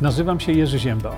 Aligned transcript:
Nazywam 0.00 0.40
się 0.40 0.52
Jerzy 0.52 0.78
Ziemba. 0.78 1.16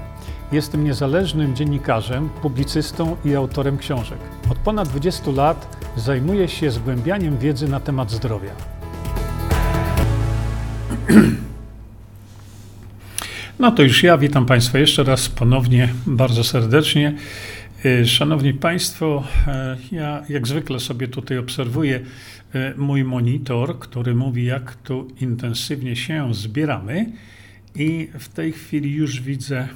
Jestem 0.52 0.84
niezależnym 0.84 1.56
dziennikarzem, 1.56 2.28
publicystą 2.28 3.16
i 3.24 3.34
autorem 3.34 3.78
książek. 3.78 4.18
Od 4.50 4.58
ponad 4.58 4.88
20 4.88 5.30
lat 5.30 5.76
zajmuję 5.96 6.48
się 6.48 6.70
zgłębianiem 6.70 7.38
wiedzy 7.38 7.68
na 7.68 7.80
temat 7.80 8.10
zdrowia. 8.10 8.50
No 13.58 13.72
to 13.72 13.82
już 13.82 14.02
ja 14.02 14.18
witam 14.18 14.46
Państwa 14.46 14.78
jeszcze 14.78 15.04
raz 15.04 15.28
ponownie 15.28 15.88
bardzo 16.06 16.44
serdecznie. 16.44 17.14
Y, 17.84 18.06
Szanowni 18.06 18.54
Państwo, 18.54 19.24
e, 19.46 19.76
ja 19.92 20.22
jak 20.28 20.48
zwykle 20.48 20.80
sobie 20.80 21.08
tutaj 21.08 21.38
obserwuję 21.38 22.00
e, 22.54 22.74
mój 22.76 23.04
monitor, 23.04 23.78
który 23.78 24.14
mówi, 24.14 24.44
jak 24.44 24.74
tu 24.74 25.08
intensywnie 25.20 25.96
się 25.96 26.34
zbieramy. 26.34 27.06
I 27.74 28.08
w 28.18 28.28
tej 28.28 28.52
chwili 28.52 28.92
już 28.92 29.20
widzę, 29.20 29.68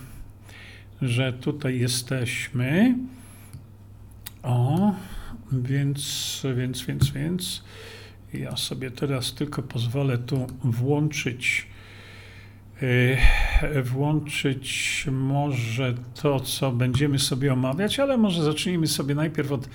że 1.03 1.33
tutaj 1.33 1.79
jesteśmy. 1.79 2.95
O, 4.43 4.95
więc, 5.53 6.43
więc, 6.57 6.83
więc, 6.83 7.11
więc. 7.11 7.65
Ja 8.35 8.57
sobie 8.57 8.91
teraz 8.91 9.35
tylko 9.35 9.63
pozwolę 9.63 10.19
tu 10.19 10.47
włączyć 10.65 11.67
y, 12.83 13.17
włączyć 13.83 15.07
może 15.13 15.95
to, 16.23 16.41
co 16.41 16.73
będziemy 16.73 17.19
sobie 17.19 17.53
omawiać, 17.53 18.01
ale 18.01 18.17
może 18.17 18.43
zacznijmy 18.43 18.87
sobie 18.87 19.15
najpierw 19.15 19.53
od, 19.53 19.69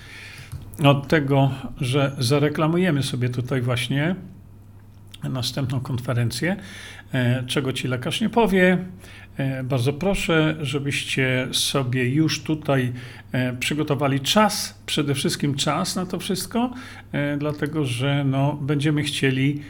od 0.84 1.08
tego, 1.08 1.50
że 1.80 2.16
zareklamujemy 2.18 3.02
sobie 3.02 3.28
tutaj 3.28 3.62
właśnie 3.62 4.16
następną 5.28 5.80
konferencję, 5.80 6.56
e, 7.14 7.44
czego 7.46 7.72
ci 7.72 7.88
lekarz 7.88 8.20
nie 8.20 8.30
powie. 8.30 8.78
E, 9.36 9.64
Bardzo 9.64 9.92
proszę, 9.92 10.56
żebyście 10.60 11.48
sobie 11.52 12.08
już 12.08 12.42
tutaj 12.42 12.92
e, 13.32 13.52
przygotowali 13.52 14.20
czas, 14.20 14.82
przede 14.86 15.14
wszystkim 15.14 15.54
czas 15.54 15.96
na 15.96 16.06
to 16.06 16.18
wszystko, 16.18 16.74
dlatego 17.38 17.84
że 17.84 18.24
no, 18.24 18.52
będziemy, 18.52 19.02
chcieli, 19.02 19.60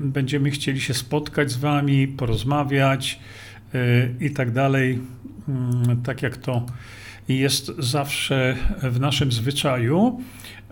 będziemy 0.00 0.50
chcieli 0.50 0.80
się 0.80 0.94
spotkać 0.94 1.50
z 1.50 1.56
Wami, 1.56 2.08
porozmawiać 2.08 3.20
i 4.20 4.30
tak 4.30 4.52
dalej, 4.52 4.98
Mm, 5.48 6.02
tak 6.02 6.22
jak 6.22 6.36
to 6.36 6.66
jest 7.28 7.72
zawsze 7.78 8.56
w 8.82 9.00
naszym 9.00 9.32
zwyczaju. 9.32 10.20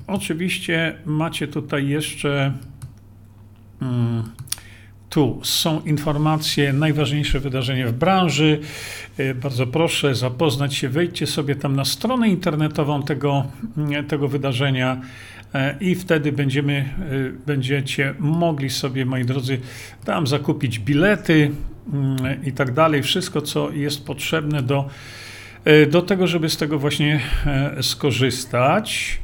Oczywiście 0.06 0.94
macie 1.06 1.48
tutaj 1.48 1.88
jeszcze. 1.88 2.52
Mm, 3.82 4.22
tu 5.14 5.40
są 5.42 5.80
informacje, 5.80 6.72
najważniejsze 6.72 7.40
wydarzenia 7.40 7.88
w 7.88 7.92
branży. 7.92 8.60
E, 9.18 9.34
Bardzo 9.34 9.66
proszę 9.66 10.14
zapoznać 10.14 10.74
się, 10.74 10.88
wejdźcie 10.88 11.26
sobie 11.26 11.56
tam 11.56 11.76
na 11.76 11.84
stronę 11.84 12.28
internetową 12.28 13.02
tego, 13.02 13.44
mm, 13.76 14.06
tego 14.06 14.28
wydarzenia 14.28 15.00
e, 15.54 15.76
i 15.80 15.94
wtedy 15.94 16.32
będziemy, 16.32 16.72
e, 16.72 17.46
będziecie 17.46 18.14
mogli 18.18 18.70
sobie, 18.70 19.06
moi 19.06 19.24
drodzy, 19.24 19.60
tam 20.04 20.26
zakupić 20.26 20.78
bilety 20.78 21.50
mm, 21.92 22.44
i 22.44 22.52
tak 22.52 22.72
dalej. 22.72 23.02
Wszystko, 23.02 23.40
co 23.40 23.70
jest 23.70 24.06
potrzebne 24.06 24.62
do, 24.62 24.88
do 25.90 26.02
tego, 26.02 26.26
żeby 26.26 26.48
z 26.48 26.56
tego 26.56 26.78
właśnie 26.78 27.20
skorzystać. 27.80 29.18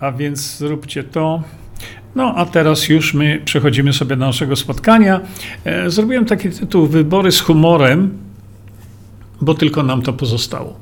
A 0.00 0.12
więc 0.12 0.56
zróbcie 0.56 1.04
to. 1.04 1.42
No, 2.14 2.34
a 2.36 2.46
teraz 2.46 2.88
już 2.88 3.14
my 3.14 3.40
przechodzimy 3.44 3.92
sobie 3.92 4.16
do 4.16 4.26
naszego 4.26 4.56
spotkania. 4.56 5.20
E, 5.64 5.90
Zrobiłem 5.90 6.24
taki 6.24 6.50
tytuł 6.50 6.86
Wybory 6.86 7.32
z 7.32 7.40
humorem, 7.40 8.18
bo 9.40 9.54
tylko 9.54 9.82
nam 9.82 10.02
to 10.02 10.12
pozostało. 10.12 10.78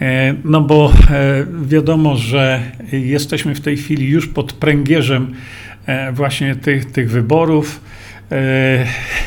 E, 0.00 0.34
No 0.44 0.60
bo 0.60 0.92
e, 1.10 1.46
wiadomo, 1.66 2.16
że 2.16 2.62
jesteśmy 2.92 3.54
w 3.54 3.60
tej 3.60 3.76
chwili 3.76 4.08
już 4.08 4.28
pod 4.28 4.52
pręgierzem 4.52 5.34
właśnie 6.12 6.56
tych, 6.56 6.92
tych 6.92 7.10
wyborów. 7.10 7.80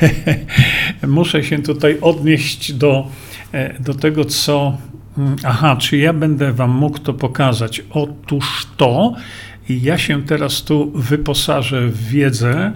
Muszę 1.08 1.44
się 1.44 1.60
tutaj 1.60 1.98
odnieść 2.02 2.74
do, 2.74 3.08
do 3.80 3.94
tego, 3.94 4.26
co. 4.26 4.78
mm, 5.18 5.36
Aha, 5.44 5.76
czy 5.80 5.98
ja 5.98 6.14
będę 6.14 6.54
Wam 6.54 6.72
mógł 6.72 7.00
to 7.00 7.14
pokazać? 7.14 7.82
Otóż 7.90 8.68
to. 8.78 9.14
I 9.70 9.82
ja 9.82 9.98
się 9.98 10.24
teraz 10.24 10.64
tu 10.64 10.92
wyposażę 10.96 11.88
w 11.88 12.08
wiedzę, 12.08 12.72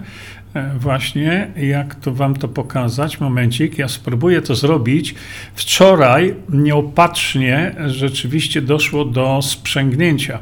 e, 0.54 0.70
właśnie 0.78 1.50
jak 1.56 1.94
to 1.94 2.12
Wam 2.12 2.34
to 2.36 2.48
pokazać. 2.48 3.20
Momencik, 3.20 3.78
ja 3.78 3.88
spróbuję 3.88 4.42
to 4.42 4.54
zrobić. 4.54 5.14
Wczoraj 5.54 6.34
nieopatrznie 6.48 7.74
rzeczywiście 7.86 8.62
doszło 8.62 9.04
do 9.04 9.40
sprzęgnięcia. 9.42 10.38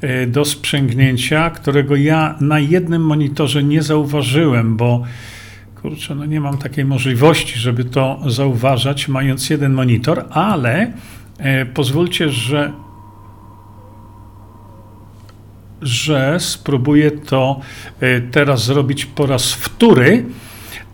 E, 0.00 0.26
Do 0.26 0.44
sprzęgnięcia, 0.44 1.50
którego 1.50 1.96
ja 1.96 2.34
na 2.40 2.58
jednym 2.58 3.02
monitorze 3.02 3.62
nie 3.62 3.82
zauważyłem, 3.82 4.76
bo 4.76 5.02
kurczę, 5.82 6.14
no 6.14 6.24
nie 6.26 6.40
mam 6.40 6.58
takiej 6.58 6.84
możliwości, 6.84 7.58
żeby 7.58 7.84
to 7.84 8.20
zauważać, 8.26 9.08
mając 9.08 9.50
jeden 9.50 9.72
monitor, 9.72 10.24
ale 10.30 10.92
e, 11.38 11.66
pozwólcie, 11.66 12.30
że 12.30 12.72
że 15.84 16.36
spróbuję 16.40 17.10
to 17.10 17.60
e, 18.00 18.20
teraz 18.20 18.64
zrobić 18.64 19.06
po 19.06 19.26
raz 19.26 19.52
wtóry, 19.52 20.24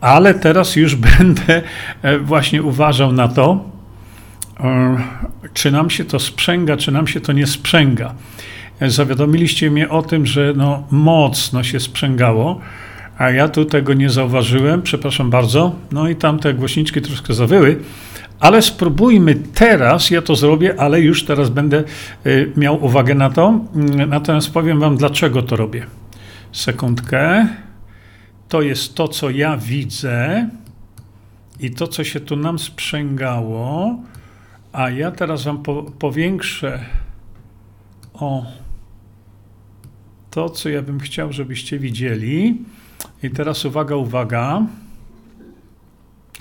ale 0.00 0.34
teraz 0.34 0.76
już 0.76 0.96
będę 1.18 1.62
e, 2.02 2.18
właśnie 2.18 2.62
uważał 2.62 3.12
na 3.12 3.28
to, 3.28 3.64
e, 4.60 4.98
czy 5.54 5.70
nam 5.70 5.90
się 5.90 6.04
to 6.04 6.18
sprzęga, 6.18 6.76
czy 6.76 6.92
nam 6.92 7.06
się 7.06 7.20
to 7.20 7.32
nie 7.32 7.46
sprzęga. 7.46 8.14
E, 8.80 8.90
Zawiadomiliście 8.90 9.70
mnie 9.70 9.88
o 9.88 10.02
tym, 10.02 10.26
że 10.26 10.52
no 10.56 10.82
mocno 10.90 11.62
się 11.62 11.80
sprzęgało, 11.80 12.60
a 13.18 13.30
ja 13.30 13.48
tu 13.48 13.64
tego 13.64 13.94
nie 13.94 14.10
zauważyłem, 14.10 14.82
przepraszam 14.82 15.30
bardzo. 15.30 15.74
No 15.92 16.08
i 16.08 16.16
tam 16.16 16.38
te 16.38 16.54
głośniczki 16.54 17.00
troszkę 17.00 17.34
zawyły, 17.34 17.78
ale 18.40 18.62
spróbujmy 18.62 19.34
teraz, 19.34 20.10
ja 20.10 20.22
to 20.22 20.36
zrobię, 20.36 20.74
ale 20.80 21.00
już 21.00 21.24
teraz 21.24 21.50
będę 21.50 21.84
y, 22.26 22.52
miał 22.56 22.84
uwagę 22.84 23.14
na 23.14 23.30
to. 23.30 23.60
Mm, 23.74 24.10
Natomiast 24.10 24.50
powiem 24.50 24.80
Wam, 24.80 24.96
dlaczego 24.96 25.42
to 25.42 25.56
robię. 25.56 25.86
Sekundkę. 26.52 27.48
To 28.48 28.62
jest 28.62 28.94
to, 28.94 29.08
co 29.08 29.30
ja 29.30 29.56
widzę 29.56 30.48
i 31.60 31.70
to, 31.70 31.86
co 31.86 32.04
się 32.04 32.20
tu 32.20 32.36
nam 32.36 32.58
sprzęgało. 32.58 33.98
A 34.72 34.90
ja 34.90 35.10
teraz 35.10 35.44
Wam 35.44 35.62
po, 35.62 35.82
powiększę 35.82 36.84
o 38.14 38.46
to, 40.30 40.50
co 40.50 40.68
ja 40.68 40.82
bym 40.82 41.00
chciał, 41.00 41.32
żebyście 41.32 41.78
widzieli. 41.78 42.58
I 43.22 43.30
teraz 43.30 43.64
uwaga, 43.64 43.96
uwaga. 43.96 44.66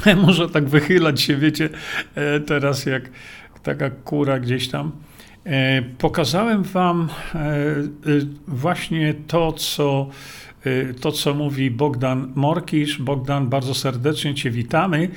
Może 0.26 0.50
tak 0.50 0.70
wychylać 0.70 1.22
się, 1.22 1.36
wiecie, 1.36 1.70
e, 2.16 2.40
teraz 2.40 2.86
jak 2.86 3.10
taka 3.64 3.90
kura 3.90 4.40
gdzieś 4.40 4.68
tam. 4.68 4.92
E, 5.46 5.82
Pokazałem 5.82 6.64
Wam 6.64 7.10
e, 7.36 7.40
właśnie 8.48 9.14
to, 9.28 9.54
co, 9.54 10.10
to, 11.02 11.12
co 11.12 11.34
mówi 11.34 11.72
Bogdan 11.72 12.32
Morkisz. 12.36 13.02
Bogdan, 13.02 13.50
bardzo 13.50 13.74
serdecznie 13.74 14.34
Cię 14.34 14.52
witamy. 14.52 15.10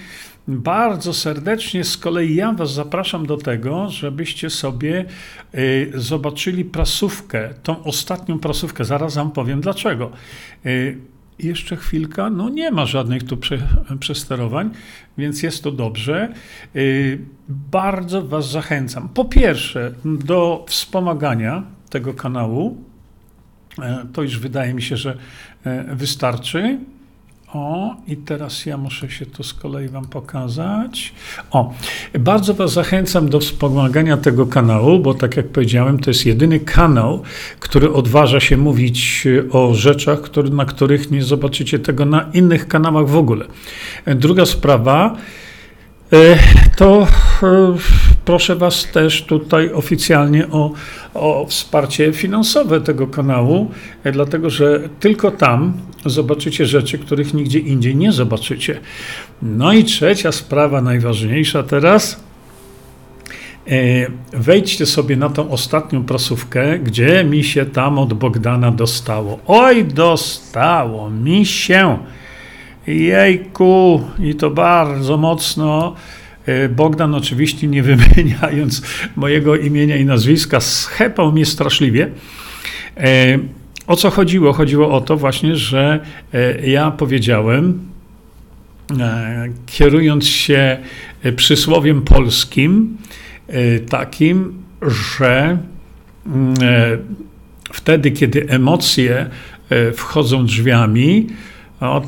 Bardzo 0.48 1.14
serdecznie 1.14 1.84
z 1.84 1.96
kolei 1.96 2.34
ja 2.34 2.52
Was 2.52 2.72
zapraszam 2.72 3.26
do 3.26 3.36
tego, 3.36 3.88
żebyście 3.90 4.50
sobie 4.50 5.04
zobaczyli 5.94 6.64
prasówkę, 6.64 7.54
tą 7.62 7.84
ostatnią 7.84 8.38
prasówkę. 8.38 8.84
Zaraz 8.84 9.14
Wam 9.14 9.30
powiem 9.30 9.60
dlaczego. 9.60 10.10
Jeszcze 11.42 11.76
chwilka, 11.76 12.30
no 12.30 12.48
nie 12.48 12.70
ma 12.70 12.86
żadnych 12.86 13.22
tu 13.22 13.36
prze, 13.36 13.58
przesterowań, 14.00 14.70
więc 15.18 15.42
jest 15.42 15.62
to 15.62 15.72
dobrze. 15.72 16.32
Yy, 16.74 17.18
Bardzo 17.48 18.22
Was 18.22 18.50
zachęcam. 18.50 19.08
Po 19.08 19.24
pierwsze, 19.24 19.92
do 20.04 20.64
wspomagania 20.68 21.62
tego 21.90 22.14
kanału. 22.14 22.76
E, 23.78 24.06
To 24.12 24.22
już 24.22 24.38
wydaje 24.38 24.74
mi 24.74 24.82
się, 24.82 24.96
że 24.96 25.16
e, 25.64 25.94
wystarczy. 25.96 26.78
O, 27.52 27.96
i 28.08 28.16
teraz 28.16 28.66
ja 28.66 28.76
muszę 28.76 29.10
się 29.10 29.26
tu 29.26 29.42
z 29.42 29.54
kolei 29.54 29.88
Wam 29.88 30.04
pokazać. 30.04 31.14
O, 31.50 31.74
bardzo 32.18 32.54
Was 32.54 32.72
zachęcam 32.72 33.28
do 33.28 33.40
wspomagania 33.40 34.16
tego 34.16 34.46
kanału, 34.46 34.98
bo 34.98 35.14
tak 35.14 35.36
jak 35.36 35.48
powiedziałem, 35.48 35.98
to 35.98 36.10
jest 36.10 36.26
jedyny 36.26 36.60
kanał, 36.60 37.22
który 37.60 37.92
odważa 37.92 38.40
się 38.40 38.56
mówić 38.56 39.26
e, 39.26 39.50
o 39.50 39.74
rzeczach, 39.74 40.20
który, 40.20 40.50
na 40.50 40.64
których 40.64 41.10
nie 41.10 41.22
zobaczycie 41.22 41.78
tego 41.78 42.04
na 42.04 42.30
innych 42.32 42.68
kanałach 42.68 43.08
w 43.08 43.16
ogóle. 43.16 43.46
E, 44.04 44.14
Druga 44.14 44.46
sprawa, 44.46 45.16
e, 46.12 46.38
to 46.76 47.06
proszę 48.24 48.56
Was 48.56 48.86
też 48.92 49.22
tutaj 49.22 49.72
oficjalnie 49.72 50.48
o, 50.48 50.72
o 51.14 51.46
wsparcie 51.46 52.12
finansowe 52.12 52.80
tego 52.80 53.06
kanału, 53.06 53.70
e, 54.04 54.12
dlatego 54.12 54.50
że 54.50 54.88
tylko 55.00 55.30
tam 55.30 55.72
zobaczycie 56.06 56.66
rzeczy, 56.66 56.98
których 56.98 57.34
nigdzie 57.34 57.58
indziej 57.58 57.96
nie 57.96 58.12
zobaczycie. 58.12 58.80
No 59.42 59.72
i 59.72 59.84
trzecia 59.84 60.32
sprawa, 60.32 60.82
najważniejsza 60.82 61.62
teraz. 61.62 62.20
E, 63.68 64.06
wejdźcie 64.32 64.86
sobie 64.86 65.16
na 65.16 65.28
tą 65.28 65.50
ostatnią 65.50 66.04
prasówkę, 66.04 66.78
gdzie 66.78 67.24
mi 67.24 67.44
się 67.44 67.66
tam 67.66 67.98
od 67.98 68.14
Bogdana 68.14 68.70
dostało. 68.70 69.38
Oj, 69.46 69.84
dostało 69.84 71.10
mi 71.10 71.46
się. 71.46 71.98
Jejku, 72.86 74.02
i 74.18 74.34
to 74.34 74.50
bardzo 74.50 75.16
mocno. 75.16 75.94
E, 76.46 76.68
Bogdan 76.68 77.14
oczywiście 77.14 77.66
nie 77.68 77.82
wymieniając 77.92 78.82
mojego 79.16 79.56
imienia 79.56 79.96
i 79.96 80.04
nazwiska, 80.04 80.60
schepał 80.60 81.32
mnie 81.32 81.46
straszliwie. 81.46 82.10
E, 82.96 83.38
o 83.86 83.96
co 83.96 84.10
chodziło? 84.10 84.52
Chodziło 84.52 84.90
o 84.90 85.00
to 85.00 85.16
właśnie, 85.16 85.56
że 85.56 86.00
e, 86.34 86.68
ja 86.68 86.90
powiedziałem, 86.90 87.92
kierując 89.66 90.26
się 90.26 90.78
przysłowiem 91.36 92.02
polskim, 92.02 92.96
takim, 93.88 94.62
że 94.82 95.58
mm, 96.26 96.54
wtedy, 97.72 98.10
kiedy 98.10 98.48
emocje 98.48 99.30
wchodzą 99.94 100.46
drzwiami, 100.46 101.26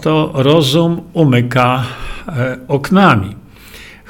to 0.02 0.30
rozum 0.34 1.00
umyka 1.12 1.84
oknami. 2.68 3.34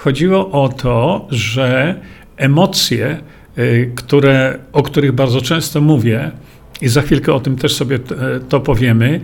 Chodziło 0.05 0.51
o 0.51 0.69
to, 0.69 1.27
że 1.31 2.01
emocje, 2.37 3.21
y, 3.59 3.93
które, 3.95 4.59
o 4.73 4.83
których 4.83 5.13
bardzo 5.13 5.41
często 5.41 5.81
mówię, 5.81 6.31
i 6.81 6.89
za 6.89 7.03
chwilkę 7.03 7.35
o 7.35 7.41
tym 7.41 7.57
też 7.57 7.75
sobie 7.75 7.99
to 8.49 8.61
powiemy, 8.61 9.21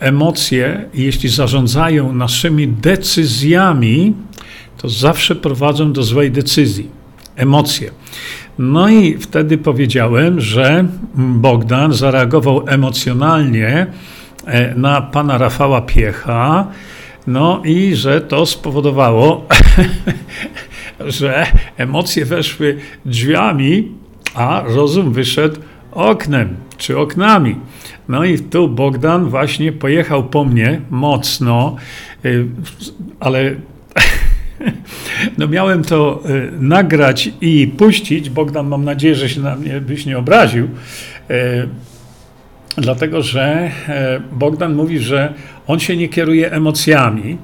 emocje, 0.00 0.84
jeśli 0.94 1.28
zarządzają 1.28 2.12
naszymi 2.12 2.68
decyzjami, 2.68 4.14
to 4.76 4.88
zawsze 4.88 5.34
prowadzą 5.34 5.92
do 5.92 6.02
złej 6.02 6.30
decyzji. 6.30 6.88
Emocje. 7.36 7.90
No 8.58 8.88
i 8.88 9.18
wtedy 9.18 9.58
powiedziałem, 9.58 10.40
że 10.40 10.84
Bogdan 11.14 11.92
zareagował 11.92 12.64
emocjonalnie 12.66 13.86
e, 14.46 14.74
na 14.74 15.00
pana 15.00 15.38
Rafała 15.38 15.80
Piecha, 15.80 16.66
no 17.26 17.62
i 17.64 17.94
że 17.96 18.20
to 18.20 18.46
spowodowało, 18.46 19.46
że 21.00 21.46
emocje 21.76 22.24
weszły 22.24 22.78
drzwiami, 23.04 23.88
a 24.34 24.62
rozum 24.66 25.12
wyszedł 25.12 25.60
oknem 25.92 26.56
czy 26.78 26.98
oknami. 26.98 27.56
No 28.08 28.24
i 28.24 28.38
tu 28.38 28.68
Bogdan 28.68 29.28
właśnie 29.28 29.72
pojechał 29.72 30.24
po 30.24 30.44
mnie 30.44 30.80
mocno, 30.90 31.76
y, 32.24 32.46
ale 33.20 33.54
no 35.38 35.48
miałem 35.48 35.84
to 35.84 36.22
y, 36.30 36.52
nagrać 36.60 37.30
i 37.40 37.66
puścić. 37.78 38.30
Bogdan, 38.30 38.68
mam 38.68 38.84
nadzieję, 38.84 39.14
że 39.14 39.28
się 39.28 39.40
na 39.40 39.56
mnie 39.56 39.80
byś 39.80 40.06
nie 40.06 40.18
obraził. 40.18 40.68
Dlatego, 42.76 43.22
że 43.22 43.70
Bogdan 44.32 44.74
mówi, 44.74 44.98
że 44.98 45.34
on 45.66 45.80
się 45.80 45.96
nie 45.96 46.08
kieruje 46.08 46.52
emocjami 46.52 47.38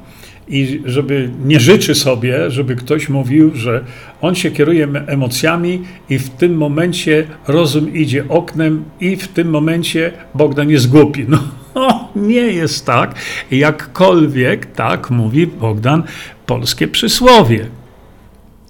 i 0.49 0.83
żeby 0.85 1.31
nie 1.45 1.61
życzy 1.61 1.95
sobie, 1.95 2.51
żeby 2.51 2.77
ktoś 2.77 3.09
mówił, 3.09 3.51
że 3.55 3.85
on 4.21 4.35
się 4.35 4.51
kieruje 4.51 4.89
emocjami 5.07 5.83
i 6.11 6.19
w 6.19 6.31
tym 6.31 6.57
momencie 6.57 7.27
rozum 7.49 7.95
idzie 7.95 8.29
oknem 8.29 8.85
i 9.01 9.17
w 9.17 9.29
tym 9.29 9.51
momencie 9.51 10.13
Bogdan 10.35 10.71
jest 10.71 10.89
głupi. 10.89 11.27
No, 11.29 11.39
nie 12.17 12.41
jest 12.41 12.87
tak, 12.87 13.15
jakkolwiek 13.51 14.67
tak 14.67 15.11
mówi 15.11 15.47
Bogdan 15.47 16.03
polskie 16.47 16.89
przysłowie. 16.89 17.67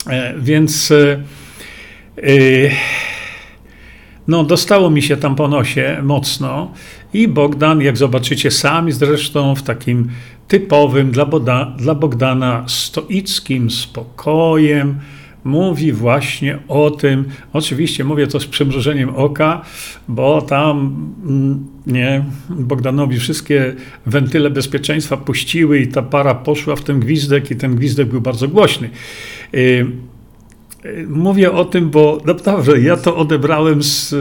E, 0.07 0.35
więc 0.39 0.91
e, 0.91 1.23
e, 2.17 2.31
no, 4.29 4.45
dostało 4.45 4.91
mi 4.91 5.03
się 5.03 5.17
tam 5.17 5.35
po 5.37 5.49
nosie 5.49 5.99
mocno 6.03 6.73
i 7.15 7.29
Bogdan, 7.29 7.81
jak 7.81 7.97
zobaczycie 7.97 8.51
sami 8.51 8.93
zresztą, 8.93 9.55
w 9.55 9.63
takim 9.63 10.09
typowym 10.49 11.11
dla, 11.11 11.27
Boda, 11.27 11.75
dla 11.79 11.95
Bogdana 11.95 12.65
stoickim 12.67 13.71
spokojem, 13.71 15.01
mówi 15.45 15.93
właśnie 15.93 16.59
o 16.69 16.91
tym. 16.91 17.25
Oczywiście 17.53 18.05
mówię 18.05 18.27
to 18.27 18.41
z 18.41 18.47
przymrużeniem 18.47 19.17
oka, 19.17 19.63
bo 20.09 20.43
tam 20.43 20.79
mm, 21.27 21.67
nie, 21.87 22.25
Bogdanowi 22.51 23.19
wszystkie 23.19 23.75
wentyle 24.07 24.51
bezpieczeństwa 24.51 25.17
puściły 25.17 25.79
i 25.79 25.89
ta 25.89 26.03
para 26.03 26.35
poszła 26.35 26.77
w 26.77 26.83
ten 26.83 27.01
gwizdek 27.01 27.51
i 27.51 27.57
ten 27.57 27.77
gwizdek 27.77 28.09
był 28.09 28.21
bardzo 28.21 28.49
głośny. 28.49 28.91
Mówię 31.09 31.53
o 31.53 31.65
tym, 31.65 31.91
bo 31.91 32.21
naprawdę 32.25 32.81
ja 32.81 32.97
to 32.97 33.17
odebrałem 33.17 33.83
z 33.83 34.15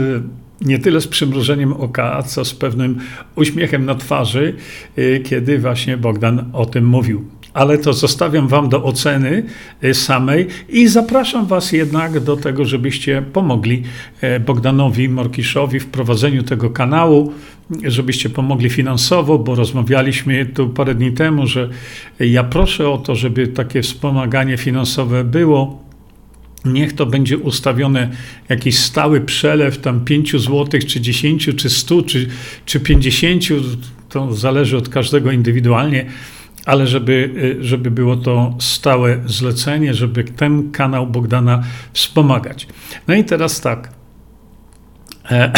nie 0.62 0.80
tyle 0.80 1.02
z 1.02 1.08
przymrużeniem 1.08 1.74
oka, 1.74 2.24
co 2.24 2.46
z 2.46 2.54
pewnym 2.54 3.00
uśmiechem 3.36 3.86
na 3.86 3.96
twarzy, 3.96 4.54
y, 4.98 5.22
kiedy 5.26 5.60
właśnie 5.60 5.98
Bogdan 5.98 6.50
o 6.54 6.66
tym 6.66 6.86
mówił. 6.86 7.26
Ale 7.54 7.78
to 7.78 7.94
zostawiam 7.94 8.48
Wam 8.48 8.70
do 8.70 8.84
oceny 8.84 9.44
y, 9.84 9.94
samej 9.94 10.48
i 10.70 10.88
zapraszam 10.88 11.46
Was 11.46 11.72
jednak 11.72 12.20
do 12.20 12.38
tego, 12.38 12.66
żebyście 12.66 13.22
pomogli 13.34 13.84
y, 14.24 14.40
Bogdanowi 14.40 15.10
Morkiszowi 15.10 15.80
w 15.80 15.86
prowadzeniu 15.86 16.44
tego 16.44 16.70
kanału, 16.70 17.34
żebyście 17.84 18.30
pomogli 18.30 18.70
finansowo, 18.70 19.40
bo 19.40 19.56
rozmawialiśmy 19.56 20.46
tu 20.46 20.70
parę 20.70 20.96
dni 20.96 21.12
temu, 21.12 21.48
że 21.48 21.70
ja 22.20 22.44
proszę 22.44 22.90
o 22.90 22.98
to, 22.98 23.16
żeby 23.16 23.48
takie 23.48 23.82
wspomaganie 23.82 24.58
finansowe 24.58 25.24
było 25.24 25.87
Niech 26.74 26.94
to 26.94 27.06
będzie 27.06 27.38
ustawione 27.38 28.10
jakiś 28.50 28.78
stały 28.78 29.22
przelew, 29.22 29.78
tam 29.78 30.06
5 30.06 30.32
zł, 30.32 30.82
czy 30.88 31.02
10, 31.02 31.50
czy 31.58 31.70
100, 31.70 32.02
czy, 32.02 32.28
czy 32.66 32.80
50, 32.80 33.44
to 34.10 34.34
zależy 34.34 34.78
od 34.78 34.90
każdego 34.90 35.32
indywidualnie, 35.32 36.06
ale 36.66 36.88
żeby, 36.88 37.56
żeby 37.62 37.92
było 37.92 38.16
to 38.16 38.56
stałe 38.60 39.22
zlecenie, 39.26 39.94
żeby 39.94 40.24
ten 40.24 40.72
kanał 40.72 41.08
Bogdana 41.08 41.64
wspomagać. 41.94 42.68
No 43.08 43.16
i 43.16 43.24
teraz 43.24 43.62
tak. 43.62 43.94
E 45.32 45.52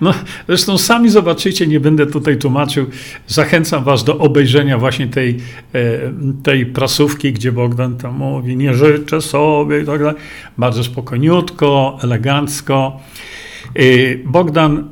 No, 0.00 0.14
zresztą 0.48 0.78
sami 0.78 1.08
zobaczycie, 1.08 1.66
nie 1.66 1.80
będę 1.80 2.06
tutaj 2.06 2.36
tłumaczył. 2.36 2.86
Zachęcam 3.26 3.84
Was 3.84 4.04
do 4.04 4.18
obejrzenia 4.18 4.78
właśnie 4.78 5.06
tej, 5.06 5.36
e, 5.74 5.80
tej 6.42 6.66
prasówki, 6.66 7.32
gdzie 7.32 7.52
Bogdan 7.52 7.96
tam 7.96 8.14
mówi, 8.14 8.56
nie 8.56 8.74
życzę 8.74 9.20
sobie 9.20 9.82
i 9.82 9.86
tak 9.86 9.98
dalej. 9.98 10.14
Bardzo 10.58 10.84
spokojniutko, 10.84 11.98
elegancko. 12.02 13.00
E, 13.74 13.82
Bogdan, 14.24 14.88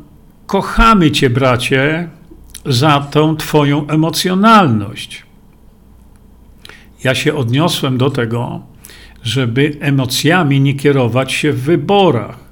kochamy 0.47 1.11
Cię, 1.11 1.31
bracie, 1.31 2.09
za 2.67 3.01
tą 3.01 3.37
Twoją 3.37 3.87
emocjonalność. 3.87 5.23
Ja 7.05 7.15
się 7.15 7.35
odniosłem 7.35 7.99
do 7.99 8.11
tego, 8.11 8.63
żeby 9.23 9.77
emocjami 9.81 10.61
nie 10.61 10.75
kierować 10.75 11.33
się 11.33 11.53
w 11.53 11.61
wyborach 11.61 12.44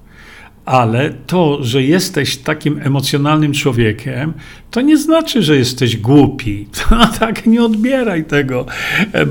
ale 0.65 1.11
to, 1.27 1.65
że 1.65 1.83
jesteś 1.83 2.37
takim 2.37 2.81
emocjonalnym 2.83 3.53
człowiekiem, 3.53 4.33
to 4.71 4.81
nie 4.81 4.97
znaczy, 4.97 5.43
że 5.43 5.57
jesteś 5.57 5.97
głupi. 5.97 6.67
Tak 7.21 7.47
nie 7.47 7.65
odbieraj 7.65 8.25
tego, 8.25 8.67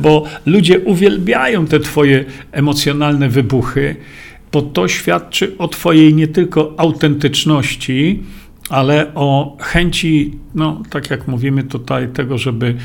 bo 0.01 0.25
ludzie 0.45 0.79
uwielbiają 0.79 1.67
te 1.67 1.79
twoje 1.79 2.25
emocjonalne 2.51 3.29
wybuchy, 3.29 3.95
bo 4.51 4.61
to 4.61 4.87
świadczy 4.87 5.57
o 5.57 5.67
twojej 5.67 6.13
nie 6.13 6.27
tylko 6.27 6.73
autentyczności, 6.77 8.23
ale 8.71 9.11
o 9.15 9.57
chęci, 9.61 10.39
no 10.55 10.81
tak 10.89 11.09
jak 11.09 11.27
mówimy 11.27 11.63
tutaj, 11.63 12.07
tego, 12.07 12.37
żeby, 12.37 12.75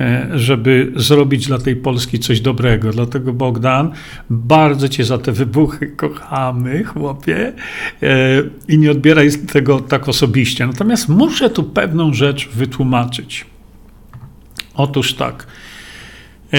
e, 0.00 0.28
żeby 0.34 0.92
zrobić 0.96 1.46
dla 1.46 1.58
tej 1.58 1.76
Polski 1.76 2.18
coś 2.18 2.40
dobrego. 2.40 2.90
Dlatego 2.90 3.32
Bogdan, 3.32 3.90
bardzo 4.30 4.88
Cię 4.88 5.04
za 5.04 5.18
te 5.18 5.32
wybuchy 5.32 5.86
kochamy, 5.86 6.84
chłopie, 6.84 7.52
e, 8.02 8.42
i 8.68 8.78
nie 8.78 8.90
odbieraj 8.90 9.30
tego 9.52 9.80
tak 9.80 10.08
osobiście. 10.08 10.66
Natomiast 10.66 11.08
muszę 11.08 11.50
tu 11.50 11.62
pewną 11.62 12.14
rzecz 12.14 12.48
wytłumaczyć. 12.48 13.46
Otóż 14.74 15.14
tak. 15.14 15.46
E, 16.52 16.58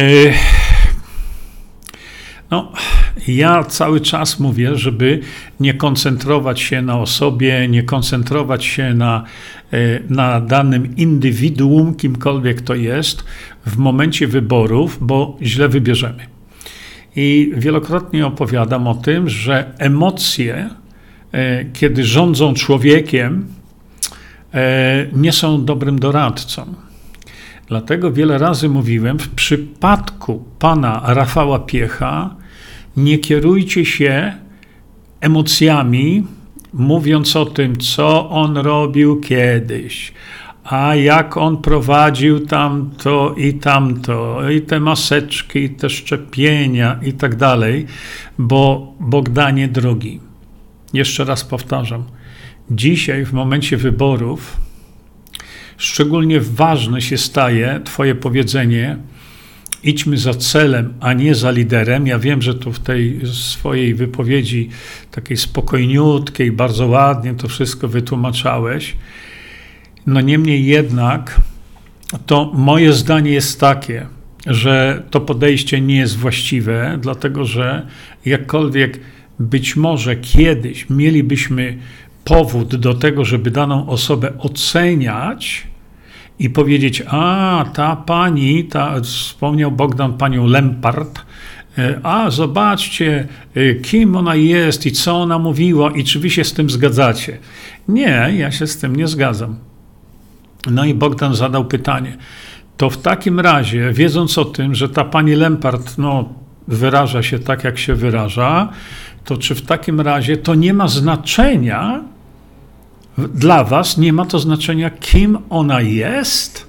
no, 2.51 2.71
ja 3.27 3.63
cały 3.63 4.01
czas 4.01 4.39
mówię, 4.39 4.75
żeby 4.75 5.19
nie 5.59 5.73
koncentrować 5.73 6.61
się 6.61 6.81
na 6.81 6.99
osobie, 6.99 7.67
nie 7.67 7.83
koncentrować 7.83 8.65
się 8.65 8.93
na, 8.93 9.23
e, 9.73 9.77
na 10.09 10.41
danym 10.41 10.95
indywiduum, 10.95 11.95
kimkolwiek 11.95 12.61
to 12.61 12.75
jest, 12.75 13.23
w 13.65 13.77
momencie 13.77 14.27
wyborów, 14.27 14.97
bo 15.01 15.37
źle 15.41 15.69
wybierzemy. 15.69 16.27
i 17.15 17.51
wielokrotnie 17.55 18.27
opowiadam 18.27 18.87
o 18.87 18.95
tym, 18.95 19.29
że 19.29 19.73
emocje, 19.77 20.69
e, 21.31 21.65
kiedy 21.65 22.03
rządzą 22.03 22.53
człowiekiem, 22.53 23.47
e, 24.53 25.07
nie 25.13 25.31
są 25.31 25.65
dobrym 25.65 25.99
doradcą. 25.99 26.86
Dlatego 27.67 28.11
wiele 28.11 28.37
razy 28.37 28.69
mówiłem, 28.69 29.19
w 29.19 29.29
przypadku 29.29 30.43
pana 30.59 31.01
Rafała 31.05 31.59
Piecha, 31.59 32.35
nie 32.97 33.19
kierujcie 33.19 33.85
się 33.85 34.33
emocjami, 35.21 36.23
mówiąc 36.73 37.35
o 37.35 37.45
tym, 37.45 37.77
co 37.77 38.29
on 38.29 38.57
robił 38.57 39.19
kiedyś, 39.19 40.13
a 40.63 40.95
jak 40.95 41.37
on 41.37 41.57
prowadził 41.57 42.45
tamto 42.45 43.35
i 43.37 43.53
tamto, 43.53 44.49
i 44.49 44.61
te 44.61 44.79
maseczki, 44.79 45.59
i 45.59 45.69
te 45.69 45.89
szczepienia 45.89 46.99
i 47.03 47.13
tak 47.13 47.35
dalej, 47.35 47.85
bo 48.37 48.93
Bogdanie 48.99 49.67
drogi. 49.67 50.19
Jeszcze 50.93 51.25
raz 51.25 51.43
powtarzam, 51.43 52.03
dzisiaj 52.71 53.25
w 53.25 53.33
momencie 53.33 53.77
wyborów 53.77 54.66
szczególnie 55.77 56.41
ważne 56.41 57.01
się 57.01 57.17
staje 57.17 57.81
Twoje 57.83 58.15
powiedzenie, 58.15 58.97
idźmy 59.83 60.17
za 60.17 60.33
celem, 60.33 60.93
a 60.99 61.13
nie 61.13 61.35
za 61.35 61.51
liderem. 61.51 62.07
Ja 62.07 62.19
wiem, 62.19 62.41
że 62.41 62.55
tu 62.55 62.73
w 62.73 62.79
tej 62.79 63.21
swojej 63.33 63.95
wypowiedzi, 63.95 64.69
takiej 65.11 65.37
spokojniutkiej, 65.37 66.51
bardzo 66.51 66.87
ładnie 66.87 67.33
to 67.33 67.47
wszystko 67.47 67.87
wytłumaczałeś. 67.87 68.95
No 70.07 70.21
niemniej 70.21 70.65
jednak, 70.65 71.41
to 72.25 72.51
moje 72.53 72.93
zdanie 72.93 73.31
jest 73.31 73.59
takie, 73.59 74.07
że 74.45 75.03
to 75.11 75.21
podejście 75.21 75.81
nie 75.81 75.97
jest 75.97 76.17
właściwe, 76.17 76.97
dlatego 77.01 77.45
że 77.45 77.87
jakkolwiek 78.25 78.99
być 79.39 79.75
może 79.75 80.15
kiedyś 80.15 80.89
mielibyśmy 80.89 81.77
powód 82.27 82.75
do 82.75 82.93
tego, 82.93 83.25
żeby 83.25 83.51
daną 83.51 83.89
osobę 83.89 84.33
oceniać 84.39 85.67
i 86.39 86.49
powiedzieć, 86.49 87.03
a 87.07 87.65
ta 87.73 87.95
pani, 87.95 88.63
ta, 88.63 89.01
wspomniał 89.01 89.71
Bogdan 89.71 90.13
panią 90.13 90.47
Lempart, 90.47 91.21
e, 91.77 91.99
a 92.03 92.29
zobaczcie, 92.29 93.27
e, 93.55 93.75
kim 93.75 94.15
ona 94.15 94.35
jest 94.35 94.85
i 94.85 94.91
co 94.91 95.21
ona 95.21 95.39
mówiła, 95.39 95.91
i 95.91 96.03
czy 96.03 96.19
wy 96.19 96.29
się 96.29 96.43
z 96.43 96.53
tym 96.53 96.69
zgadzacie. 96.69 97.37
Nie, 97.87 98.33
ja 98.37 98.51
się 98.51 98.67
z 98.67 98.77
tym 98.77 98.95
nie 98.95 99.07
zgadzam. 99.07 99.55
No 100.71 100.85
i 100.85 100.93
Bogdan 100.93 101.35
zadał 101.35 101.65
pytanie. 101.65 102.17
To 102.77 102.89
w 102.89 102.97
takim 102.97 103.39
razie, 103.39 103.93
wiedząc 103.93 104.37
o 104.37 104.45
tym, 104.45 104.75
że 104.75 104.89
ta 104.89 105.03
pani 105.03 105.35
Lempart 105.35 105.97
no, 105.97 106.29
wyraża 106.67 107.23
się 107.23 107.39
tak, 107.39 107.63
jak 107.63 107.77
się 107.77 107.95
wyraża, 107.95 108.69
to 109.25 109.37
czy 109.37 109.55
w 109.55 109.61
takim 109.61 110.01
razie 110.01 110.37
to 110.37 110.55
nie 110.55 110.73
ma 110.73 110.87
znaczenia, 110.87 112.03
dla 113.17 113.63
Was 113.63 113.97
nie 113.97 114.13
ma 114.13 114.25
to 114.25 114.39
znaczenia, 114.39 114.89
kim 114.89 115.37
ona 115.49 115.81
jest. 115.81 116.67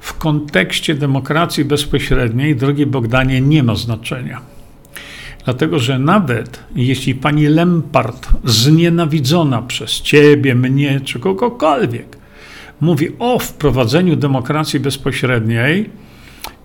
W 0.00 0.14
kontekście 0.18 0.94
demokracji 0.94 1.64
bezpośredniej, 1.64 2.56
drogi 2.56 2.86
Bogdanie, 2.86 3.40
nie 3.40 3.62
ma 3.62 3.74
znaczenia. 3.74 4.40
Dlatego, 5.44 5.78
że 5.78 5.98
nawet 5.98 6.60
jeśli 6.76 7.14
pani 7.14 7.46
Lempart, 7.46 8.28
znienawidzona 8.44 9.62
przez 9.62 9.90
ciebie, 9.90 10.54
mnie 10.54 11.00
czy 11.00 11.20
kogokolwiek, 11.20 12.16
mówi 12.80 13.08
o 13.18 13.38
wprowadzeniu 13.38 14.16
demokracji 14.16 14.80
bezpośredniej 14.80 15.90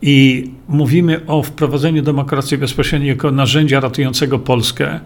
i 0.02 0.50
mówimy 0.68 1.26
o 1.28 1.44
wprowadzeniu 1.44 2.02
demokracji 2.02 2.58
bezpośredniej 2.58 3.10
jako 3.10 3.32
narzędzia 3.32 3.80
ratującego 3.80 4.40
Polskę, 4.40 5.00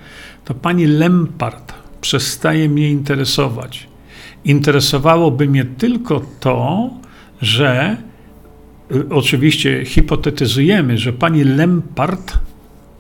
to 0.46 0.53
pani 0.53 0.86
Lempart 0.86 1.74
przestaje 2.01 2.70
mnie 2.70 2.89
interesować 2.89 3.92
interesowałoby 4.45 5.47
mnie 5.47 5.65
tylko 5.65 6.21
to, 6.39 6.89
że 7.41 7.97
y, 8.91 9.09
oczywiście 9.09 9.85
hipotetyzujemy, 9.85 10.97
że 10.97 11.13
pani 11.13 11.43
Lempart 11.43 12.38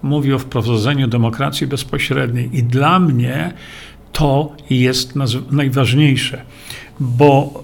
mówi 0.01 0.33
o 0.33 0.39
wprowadzeniu 0.39 1.07
demokracji 1.07 1.67
bezpośredniej 1.67 2.49
i 2.57 2.63
dla 2.63 2.99
mnie 2.99 3.53
to 4.11 4.55
jest 4.69 5.13
najważniejsze, 5.51 6.41
bo 6.99 7.63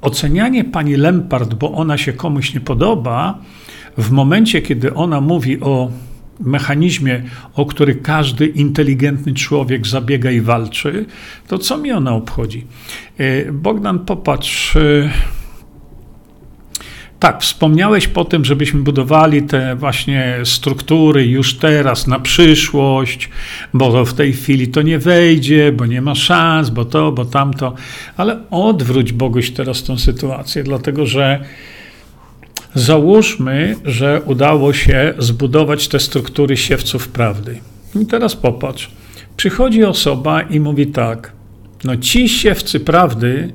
ocenianie 0.00 0.64
pani 0.64 0.96
Lempart, 0.96 1.54
bo 1.54 1.72
ona 1.72 1.98
się 1.98 2.12
komuś 2.12 2.54
nie 2.54 2.60
podoba, 2.60 3.38
w 3.98 4.10
momencie, 4.10 4.62
kiedy 4.62 4.94
ona 4.94 5.20
mówi 5.20 5.60
o 5.60 5.90
mechanizmie, 6.40 7.22
o 7.54 7.66
który 7.66 7.94
każdy 7.94 8.46
inteligentny 8.46 9.34
człowiek 9.34 9.86
zabiega 9.86 10.30
i 10.30 10.40
walczy, 10.40 11.06
to 11.48 11.58
co 11.58 11.78
mi 11.78 11.92
ona 11.92 12.14
obchodzi? 12.14 12.66
E, 13.18 13.52
Bogdan, 13.52 13.98
popatrz. 13.98 14.76
E, 14.76 15.10
tak, 17.18 17.42
wspomniałeś 17.42 18.08
po 18.08 18.24
tym, 18.24 18.44
żebyśmy 18.44 18.80
budowali 18.80 19.42
te 19.42 19.76
właśnie 19.76 20.38
struktury 20.44 21.26
już 21.26 21.54
teraz 21.54 22.06
na 22.06 22.20
przyszłość, 22.20 23.30
bo 23.74 24.04
w 24.04 24.14
tej 24.14 24.32
chwili 24.32 24.68
to 24.68 24.82
nie 24.82 24.98
wejdzie, 24.98 25.72
bo 25.72 25.86
nie 25.86 26.02
ma 26.02 26.14
szans, 26.14 26.70
bo 26.70 26.84
to, 26.84 27.12
bo 27.12 27.24
tamto, 27.24 27.74
ale 28.16 28.40
odwróć 28.50 29.12
Boguś 29.12 29.50
teraz 29.50 29.82
tą 29.82 29.98
sytuację, 29.98 30.62
dlatego 30.62 31.06
że 31.06 31.44
Załóżmy, 32.74 33.76
że 33.84 34.22
udało 34.26 34.72
się 34.72 35.14
zbudować 35.18 35.88
te 35.88 36.00
struktury 36.00 36.56
siewców 36.56 37.08
prawdy. 37.08 37.60
I 38.02 38.06
teraz 38.06 38.36
popatrz. 38.36 38.90
Przychodzi 39.36 39.84
osoba 39.84 40.42
i 40.42 40.60
mówi 40.60 40.86
tak: 40.86 41.32
No, 41.84 41.96
ci 41.96 42.28
siewcy 42.28 42.80
prawdy 42.80 43.52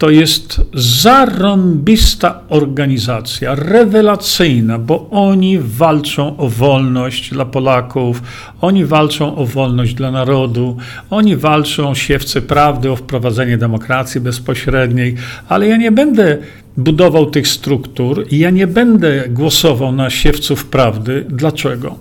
to 0.00 0.10
jest 0.10 0.60
zarąbista 0.74 2.40
organizacja, 2.48 3.54
rewelacyjna, 3.54 4.78
bo 4.78 5.10
oni 5.10 5.58
walczą 5.58 6.36
o 6.36 6.48
wolność 6.48 7.30
dla 7.30 7.44
Polaków, 7.44 8.22
oni 8.60 8.84
walczą 8.84 9.36
o 9.36 9.46
wolność 9.46 9.94
dla 9.94 10.10
narodu, 10.10 10.76
oni 11.10 11.36
walczą 11.36 11.94
siewcy 11.94 12.42
prawdy 12.42 12.90
o 12.90 12.96
wprowadzenie 12.96 13.58
demokracji 13.58 14.20
bezpośredniej, 14.20 15.14
ale 15.48 15.68
ja 15.68 15.76
nie 15.76 15.92
będę 15.92 16.38
budował 16.76 17.30
tych 17.30 17.48
struktur 17.48 18.26
i 18.30 18.38
ja 18.38 18.50
nie 18.50 18.66
będę 18.66 19.28
głosował 19.28 19.92
na 19.92 20.10
siewców 20.10 20.66
prawdy. 20.66 21.26
Dlaczego? 21.28 21.98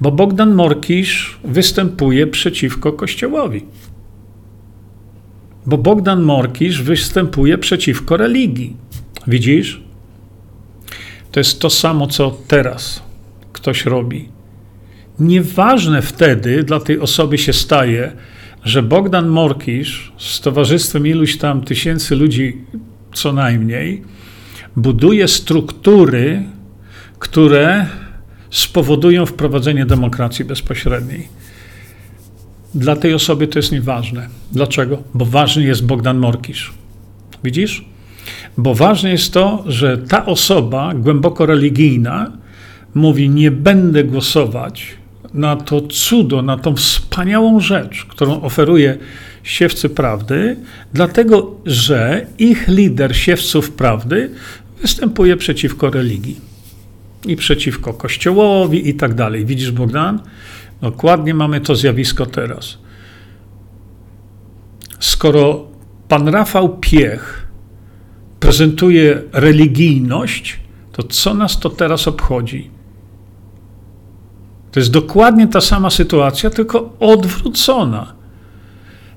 Bo 0.00 0.12
Bogdan 0.12 0.54
Morkisz 0.54 1.38
występuje 1.44 2.26
przeciwko 2.26 2.92
Kościołowi. 2.92 3.64
Bo 5.66 5.78
Bogdan 5.78 6.22
Morkisz 6.22 6.82
występuje 6.82 7.58
przeciwko 7.58 8.16
religii. 8.16 8.76
Widzisz? 9.26 9.82
To 11.32 11.40
jest 11.40 11.60
to 11.60 11.70
samo, 11.70 12.06
co 12.06 12.38
teraz 12.48 13.02
ktoś 13.52 13.84
robi. 13.86 14.28
Nieważne 15.18 16.02
wtedy 16.02 16.62
dla 16.62 16.80
tej 16.80 17.00
osoby 17.00 17.38
się 17.38 17.52
staje, 17.52 18.12
że 18.64 18.82
Bogdan 18.82 19.28
Morkisz 19.28 20.12
z 20.18 20.40
towarzystwem 20.40 21.06
iluś 21.06 21.38
tam 21.38 21.62
tysięcy 21.62 22.16
ludzi 22.16 22.58
co 23.14 23.32
najmniej, 23.32 24.02
buduje 24.76 25.28
struktury, 25.28 26.42
które 27.18 27.86
spowodują 28.50 29.26
wprowadzenie 29.26 29.86
demokracji 29.86 30.44
bezpośredniej. 30.44 31.28
Dla 32.74 32.96
tej 32.96 33.14
osoby 33.14 33.46
to 33.46 33.58
jest 33.58 33.72
nieważne. 33.72 34.28
Dlaczego? 34.52 35.02
Bo 35.14 35.24
ważny 35.24 35.62
jest 35.62 35.86
Bogdan 35.86 36.18
Morkisz. 36.18 36.72
Widzisz? 37.44 37.84
Bo 38.58 38.74
ważne 38.74 39.10
jest 39.10 39.32
to, 39.32 39.64
że 39.66 39.98
ta 39.98 40.26
osoba 40.26 40.94
głęboko 40.94 41.46
religijna 41.46 42.32
mówi: 42.94 43.30
Nie 43.30 43.50
będę 43.50 44.04
głosować 44.04 44.96
na 45.34 45.56
to 45.56 45.80
cudo, 45.80 46.42
na 46.42 46.56
tą 46.56 46.76
wspaniałą 46.76 47.60
rzecz, 47.60 48.04
którą 48.04 48.42
oferuje 48.42 48.98
siewcy 49.42 49.88
prawdy, 49.88 50.56
dlatego 50.92 51.56
że 51.66 52.26
ich 52.38 52.68
lider 52.68 53.16
siewców 53.16 53.70
prawdy 53.70 54.30
występuje 54.82 55.36
przeciwko 55.36 55.90
religii 55.90 56.40
i 57.26 57.36
przeciwko 57.36 57.94
kościołowi 57.94 58.88
i 58.88 58.94
tak 58.94 59.14
dalej. 59.14 59.46
Widzisz, 59.46 59.70
Bogdan? 59.70 60.20
Dokładnie 60.80 61.34
mamy 61.34 61.60
to 61.60 61.76
zjawisko 61.76 62.26
teraz. 62.26 62.78
Skoro 65.00 65.66
pan 66.08 66.28
Rafał 66.28 66.78
Piech 66.78 67.48
prezentuje 68.40 69.22
religijność, 69.32 70.60
to 70.92 71.02
co 71.02 71.34
nas 71.34 71.60
to 71.60 71.70
teraz 71.70 72.08
obchodzi? 72.08 72.73
To 74.74 74.80
jest 74.80 74.90
dokładnie 74.90 75.48
ta 75.48 75.60
sama 75.60 75.90
sytuacja, 75.90 76.50
tylko 76.50 76.96
odwrócona. 77.00 78.12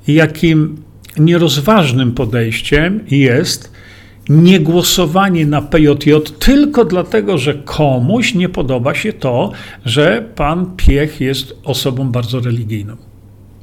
Jakim 0.08 0.84
nierozważnym 1.20 2.12
podejściem 2.12 3.00
jest, 3.12 3.72
niegłosowanie 4.30 5.46
na 5.46 5.62
PJJ 5.62 6.12
tylko 6.40 6.86
dlatego, 6.86 7.38
że 7.38 7.54
komuś 7.54 8.34
nie 8.34 8.50
podoba 8.50 8.94
się 8.94 9.14
to, 9.14 9.52
że 9.86 10.30
pan 10.36 10.76
Piech 10.76 11.22
jest 11.22 11.54
osobą 11.64 12.12
bardzo 12.12 12.40
religijną. 12.40 12.96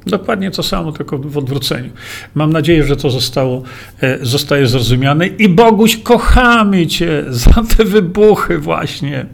Dokładnie 0.05 0.51
to 0.51 0.63
samo, 0.63 0.91
tylko 0.91 1.17
w 1.17 1.37
odwróceniu. 1.37 1.89
Mam 2.33 2.53
nadzieję, 2.53 2.83
że 2.83 2.95
to 2.95 3.09
zostało, 3.09 3.63
e, 4.01 4.25
zostaje 4.25 4.67
zrozumiane. 4.67 5.27
I 5.27 5.49
Boguś, 5.49 5.97
kochamy 5.97 6.87
Cię 6.87 7.23
za 7.29 7.63
te 7.77 7.85
wybuchy, 7.85 8.57
właśnie. 8.57 9.25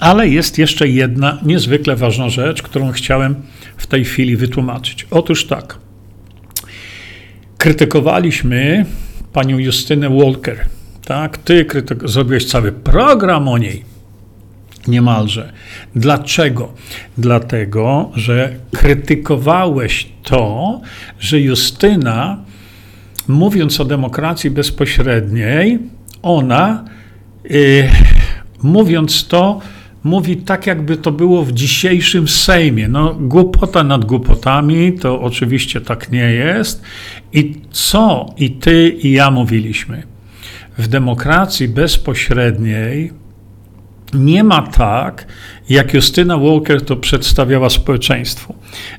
Ale 0.00 0.28
jest 0.28 0.58
jeszcze 0.58 0.88
jedna 0.88 1.38
niezwykle 1.42 1.96
ważna 1.96 2.28
rzecz, 2.28 2.62
którą 2.62 2.92
chciałem 2.92 3.34
w 3.76 3.86
tej 3.86 4.04
chwili 4.04 4.36
wytłumaczyć. 4.36 5.06
Otóż 5.10 5.46
tak. 5.46 5.78
Krytykowaliśmy 7.58 8.86
panią 9.32 9.58
Justynę 9.58 10.10
Walker. 10.10 10.66
Tak, 11.04 11.38
ty 11.38 11.64
krytyk- 11.64 12.08
zrobiłeś 12.08 12.44
cały 12.44 12.72
program 12.72 13.48
o 13.48 13.58
niej 13.58 13.84
niemalże. 14.88 15.52
Dlaczego? 15.94 16.72
Dlatego, 17.18 18.10
że 18.14 18.54
krytykowałeś 18.72 20.08
to, 20.22 20.80
że 21.20 21.40
Justyna, 21.40 22.38
mówiąc 23.28 23.80
o 23.80 23.84
demokracji 23.84 24.50
bezpośredniej, 24.50 25.78
ona, 26.22 26.84
yy, 27.44 27.88
mówiąc 28.62 29.28
to, 29.28 29.60
mówi 30.06 30.36
tak, 30.36 30.66
jakby 30.66 30.96
to 30.96 31.12
było 31.12 31.44
w 31.44 31.52
dzisiejszym 31.52 32.28
Sejmie. 32.28 32.88
No, 32.88 33.14
głupota 33.14 33.84
nad 33.84 34.04
głupotami, 34.04 34.92
to 34.92 35.20
oczywiście 35.20 35.80
tak 35.80 36.12
nie 36.12 36.30
jest. 36.30 36.82
I 37.32 37.54
co 37.70 38.26
i 38.36 38.50
ty, 38.50 38.88
i 38.88 39.12
ja 39.12 39.30
mówiliśmy? 39.30 40.02
W 40.78 40.88
demokracji 40.88 41.68
bezpośredniej 41.68 43.12
nie 44.14 44.44
ma 44.44 44.62
tak, 44.62 45.26
jak 45.68 45.94
Justyna 45.94 46.38
Walker 46.38 46.84
to 46.84 46.96
przedstawiała 46.96 47.70
społeczeństwu. 47.70 48.54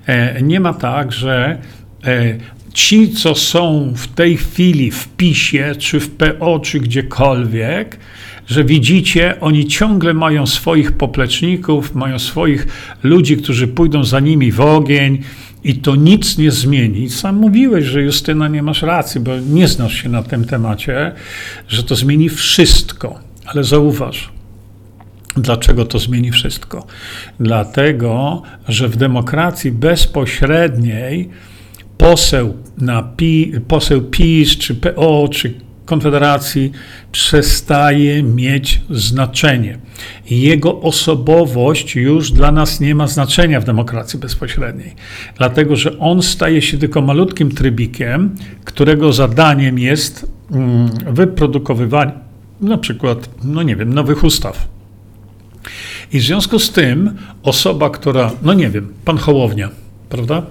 E, 0.07 0.41
nie 0.41 0.59
ma 0.59 0.73
tak, 0.73 1.11
że 1.11 1.61
e, 2.05 2.35
ci, 2.73 3.09
co 3.09 3.35
są 3.35 3.93
w 3.95 4.07
tej 4.07 4.37
chwili 4.37 4.91
w 4.91 5.07
PiSie, 5.07 5.75
czy 5.79 5.99
w 5.99 6.09
PO, 6.09 6.59
czy 6.59 6.79
gdziekolwiek, 6.79 7.99
że 8.47 8.63
widzicie, 8.63 9.39
oni 9.39 9.67
ciągle 9.67 10.13
mają 10.13 10.47
swoich 10.47 10.91
popleczników, 10.91 11.95
mają 11.95 12.19
swoich 12.19 12.67
ludzi, 13.03 13.37
którzy 13.37 13.67
pójdą 13.67 14.03
za 14.03 14.19
nimi 14.19 14.51
w 14.51 14.61
ogień 14.61 15.23
i 15.63 15.75
to 15.75 15.95
nic 15.95 16.37
nie 16.37 16.51
zmieni. 16.51 17.09
Sam 17.09 17.35
mówiłeś, 17.35 17.85
że 17.85 18.01
Justyna 18.01 18.47
nie 18.47 18.63
masz 18.63 18.81
racji, 18.81 19.21
bo 19.21 19.31
nie 19.39 19.67
znasz 19.67 20.03
się 20.03 20.09
na 20.09 20.23
tym 20.23 20.45
temacie, 20.45 21.11
że 21.67 21.83
to 21.83 21.95
zmieni 21.95 22.29
wszystko. 22.29 23.19
Ale 23.45 23.63
zauważ, 23.63 24.29
Dlaczego 25.37 25.85
to 25.85 25.99
zmieni 25.99 26.31
wszystko? 26.31 26.85
Dlatego, 27.39 28.41
że 28.67 28.87
w 28.87 28.95
demokracji 28.95 29.71
bezpośredniej 29.71 31.29
poseł, 31.97 32.57
na 32.77 33.03
PI, 33.03 33.53
poseł 33.67 34.01
PiS, 34.01 34.57
czy 34.57 34.75
PO, 34.75 35.29
czy 35.31 35.53
Konfederacji 35.87 36.71
przestaje 37.11 38.23
mieć 38.23 38.81
znaczenie. 38.89 39.77
Jego 40.29 40.81
osobowość 40.81 41.95
już 41.95 42.31
dla 42.31 42.51
nas 42.51 42.79
nie 42.79 42.95
ma 42.95 43.07
znaczenia 43.07 43.61
w 43.61 43.63
demokracji 43.63 44.19
bezpośredniej, 44.19 44.95
dlatego 45.37 45.75
że 45.75 45.99
on 45.99 46.21
staje 46.21 46.61
się 46.61 46.77
tylko 46.77 47.01
malutkim 47.01 47.51
trybikiem, 47.51 48.35
którego 48.65 49.13
zadaniem 49.13 49.79
jest 49.79 50.31
mm, 50.51 50.89
wyprodukowywanie 51.13 52.11
na 52.61 52.77
przykład, 52.77 53.29
no 53.43 53.63
nie 53.63 53.75
wiem, 53.75 53.93
nowych 53.93 54.23
ustaw 54.23 54.67
i 56.13 56.19
w 56.19 56.23
związku 56.23 56.59
z 56.59 56.71
tym 56.71 57.17
osoba, 57.43 57.89
która, 57.89 58.31
no 58.41 58.53
nie 58.53 58.69
wiem, 58.69 58.93
pan 59.05 59.17
Hołownia, 59.17 59.69
prawda? 60.09 60.43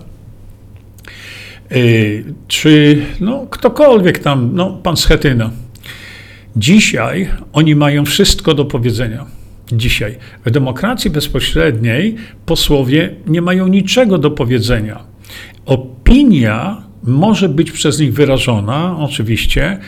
Yy, 1.71 2.25
czy 2.49 3.03
no, 3.21 3.47
ktokolwiek 3.51 4.19
tam, 4.19 4.51
no, 4.55 4.71
pan 4.83 4.97
Schetyna. 4.97 5.51
Dzisiaj 6.57 7.31
oni 7.53 7.75
mają 7.75 8.05
wszystko 8.05 8.55
do 8.55 8.65
powiedzenia. 8.65 9.25
Dzisiaj. 9.73 10.19
W 10.45 10.51
demokracji 10.51 11.11
bezpośredniej 11.11 12.17
posłowie 12.47 13.15
nie 13.27 13.43
mają 13.43 13.69
niczego 13.69 14.19
do 14.19 14.31
powiedzenia. 14.31 15.05
Opinia 15.67 16.83
może 17.03 17.49
być 17.49 17.73
przez 17.73 18.01
nich 18.01 18.15
wyrażona, 18.15 18.97
oczywiście, 18.99 19.79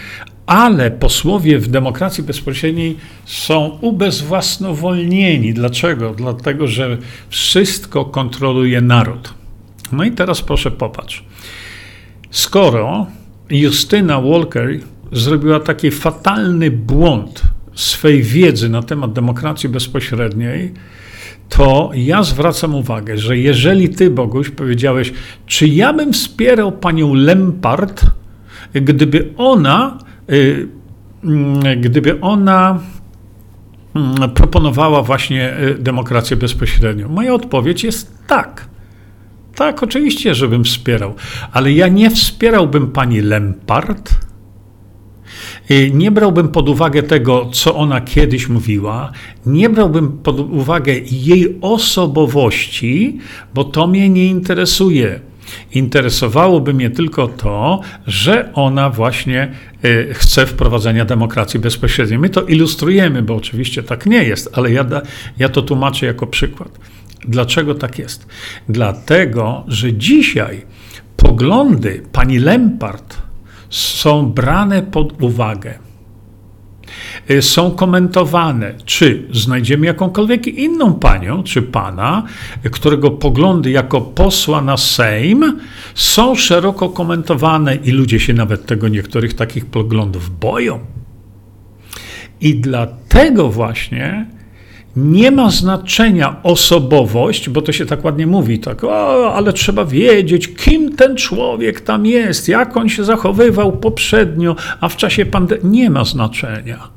ale 0.47 0.91
posłowie 0.91 1.59
w 1.59 1.69
demokracji 1.69 2.25
bezpośredniej 2.25 2.97
są 3.25 3.79
ubezwłasnowolnieni. 3.81 5.55
Dlaczego? 5.55 6.15
Dlatego, 6.15 6.67
że 6.67 6.99
wszystko 7.29 8.05
kontroluje 8.05 8.81
naród. 8.81 9.35
No 9.93 10.05
i 10.05 10.11
teraz 10.11 10.43
proszę 10.43 10.71
popatrz. 10.71 11.25
Skoro 12.31 13.07
Justyna 13.51 14.21
Walker 14.21 14.69
zrobiła 15.13 15.61
taki 15.61 15.91
fatalny 15.91 16.71
błąd 16.71 17.43
swej 17.75 18.23
wiedzy 18.23 18.69
na 18.69 18.83
temat 18.83 19.13
demokracji 19.13 19.69
bezpośredniej, 19.69 20.75
to 21.49 21.91
ja 21.95 22.23
zwracam 22.23 22.75
uwagę, 22.75 23.19
że 23.19 23.39
jeżeli 23.39 23.89
ty, 23.89 24.11
Boguś, 24.11 24.51
powiedziałeś, 24.51 25.13
czy 25.47 25.69
ja 25.69 25.93
bym 25.93 26.13
wspierał 26.13 26.73
panią 26.73 27.15
Lempart, 27.15 28.07
gdyby 28.75 29.29
ona 29.37 29.99
Y, 30.33 30.69
mm, 31.25 31.81
gdyby 31.81 32.21
ona 32.21 32.81
mm, 33.95 34.31
proponowała 34.31 35.03
właśnie 35.03 35.59
y, 35.59 35.75
demokrację 35.79 36.37
bezpośrednią? 36.37 37.09
Moja 37.09 37.35
odpowiedź 37.35 37.85
jest 37.85 38.19
tak. 38.27 38.69
Tak, 39.59 39.83
oczywiście, 39.83 40.35
żebym 40.35 40.65
wspierał, 40.65 41.15
ale 41.53 41.73
ja 41.73 41.89
nie 41.89 42.11
wspierałbym 42.11 42.87
pani 42.87 43.21
Lempart. 43.21 44.11
Nie 45.93 46.11
brałbym 46.11 46.49
pod 46.49 46.69
uwagę 46.69 47.03
tego, 47.03 47.51
co 47.53 47.75
ona 47.75 48.01
kiedyś 48.01 48.49
mówiła, 48.49 49.13
nie 49.47 49.69
brałbym 49.69 50.19
pod 50.19 50.41
uwagę 50.41 50.93
jej 51.11 51.59
osobowości, 51.61 53.19
bo 53.55 53.65
to 53.65 53.87
mnie 53.87 54.09
nie 54.09 54.27
interesuje. 54.27 55.21
Interesowałoby 55.75 56.75
mnie 56.75 56.91
tylko 56.91 57.29
to, 57.29 57.81
że 58.07 58.53
ona 58.55 58.91
właśnie 58.91 59.53
y, 59.85 60.09
chce 60.15 60.47
wprowadzenia 60.47 61.05
demokracji 61.05 61.61
bezpośredniej. 61.61 62.19
My 62.19 62.29
to 62.29 62.43
ilustrujemy, 62.43 63.23
bo 63.23 63.35
oczywiście 63.35 63.83
tak 63.83 64.07
nie 64.07 64.23
jest, 64.25 64.51
ale 64.53 64.73
ja, 64.73 64.87
ja 65.39 65.49
to 65.49 65.63
tłumaczę 65.63 66.07
jako 66.07 66.27
przykład. 66.27 66.79
Dlaczego 67.21 67.75
tak 67.75 67.99
jest? 67.99 68.27
Dlatego, 68.69 69.65
że 69.69 69.93
dzisiaj 69.93 70.67
poglądy 71.17 72.03
pani 72.13 72.39
Lempart 72.39 73.23
są 73.71 74.27
brane 74.27 74.83
pod 74.83 75.23
uwagę 75.23 75.79
Y, 77.31 77.43
są 77.43 77.71
komentowane, 77.71 78.75
czy 78.85 79.29
znajdziemy 79.33 79.87
jakąkolwiek 79.87 80.47
inną 80.47 80.95
panią, 80.95 81.43
czy 81.43 81.63
pana, 81.63 82.23
którego 82.71 83.11
poglądy 83.11 83.71
jako 83.71 84.01
posła 84.01 84.61
na 84.61 84.77
Sejm 84.77 85.61
są 85.95 86.35
szeroko 86.35 86.89
komentowane 86.89 87.75
i 87.77 87.91
ludzie 87.91 88.21
się 88.21 88.35
nawet 88.35 88.67
tego 88.67 88.89
niektórych 88.89 89.35
takich 89.35 89.67
poglądów 89.67 90.39
boją. 90.39 90.79
I 92.41 92.55
dlatego 92.55 93.49
właśnie 93.49 94.27
nie 95.05 95.31
ma 95.31 95.51
znaczenia 95.51 96.37
osobowość, 96.43 97.49
bo 97.49 97.63
to 97.63 97.73
się 97.73 97.87
tak 97.87 98.05
ładnie 98.05 98.27
mówi, 98.27 98.59
tak, 98.59 98.85
o, 98.85 99.35
ale 99.35 99.53
trzeba 99.53 99.85
wiedzieć, 99.85 100.49
kim 100.49 100.97
ten 100.97 101.17
człowiek 101.17 101.81
tam 101.81 102.07
jest, 102.07 102.49
jak 102.49 102.77
on 102.77 102.89
się 102.89 103.05
zachowywał 103.05 103.73
poprzednio, 103.73 104.57
a 104.81 104.89
w 104.89 104.97
czasie 104.97 105.27
pandemii. 105.27 105.69
Nie 105.69 105.91
ma 105.91 106.05
znaczenia. 106.05 106.89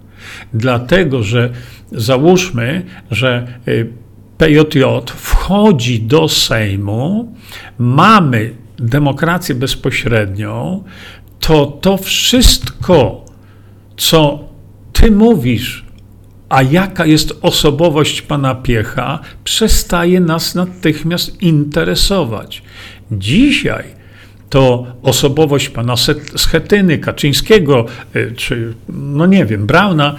Dlatego, 0.54 1.24
że 1.24 1.50
załóżmy, 1.92 2.86
że 3.12 3.48
y, 3.68 3.90
PJJ 4.38 4.84
wchodzi 5.06 6.02
do 6.02 6.30
Sejmu, 6.30 7.36
mamy 7.78 8.54
demokrację 8.80 9.56
bezpośrednią, 9.56 10.84
to 11.40 11.66
to 11.66 11.98
wszystko, 11.98 13.26
co 13.98 14.40
ty 14.94 15.12
mówisz, 15.12 15.91
a 16.52 16.62
jaka 16.62 17.06
jest 17.06 17.34
osobowość 17.42 18.22
pana 18.22 18.56
Piecha, 18.56 19.20
przestaje 19.44 20.20
nas 20.20 20.56
natychmiast 20.56 21.42
interesować. 21.42 22.64
Dzisiaj 23.12 23.84
to 24.50 24.86
osobowość 25.02 25.70
pana 25.70 25.96
Schetyny, 26.36 26.98
Kaczyńskiego, 26.98 27.86
y, 28.16 28.34
czy 28.38 28.74
no 28.90 29.26
nie 29.26 29.46
wiem, 29.46 29.68
Brauna, 29.68 30.16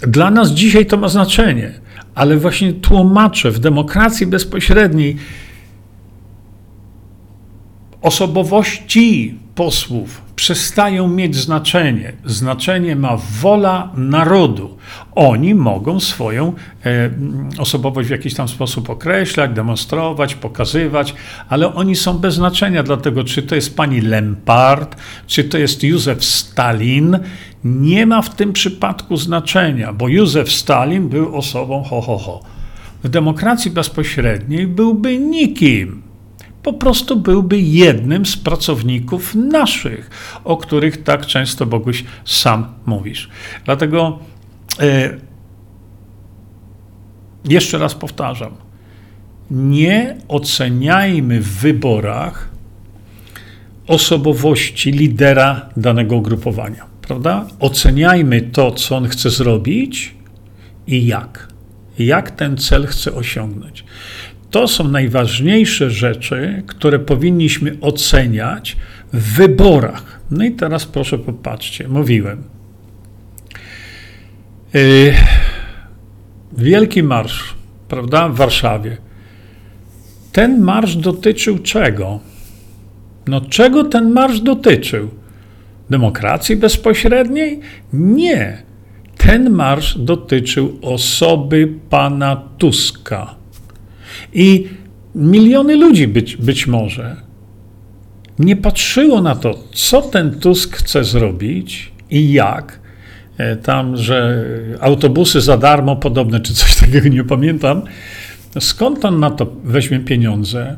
dla 0.00 0.30
nas 0.30 0.50
dzisiaj 0.50 0.86
to 0.86 0.96
ma 0.96 1.08
znaczenie, 1.08 1.72
ale 2.14 2.36
właśnie 2.36 2.72
tłumaczę 2.72 3.50
w 3.50 3.58
demokracji 3.58 4.26
bezpośredniej 4.26 5.16
osobowości 8.02 9.38
posłów 9.54 10.27
przestają 10.38 11.08
mieć 11.08 11.36
znaczenie. 11.36 12.12
Znaczenie 12.24 12.96
ma 12.96 13.16
wola 13.40 13.92
narodu. 13.96 14.78
Oni 15.14 15.54
mogą 15.54 16.00
swoją 16.00 16.52
e, 16.86 17.10
osobowość 17.58 18.08
w 18.08 18.10
jakiś 18.10 18.34
tam 18.34 18.48
sposób 18.48 18.90
określać, 18.90 19.50
demonstrować, 19.54 20.34
pokazywać, 20.34 21.14
ale 21.48 21.74
oni 21.74 21.96
są 21.96 22.18
bez 22.18 22.34
znaczenia, 22.34 22.82
dlatego 22.82 23.24
czy 23.24 23.42
to 23.42 23.54
jest 23.54 23.76
pani 23.76 24.00
Lempart, 24.00 24.96
czy 25.26 25.44
to 25.44 25.58
jest 25.58 25.82
Józef 25.82 26.24
Stalin, 26.24 27.18
nie 27.64 28.06
ma 28.06 28.22
w 28.22 28.34
tym 28.34 28.52
przypadku 28.52 29.16
znaczenia, 29.16 29.92
bo 29.92 30.08
Józef 30.08 30.52
Stalin 30.52 31.08
był 31.08 31.36
osobą 31.36 31.82
ho, 31.82 32.00
ho, 32.00 32.18
ho. 32.18 32.40
W 33.04 33.08
demokracji 33.08 33.70
bezpośredniej 33.70 34.66
byłby 34.66 35.18
nikim 35.18 36.07
po 36.68 36.72
prostu 36.72 37.16
byłby 37.16 37.60
jednym 37.60 38.26
z 38.26 38.36
pracowników 38.36 39.34
naszych, 39.34 40.10
o 40.44 40.56
których 40.56 41.02
tak 41.02 41.26
często 41.26 41.66
Boguś 41.66 42.04
sam 42.24 42.66
mówisz. 42.86 43.28
Dlatego 43.64 44.18
e, 44.80 45.16
jeszcze 47.48 47.78
raz 47.78 47.94
powtarzam, 47.94 48.50
nie 49.50 50.16
oceniajmy 50.28 51.40
w 51.40 51.48
wyborach 51.48 52.48
osobowości 53.86 54.90
lidera 54.90 55.68
danego 55.76 56.16
ugrupowania, 56.16 56.84
prawda? 57.02 57.46
Oceniajmy 57.60 58.42
to, 58.42 58.70
co 58.70 58.96
on 58.96 59.08
chce 59.08 59.30
zrobić 59.30 60.14
i 60.86 61.06
jak. 61.06 61.48
Jak 61.98 62.30
ten 62.30 62.56
cel 62.56 62.86
chce 62.86 63.14
osiągnąć. 63.14 63.84
To 64.50 64.68
są 64.68 64.88
najważniejsze 64.88 65.90
rzeczy, 65.90 66.62
które 66.66 66.98
powinniśmy 66.98 67.76
oceniać 67.80 68.76
w 69.12 69.36
wyborach. 69.36 70.20
No 70.30 70.44
i 70.44 70.52
teraz 70.52 70.86
proszę 70.86 71.18
popatrzcie, 71.18 71.88
mówiłem. 71.88 72.42
Yy, 74.74 75.14
wielki 76.52 77.02
marsz, 77.02 77.54
prawda, 77.88 78.28
w 78.28 78.36
Warszawie. 78.36 78.96
Ten 80.32 80.60
marsz 80.60 80.96
dotyczył 80.96 81.58
czego? 81.58 82.20
No, 83.26 83.40
czego 83.40 83.84
ten 83.84 84.10
marsz 84.10 84.40
dotyczył? 84.40 85.08
Demokracji 85.90 86.56
bezpośredniej? 86.56 87.60
Nie. 87.92 88.62
Ten 89.16 89.50
marsz 89.50 89.98
dotyczył 89.98 90.78
osoby 90.82 91.68
pana 91.90 92.36
Tuska 92.58 93.38
i 94.32 94.68
miliony 95.14 95.76
ludzi 95.76 96.08
być, 96.08 96.36
być 96.36 96.66
może 96.66 97.28
nie 98.38 98.56
patrzyło 98.56 99.22
na 99.22 99.34
to, 99.34 99.58
co 99.72 100.02
ten 100.02 100.40
Tusk 100.40 100.76
chce 100.76 101.04
zrobić 101.04 101.92
i 102.10 102.32
jak. 102.32 102.80
E, 103.38 103.56
tam, 103.56 103.96
że 103.96 104.44
autobusy 104.80 105.40
za 105.40 105.56
darmo 105.56 105.96
podobne, 105.96 106.40
czy 106.40 106.54
coś 106.54 106.76
takiego 106.80 107.08
nie 107.08 107.24
pamiętam. 107.24 107.82
Skąd 108.60 109.04
on 109.04 109.20
na 109.20 109.30
to 109.30 109.46
weźmie 109.64 110.00
pieniądze 110.00 110.76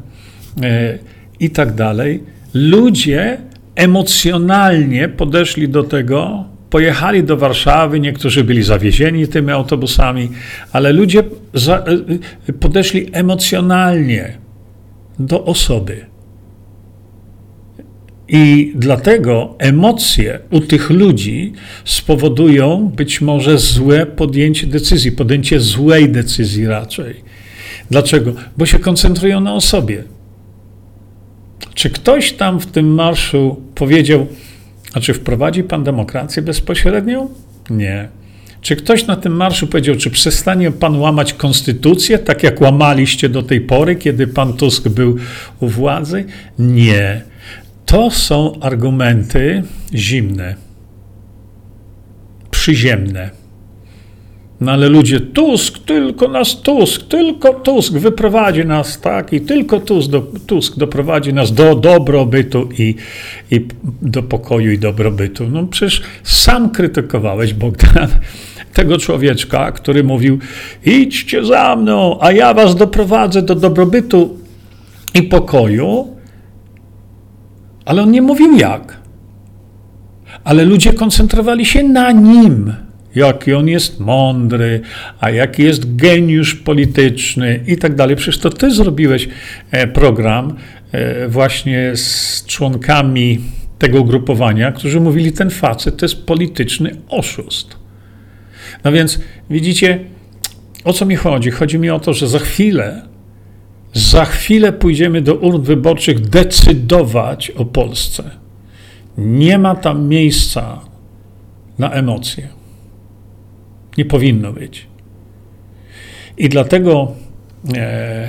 e, 0.62 0.98
i 1.40 1.50
tak 1.50 1.74
dalej. 1.74 2.22
Ludzie 2.54 3.38
emocjonalnie 3.74 5.08
podeszli 5.08 5.68
do 5.68 5.82
tego 5.82 6.44
pojechali 6.70 7.24
do 7.24 7.36
Warszawy, 7.36 8.00
niektórzy 8.00 8.44
byli 8.44 8.62
zawiezieni 8.62 9.28
tymi 9.28 9.50
autobusami, 9.50 10.28
ale 10.72 10.92
ludzie 10.92 11.22
za, 11.54 11.84
y, 12.48 12.52
podeszli 12.52 13.08
emocjonalnie 13.12 14.38
do 15.18 15.44
osoby. 15.44 16.06
I 18.28 18.72
dlatego 18.74 19.54
emocje 19.58 20.38
u 20.50 20.60
tych 20.60 20.90
ludzi 20.90 21.52
spowodują 21.84 22.92
być 22.96 23.20
może 23.20 23.58
złe 23.58 24.06
podjęcie 24.06 24.66
decyzji, 24.66 25.12
podjęcie 25.12 25.60
złej 25.60 26.08
decyzji 26.08 26.66
raczej. 26.66 27.14
Dlaczego? 27.90 28.32
Bo 28.56 28.66
się 28.66 28.78
koncentrują 28.78 29.40
na 29.40 29.54
osobie. 29.54 30.04
Czy 31.74 31.90
ktoś 31.90 32.32
tam 32.32 32.60
w 32.60 32.66
tym 32.66 32.94
marszu 32.94 33.62
powiedział, 33.74 34.26
a 34.94 35.00
czy 35.00 35.14
wprowadzi 35.14 35.64
pan 35.64 35.84
demokrację 35.84 36.42
bezpośrednią? 36.42 37.28
Nie. 37.70 38.08
Czy 38.60 38.76
ktoś 38.76 39.06
na 39.06 39.16
tym 39.16 39.36
marszu 39.36 39.66
powiedział, 39.66 39.96
czy 39.96 40.10
przestanie 40.10 40.70
pan 40.70 40.96
łamać 40.96 41.32
konstytucję, 41.34 42.18
tak 42.18 42.42
jak 42.42 42.60
łamaliście 42.60 43.28
do 43.28 43.42
tej 43.42 43.60
pory, 43.60 43.96
kiedy 43.96 44.26
pan 44.26 44.52
Tusk 44.52 44.88
był 44.88 45.16
u 45.60 45.68
władzy? 45.68 46.24
Nie. 46.58 47.22
To 47.86 48.10
są 48.10 48.60
argumenty 48.60 49.62
zimne, 49.94 50.54
przyziemne. 52.50 53.39
No 54.60 54.72
ale 54.72 54.88
ludzie, 54.88 55.20
Tusk, 55.20 55.78
tylko 55.78 56.28
nas 56.28 56.62
Tusk, 56.62 57.02
tylko 57.02 57.54
Tusk 57.54 57.92
wyprowadzi 57.92 58.64
nas, 58.64 59.00
tak, 59.00 59.32
i 59.32 59.40
tylko 59.40 59.80
Tusk, 59.80 60.10
do, 60.10 60.22
Tusk 60.46 60.78
doprowadzi 60.78 61.32
nas 61.32 61.52
do 61.52 61.74
dobrobytu 61.74 62.68
i, 62.78 62.94
i 63.50 63.66
do 64.02 64.22
pokoju 64.22 64.72
i 64.72 64.78
dobrobytu. 64.78 65.48
No 65.48 65.66
przecież 65.66 66.02
sam 66.22 66.70
krytykowałeś, 66.70 67.54
Bogdan, 67.54 68.08
tego 68.74 68.98
człowieczka, 68.98 69.72
który 69.72 70.04
mówił, 70.04 70.38
idźcie 70.84 71.44
za 71.44 71.76
mną, 71.76 72.18
a 72.20 72.32
ja 72.32 72.54
was 72.54 72.76
doprowadzę 72.76 73.42
do 73.42 73.54
dobrobytu 73.54 74.38
i 75.14 75.22
pokoju, 75.22 76.16
ale 77.84 78.02
on 78.02 78.10
nie 78.10 78.22
mówił 78.22 78.56
jak. 78.56 79.00
Ale 80.44 80.64
ludzie 80.64 80.92
koncentrowali 80.92 81.66
się 81.66 81.82
na 81.82 82.12
nim 82.12 82.72
jaki 83.14 83.54
on 83.54 83.68
jest 83.68 84.00
mądry, 84.00 84.80
a 85.20 85.30
jaki 85.30 85.62
jest 85.62 85.96
geniusz 85.96 86.54
polityczny 86.54 87.60
i 87.66 87.76
tak 87.76 87.94
dalej. 87.94 88.16
Przecież 88.16 88.38
to 88.38 88.50
ty 88.50 88.70
zrobiłeś 88.70 89.28
e, 89.70 89.86
program 89.86 90.56
e, 90.92 91.28
właśnie 91.28 91.92
z 91.96 92.44
członkami 92.46 93.40
tego 93.78 94.00
ugrupowania, 94.00 94.72
którzy 94.72 95.00
mówili, 95.00 95.32
ten 95.32 95.50
facet 95.50 95.96
to 95.96 96.04
jest 96.04 96.26
polityczny 96.26 96.96
oszust. 97.08 97.76
No 98.84 98.92
więc 98.92 99.20
widzicie, 99.50 99.98
o 100.84 100.92
co 100.92 101.06
mi 101.06 101.16
chodzi? 101.16 101.50
Chodzi 101.50 101.78
mi 101.78 101.90
o 101.90 102.00
to, 102.00 102.12
że 102.12 102.28
za 102.28 102.38
chwilę, 102.38 103.02
za 103.92 104.24
chwilę 104.24 104.72
pójdziemy 104.72 105.22
do 105.22 105.34
urn 105.34 105.62
wyborczych 105.62 106.20
decydować 106.20 107.50
o 107.50 107.64
Polsce. 107.64 108.30
Nie 109.18 109.58
ma 109.58 109.74
tam 109.74 110.08
miejsca 110.08 110.80
na 111.78 111.90
emocje. 111.90 112.59
Nie 114.00 114.04
powinno 114.04 114.52
być. 114.52 114.86
I 116.38 116.48
dlatego 116.48 117.12
e, 117.76 118.28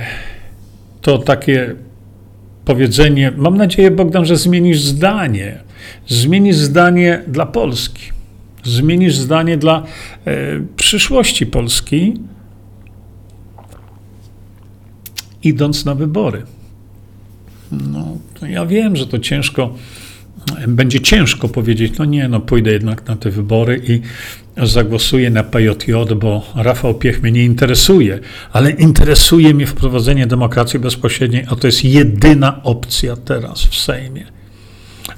to 1.00 1.18
takie 1.18 1.74
powiedzenie, 2.64 3.32
mam 3.36 3.56
nadzieję, 3.56 3.90
Bogdan, 3.90 4.26
że 4.26 4.36
zmienisz 4.36 4.80
zdanie. 4.80 5.58
Zmienisz 6.06 6.56
zdanie 6.56 7.22
dla 7.26 7.46
Polski. 7.46 8.02
Zmienisz 8.64 9.16
zdanie 9.16 9.56
dla 9.56 9.82
e, 10.24 10.32
przyszłości 10.76 11.46
Polski, 11.46 12.14
idąc 15.42 15.84
na 15.84 15.94
wybory. 15.94 16.42
No, 17.70 18.18
ja 18.48 18.66
wiem, 18.66 18.96
że 18.96 19.06
to 19.06 19.18
ciężko 19.18 19.74
będzie 20.68 21.00
ciężko 21.00 21.48
powiedzieć, 21.48 21.98
no 21.98 22.04
nie, 22.04 22.28
no 22.28 22.40
pójdę 22.40 22.72
jednak 22.72 23.08
na 23.08 23.16
te 23.16 23.30
wybory 23.30 23.80
i 23.88 24.00
zagłosuję 24.66 25.30
na 25.30 25.42
PJJ, 25.42 26.14
bo 26.16 26.52
Rafał 26.54 26.94
Piech 26.94 27.22
mnie 27.22 27.32
nie 27.32 27.44
interesuje, 27.44 28.18
ale 28.52 28.70
interesuje 28.70 29.54
mnie 29.54 29.66
wprowadzenie 29.66 30.26
demokracji 30.26 30.78
bezpośredniej, 30.78 31.44
a 31.48 31.56
to 31.56 31.66
jest 31.66 31.84
jedyna 31.84 32.62
opcja 32.62 33.16
teraz 33.16 33.64
w 33.64 33.74
Sejmie. 33.74 34.26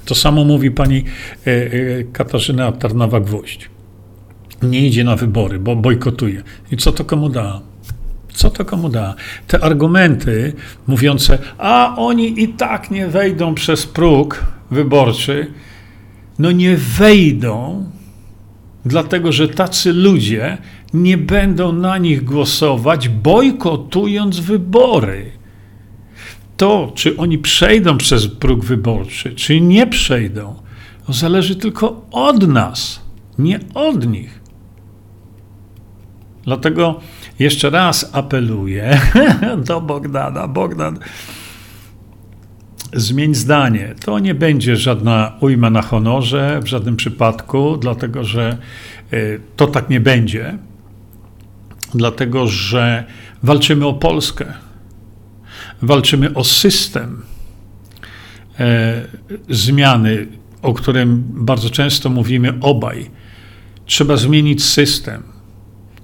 To 0.05 0.15
samo 0.15 0.45
mówi 0.45 0.71
pani 0.71 1.03
e, 1.47 1.51
e, 1.51 1.69
Katarzyna 2.03 2.71
Tarnowa-Gwoźdź. 2.71 3.69
Nie 4.63 4.87
idzie 4.87 5.03
na 5.03 5.15
wybory, 5.15 5.59
bo 5.59 5.75
bojkotuje. 5.75 6.43
I 6.71 6.77
co 6.77 6.91
to 6.91 7.05
komu 7.05 7.29
da? 7.29 7.61
Co 8.33 8.49
to 8.49 8.65
komu 8.65 8.89
da? 8.89 9.15
Te 9.47 9.63
argumenty 9.63 10.53
mówiące, 10.87 11.37
a 11.57 11.95
oni 11.97 12.43
i 12.43 12.47
tak 12.47 12.91
nie 12.91 13.07
wejdą 13.07 13.55
przez 13.55 13.87
próg 13.87 14.54
wyborczy, 14.71 15.51
no 16.39 16.51
nie 16.51 16.77
wejdą, 16.77 17.85
dlatego 18.85 19.31
że 19.31 19.47
tacy 19.47 19.93
ludzie 19.93 20.57
nie 20.93 21.17
będą 21.17 21.71
na 21.71 21.97
nich 21.97 22.23
głosować, 22.23 23.09
bojkotując 23.09 24.39
wybory. 24.39 25.31
To, 26.57 26.91
czy 26.95 27.17
oni 27.17 27.37
przejdą 27.37 27.97
przez 27.97 28.27
próg 28.27 28.65
wyborczy, 28.65 29.35
czy 29.35 29.61
nie 29.61 29.87
przejdą, 29.87 30.55
zależy 31.09 31.55
tylko 31.55 32.05
od 32.11 32.47
nas, 32.47 33.01
nie 33.37 33.59
od 33.73 34.07
nich. 34.07 34.45
Dlatego 36.43 36.99
jeszcze 37.39 37.69
raz 37.69 38.09
apeluję 38.13 39.01
do 39.67 39.81
Bogdana. 39.81 40.47
Bogdan, 40.47 40.99
zmień 42.95 43.35
zdanie. 43.35 43.95
To 44.05 44.19
nie 44.19 44.35
będzie 44.35 44.75
żadna 44.75 45.33
ujma 45.39 45.69
na 45.69 45.81
honorze 45.81 46.59
w 46.63 46.67
żadnym 46.67 46.95
przypadku, 46.95 47.77
dlatego 47.77 48.23
że 48.23 48.57
y, 49.13 49.39
to 49.55 49.67
tak 49.67 49.89
nie 49.89 49.99
będzie. 49.99 50.57
Dlatego 51.93 52.47
że 52.47 53.03
walczymy 53.43 53.85
o 53.85 53.93
Polskę. 53.93 54.53
Walczymy 55.81 56.33
o 56.33 56.43
system 56.43 57.21
e, 58.59 59.01
zmiany, 59.49 60.27
o 60.61 60.73
którym 60.73 61.23
bardzo 61.27 61.69
często 61.69 62.09
mówimy 62.09 62.53
obaj. 62.61 63.09
Trzeba 63.85 64.17
zmienić 64.17 64.63
system. 64.63 65.23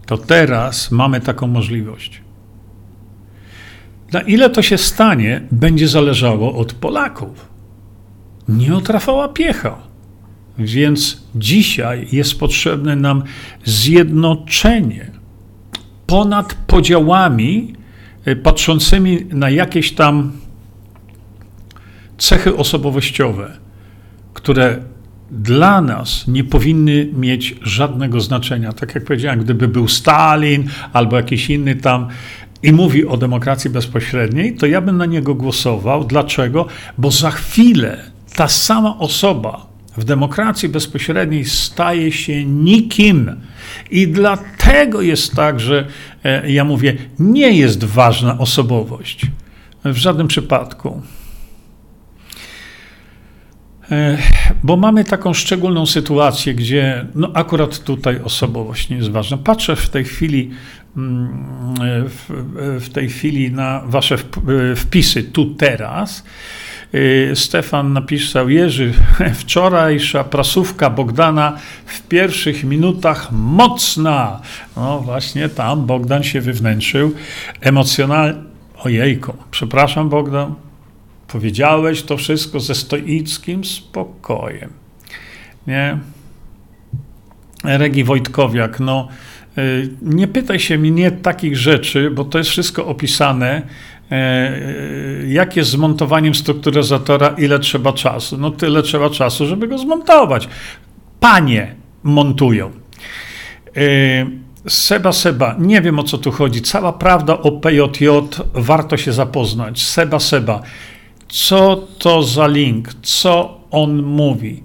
To 0.06 0.18
teraz 0.18 0.92
mamy 0.92 1.22
taką 1.22 1.48
możliwość. 1.48 2.22
Na 4.12 4.22
ile 4.22 4.50
to 4.50 4.62
się 4.62 4.78
stanie, 4.78 5.42
będzie 5.52 5.88
zależało 5.88 6.56
od 6.56 6.74
Polaków, 6.74 7.50
nie 8.50 8.76
od 8.76 8.90
Rafała 8.90 9.28
Piecha. 9.28 9.78
Więc 10.58 11.24
dzisiaj 11.36 12.08
jest 12.12 12.40
potrzebne 12.40 12.96
nam 12.96 13.24
zjednoczenie 13.66 15.12
ponad 16.08 16.54
podziałami, 16.54 17.74
y, 18.28 18.36
patrzącymi 18.36 19.26
na 19.30 19.50
jakieś 19.50 19.92
tam 19.92 20.32
cechy 22.18 22.56
osobowościowe, 22.56 23.58
które 24.34 24.78
dla 25.32 25.82
nas 25.82 26.28
nie 26.28 26.44
powinny 26.44 27.10
mieć 27.14 27.56
żadnego 27.62 28.22
znaczenia. 28.22 28.74
Tak 28.74 28.96
jak 28.96 29.04
powiedziałem, 29.04 29.40
gdyby 29.40 29.68
był 29.68 29.88
Stalin 29.88 30.70
albo 30.94 31.18
jakiś 31.18 31.50
inny 31.50 31.76
tam 31.76 32.08
i 32.64 32.72
mówi 32.72 33.08
o 33.08 33.18
demokracji 33.18 33.70
bezpośredniej, 33.70 34.56
to 34.56 34.66
ja 34.66 34.82
bym 34.82 34.98
na 34.98 35.06
niego 35.06 35.36
głosował. 35.36 36.04
Dlaczego? 36.04 36.66
Bo 36.98 37.12
za 37.12 37.32
chwilę 37.32 38.04
ta 38.36 38.48
sama 38.48 38.98
osoba 38.98 39.72
w 39.98 40.04
demokracji 40.04 40.70
bezpośredniej 40.70 41.46
staje 41.46 42.12
się 42.12 42.46
nikim. 42.46 43.36
I 43.92 44.08
dlatego 44.08 45.02
jest 45.02 45.36
tak, 45.36 45.60
że 45.60 45.88
e, 46.24 46.52
ja 46.52 46.64
mówię, 46.64 46.98
nie 47.20 47.52
jest 47.52 47.84
ważna 47.84 48.38
osobowość. 48.38 49.26
W 49.86 49.98
żadnym 49.98 50.28
przypadku. 50.28 51.02
E, 53.92 54.18
bo 54.64 54.78
mamy 54.78 55.04
taką 55.04 55.34
szczególną 55.34 55.86
sytuację, 55.86 56.54
gdzie 56.54 57.06
no 57.16 57.32
akurat 57.34 57.80
tutaj 57.80 58.20
osobowość 58.24 58.90
nie 58.90 58.98
jest 58.98 59.12
ważna. 59.12 59.38
Patrzę 59.38 59.76
w 59.76 59.90
tej 59.90 60.04
chwili 60.04 60.50
w, 60.96 62.26
w 62.82 62.90
tej 62.90 63.10
chwili 63.10 63.52
na 63.52 63.82
wasze 63.86 64.18
wpisy 64.76 65.24
tu 65.24 65.46
teraz. 65.46 66.24
E, 67.32 67.36
Stefan 67.36 67.94
napisał, 67.94 68.50
Jerzy, 68.50 68.94
wczorajsza 69.42 70.24
prasówka 70.24 70.90
Bogdana 70.90 71.58
w 71.86 72.02
pierwszych 72.02 72.64
minutach 72.64 73.32
mocna. 73.32 74.42
No 74.76 75.00
właśnie 75.00 75.50
tam 75.50 75.86
Bogdan 75.86 76.24
się 76.24 76.42
wywnętrzył 76.42 77.12
emocjonalnie. 77.62 78.52
Ojejku, 78.84 79.34
przepraszam 79.52 80.10
Bogdan, 80.10 80.56
Powiedziałeś 81.32 82.04
to 82.04 82.18
wszystko 82.18 82.60
ze 82.60 82.76
stoickim 82.76 83.66
spokojem. 83.66 84.70
Nie? 85.68 85.98
Regi 87.64 88.04
Wojtkowiak, 88.04 88.80
no 88.80 89.08
y, 89.08 89.12
nie 90.02 90.28
pytaj 90.28 90.60
się 90.60 90.78
mnie 90.78 91.12
takich 91.12 91.58
rzeczy, 91.58 92.12
bo 92.12 92.26
to 92.26 92.38
jest 92.38 92.50
wszystko 92.50 92.86
opisane, 92.86 93.62
e, 94.12 94.52
jak 95.28 95.56
jest 95.56 95.70
zmontowaniem 95.70 96.36
strukturyzatora, 96.36 97.36
ile 97.38 97.60
trzeba 97.60 97.94
czasu. 97.94 98.38
No 98.38 98.52
tyle 98.52 98.84
trzeba 98.84 99.10
czasu, 99.10 99.46
żeby 99.46 99.68
go 99.68 99.78
zmontować. 99.78 100.48
Panie 101.20 101.76
montują. 102.04 102.72
E, 103.78 103.82
Seba, 104.68 105.12
Seba, 105.12 105.56
nie 105.60 105.82
wiem 105.82 106.00
o 106.00 106.04
co 106.04 106.18
tu 106.18 106.32
chodzi. 106.32 106.62
Cała 106.62 106.94
prawda 106.94 107.38
o 107.38 107.52
PJJ, 107.52 108.08
warto 108.54 108.98
się 108.98 109.14
zapoznać. 109.14 109.82
Seba, 109.82 110.20
Seba 110.20 110.62
co 111.32 111.88
to 111.98 112.24
za 112.24 112.48
link, 112.48 112.90
co 113.02 113.58
on 113.72 114.04
mówi. 114.04 114.64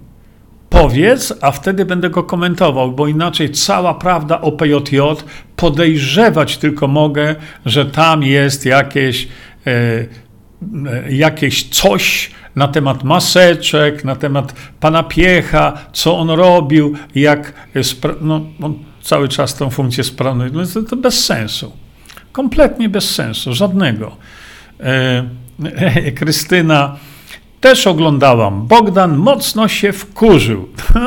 Powiedz, 0.69 1.33
a 1.41 1.51
wtedy 1.51 1.85
będę 1.85 2.09
go 2.09 2.23
komentował, 2.23 2.91
bo 2.91 3.07
inaczej 3.07 3.51
cała 3.51 3.93
prawda 3.93 4.41
o 4.41 4.51
PJJ 4.51 4.99
podejrzewać 5.55 6.57
tylko 6.57 6.87
mogę, 6.87 7.35
że 7.65 7.85
tam 7.85 8.23
jest 8.23 8.65
jakieś, 8.65 9.27
e, 9.67 9.71
e, 9.71 11.11
jakieś 11.11 11.69
coś 11.69 12.31
na 12.55 12.67
temat 12.67 13.03
maseczek, 13.03 14.03
na 14.03 14.15
temat 14.15 14.53
pana 14.79 15.03
Piecha, 15.03 15.73
co 15.93 16.17
on 16.17 16.29
robił, 16.29 16.95
jak 17.15 17.53
no, 18.21 18.41
on 18.61 18.73
cały 19.01 19.27
czas 19.27 19.55
tę 19.55 19.71
funkcję 19.71 20.03
sprawuje. 20.03 20.49
No 20.53 20.65
to, 20.65 20.83
to 20.83 20.95
bez 20.95 21.25
sensu. 21.25 21.71
Kompletnie 22.31 22.89
bez 22.89 23.15
sensu, 23.15 23.53
żadnego. 23.53 24.17
E, 24.79 25.23
Krystyna, 26.19 26.95
też 27.61 27.87
oglądałam. 27.87 28.67
Bogdan 28.67 29.17
mocno 29.17 29.67
się 29.67 29.93
wkurzył. 29.93 30.69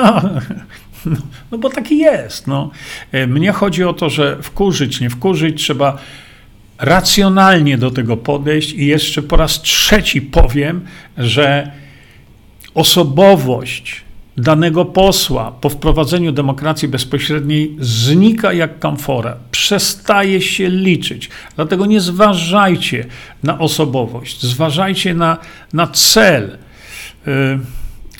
No 1.50 1.58
bo 1.58 1.70
taki 1.70 1.98
jest. 1.98 2.46
No. 2.46 2.70
Mnie 3.26 3.52
chodzi 3.52 3.84
o 3.84 3.92
to, 3.92 4.10
że 4.10 4.42
wkurzyć, 4.42 5.00
nie 5.00 5.10
wkurzyć, 5.10 5.62
trzeba 5.62 5.98
racjonalnie 6.78 7.78
do 7.78 7.90
tego 7.90 8.16
podejść 8.16 8.72
i 8.72 8.86
jeszcze 8.86 9.22
po 9.22 9.36
raz 9.36 9.62
trzeci 9.62 10.22
powiem, 10.22 10.80
że 11.18 11.70
osobowość 12.74 14.04
danego 14.40 14.84
posła 14.84 15.52
po 15.52 15.68
wprowadzeniu 15.68 16.32
demokracji 16.32 16.88
bezpośredniej 16.88 17.76
znika 17.80 18.52
jak 18.52 18.78
kamfora, 18.78 19.36
przestaje 19.50 20.40
się 20.40 20.68
liczyć. 20.68 21.30
Dlatego 21.56 21.86
nie 21.86 22.00
zważajcie 22.00 23.06
na 23.42 23.58
osobowość, 23.58 24.42
zważajcie 24.42 25.14
na, 25.14 25.38
na 25.72 25.86
cel. 25.86 26.58
Y, 27.28 27.58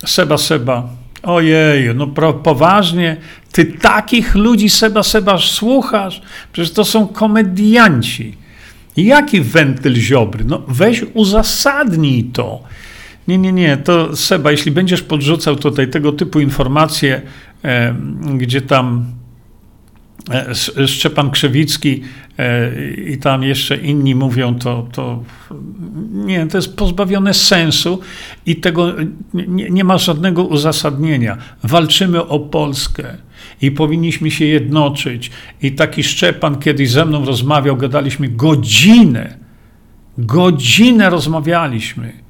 seba, 0.07 0.39
Seba, 0.39 0.89
ojej, 1.23 1.95
no 1.95 2.07
poważnie, 2.33 3.17
ty 3.53 3.65
takich 3.65 4.35
ludzi 4.35 4.71
Seba, 4.71 5.03
Seba 5.03 5.39
słuchasz? 5.39 6.23
Przecież 6.53 6.73
to 6.73 6.85
są 6.85 7.09
komedianci. 7.09 8.41
Jaki 8.97 9.41
wentyl 9.41 9.95
ziobry? 9.95 10.45
No 10.45 10.63
weź 10.69 11.05
uzasadnij 11.15 12.25
to. 12.25 12.63
Nie, 13.31 13.39
nie, 13.39 13.53
nie, 13.53 13.77
to 13.77 14.17
Seba, 14.17 14.51
jeśli 14.51 14.73
będziesz 14.73 15.03
podrzucał 15.03 15.57
tutaj 15.57 15.91
tego 15.91 16.13
typu 16.13 16.41
informacje, 16.41 17.23
e, 17.65 17.95
gdzie 18.37 18.61
tam 18.61 19.05
e, 20.31 20.87
Szczepan 20.89 21.31
Krzewicki 21.31 22.03
e, 22.39 22.71
i 22.95 23.19
tam 23.19 23.43
jeszcze 23.43 23.77
inni 23.77 24.15
mówią, 24.15 24.55
to, 24.55 24.89
to 24.93 25.23
nie, 26.13 26.47
to 26.47 26.59
jest 26.59 26.77
pozbawione 26.77 27.35
sensu 27.35 28.01
i 28.47 28.57
tego 28.57 28.95
nie, 29.35 29.71
nie 29.71 29.85
ma 29.85 29.99
żadnego 29.99 30.45
uzasadnienia. 30.45 31.39
Walczymy 31.63 32.27
o 32.27 32.41
Polskę 32.41 33.17
i 33.63 33.71
powinniśmy 33.71 34.31
się 34.31 34.45
jednoczyć. 34.45 35.31
I 35.63 35.73
taki 35.73 36.03
Szczepan 36.03 36.59
kiedyś 36.59 36.91
ze 36.91 37.05
mną 37.05 37.25
rozmawiał, 37.25 37.77
gadaliśmy 37.77 38.29
godzinę, 38.29 39.37
godzinę 40.19 41.11
rozmawialiśmy 41.11 42.30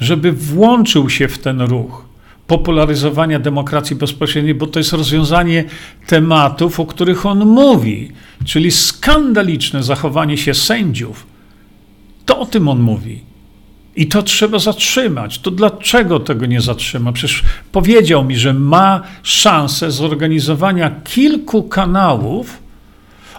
żeby 0.00 0.32
włączył 0.32 1.10
się 1.10 1.28
w 1.28 1.38
ten 1.38 1.60
ruch 1.60 2.08
popularyzowania 2.46 3.38
demokracji 3.38 3.96
bezpośredniej, 3.96 4.54
bo 4.54 4.66
to 4.66 4.80
jest 4.80 4.92
rozwiązanie 4.92 5.64
tematów, 6.06 6.80
o 6.80 6.86
których 6.86 7.26
on 7.26 7.46
mówi, 7.46 8.12
czyli 8.44 8.70
skandaliczne 8.70 9.82
zachowanie 9.82 10.36
się 10.36 10.54
sędziów. 10.54 11.26
To 12.26 12.38
o 12.40 12.46
tym 12.46 12.68
on 12.68 12.80
mówi. 12.80 13.20
I 13.96 14.06
to 14.06 14.22
trzeba 14.22 14.58
zatrzymać. 14.58 15.38
To 15.38 15.50
dlaczego 15.50 16.20
tego 16.20 16.46
nie 16.46 16.60
zatrzyma? 16.60 17.12
Przecież 17.12 17.42
powiedział 17.72 18.24
mi, 18.24 18.36
że 18.36 18.54
ma 18.54 19.02
szansę 19.22 19.90
zorganizowania 19.90 20.90
kilku 21.04 21.62
kanałów 21.62 22.62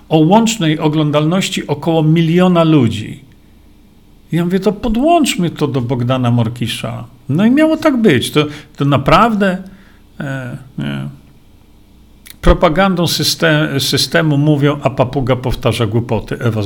o 0.09 0.17
łącznej 0.17 0.79
oglądalności 0.79 1.67
około 1.67 2.03
miliona 2.03 2.63
ludzi. 2.63 3.28
Ja 4.31 4.45
mówię, 4.45 4.59
to 4.59 4.71
podłączmy 4.71 5.49
to 5.49 5.67
do 5.67 5.81
Bogdana 5.81 6.31
Morkisza. 6.31 7.05
No 7.29 7.45
i 7.45 7.51
miało 7.51 7.77
tak 7.77 7.97
być. 7.97 8.31
To, 8.31 8.45
to 8.75 8.85
naprawdę. 8.85 9.57
E, 10.19 10.57
nie. 10.77 11.18
Propagandą 12.41 13.07
system, 13.07 13.79
systemu 13.79 14.37
mówią, 14.37 14.77
a 14.83 14.89
papuga 14.89 15.35
powtarza 15.35 15.85
głupoty. 15.85 16.37
Ewa 16.39 16.61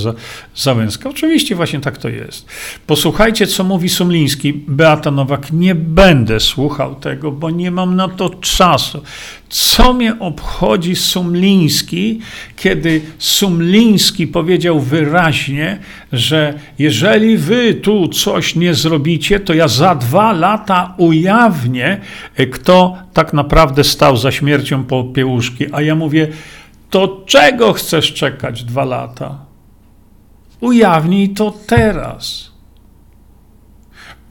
Załęska. 0.56 1.10
Oczywiście 1.10 1.56
właśnie 1.56 1.80
tak 1.80 1.98
to 1.98 2.10
jest. 2.10 2.46
Posłuchajcie, 2.88 3.48
co 3.48 3.64
mówi 3.64 3.90
Sumliński. 3.90 4.54
Beata 4.54 5.12
Nowak, 5.12 5.52
nie 5.52 5.76
będę 5.76 6.40
słuchał 6.40 6.96
tego, 6.96 7.32
bo 7.32 7.50
nie 7.50 7.72
mam 7.72 7.96
na 7.96 8.08
to 8.08 8.30
czasu. 8.30 9.02
Co 9.50 9.94
mnie 9.94 10.20
obchodzi 10.20 10.96
Sumliński, 10.96 12.20
kiedy 12.56 13.02
Sumliński 13.18 14.28
powiedział 14.28 14.80
wyraźnie, 14.80 15.80
że 16.12 16.54
jeżeli 16.80 17.38
wy 17.38 17.74
tu 17.74 18.08
coś 18.08 18.56
nie 18.56 18.74
zrobicie, 18.74 19.40
to 19.40 19.54
ja 19.54 19.68
za 19.68 19.96
dwa 19.96 20.32
lata 20.32 20.94
ujawnię, 20.98 22.02
kto 22.52 22.98
tak 23.14 23.34
naprawdę 23.34 23.84
stał 23.84 24.18
za 24.18 24.32
śmiercią 24.32 24.84
Popiełuszki. 24.84 25.63
A 25.72 25.82
ja 25.82 25.96
mówię, 25.96 26.28
to 26.90 27.24
czego 27.26 27.74
chcesz 27.74 28.14
czekać 28.14 28.64
dwa 28.64 28.86
lata? 28.86 29.46
Ujawnij 30.60 31.30
to 31.30 31.54
teraz. 31.68 32.52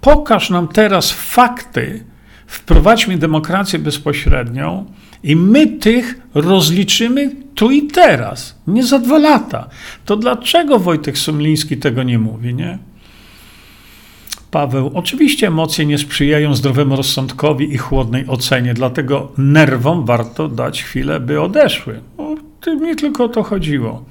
Pokaż 0.00 0.50
nam 0.50 0.68
teraz 0.68 1.10
fakty, 1.10 2.04
wprowadźmy 2.46 3.18
demokrację 3.18 3.78
bezpośrednią 3.78 4.86
i 5.22 5.36
my 5.36 5.66
tych 5.66 6.20
rozliczymy 6.34 7.30
tu 7.54 7.70
i 7.70 7.86
teraz, 7.86 8.58
nie 8.66 8.84
za 8.84 8.98
dwa 8.98 9.18
lata. 9.18 9.68
To 10.04 10.16
dlaczego 10.16 10.78
Wojtek 10.78 11.18
Sumliński 11.18 11.76
tego 11.76 12.02
nie 12.02 12.18
mówi, 12.18 12.54
nie? 12.54 12.78
Paweł, 14.52 14.90
oczywiście 14.94 15.46
emocje 15.46 15.86
nie 15.86 15.98
sprzyjają 15.98 16.54
zdrowemu 16.54 16.96
rozsądkowi 16.96 17.74
i 17.74 17.78
chłodnej 17.78 18.24
ocenie, 18.28 18.74
dlatego 18.74 19.32
nerwom 19.38 20.06
warto 20.06 20.48
dać 20.48 20.82
chwilę, 20.82 21.20
by 21.20 21.40
odeszły. 21.40 22.00
No, 22.18 22.34
nie 22.80 22.96
tylko 22.96 23.24
o 23.24 23.28
to 23.28 23.42
chodziło. 23.42 24.04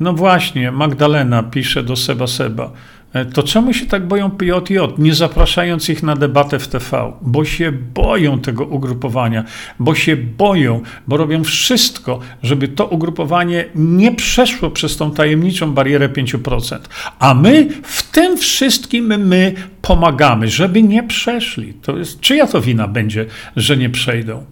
No 0.00 0.12
właśnie, 0.12 0.70
Magdalena 0.70 1.42
pisze 1.42 1.82
do 1.82 1.96
Seba 1.96 2.26
Seba. 2.26 2.70
E, 3.14 3.24
to 3.24 3.42
czemu 3.42 3.72
się 3.72 3.86
tak 3.86 4.06
boją 4.06 4.30
PJJ, 4.30 4.78
nie 4.98 5.14
zapraszając 5.14 5.88
ich 5.88 6.02
na 6.02 6.16
debatę 6.16 6.58
w 6.58 6.68
TV? 6.68 7.12
Bo 7.22 7.44
się 7.44 7.72
boją 7.72 8.40
tego 8.40 8.64
ugrupowania, 8.64 9.44
bo 9.78 9.94
się 9.94 10.16
boją, 10.16 10.82
bo 11.06 11.16
robią 11.16 11.44
wszystko, 11.44 12.20
żeby 12.42 12.68
to 12.68 12.86
ugrupowanie 12.86 13.64
nie 13.74 14.12
przeszło 14.14 14.70
przez 14.70 14.96
tą 14.96 15.10
tajemniczą 15.10 15.72
barierę 15.72 16.08
5%. 16.08 16.78
A 17.18 17.34
my 17.34 17.68
w 17.82 18.10
tym 18.10 18.36
wszystkim 18.36 19.26
my 19.26 19.54
pomagamy, 19.82 20.48
żeby 20.48 20.82
nie 20.82 21.02
przeszli. 21.02 21.74
To 21.74 21.98
jest, 21.98 22.20
czyja 22.20 22.46
to 22.46 22.60
wina 22.60 22.88
będzie, 22.88 23.26
że 23.56 23.76
nie 23.76 23.90
przejdą? 23.90 24.44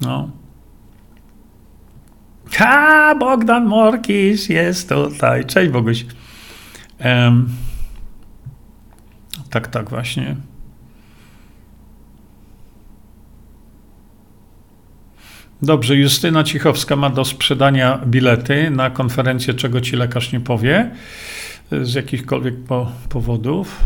No. 0.00 0.30
Ha, 2.52 3.14
Bogdan 3.20 3.66
Morkis 3.66 4.48
jest 4.48 4.88
tutaj. 4.88 5.44
Cześć 5.44 5.70
Boguś. 5.70 6.04
Um, 7.04 7.48
tak, 9.50 9.68
tak, 9.68 9.90
właśnie. 9.90 10.36
Dobrze, 15.62 15.96
Justyna 15.96 16.44
Cichowska 16.44 16.96
ma 16.96 17.10
do 17.10 17.24
sprzedania 17.24 17.98
bilety 18.06 18.70
na 18.70 18.90
konferencję, 18.90 19.54
czego 19.54 19.80
ci 19.80 19.96
lekarz 19.96 20.32
nie 20.32 20.40
powie, 20.40 20.90
z 21.82 21.94
jakichkolwiek 21.94 22.54
po, 22.64 22.92
powodów. 23.08 23.80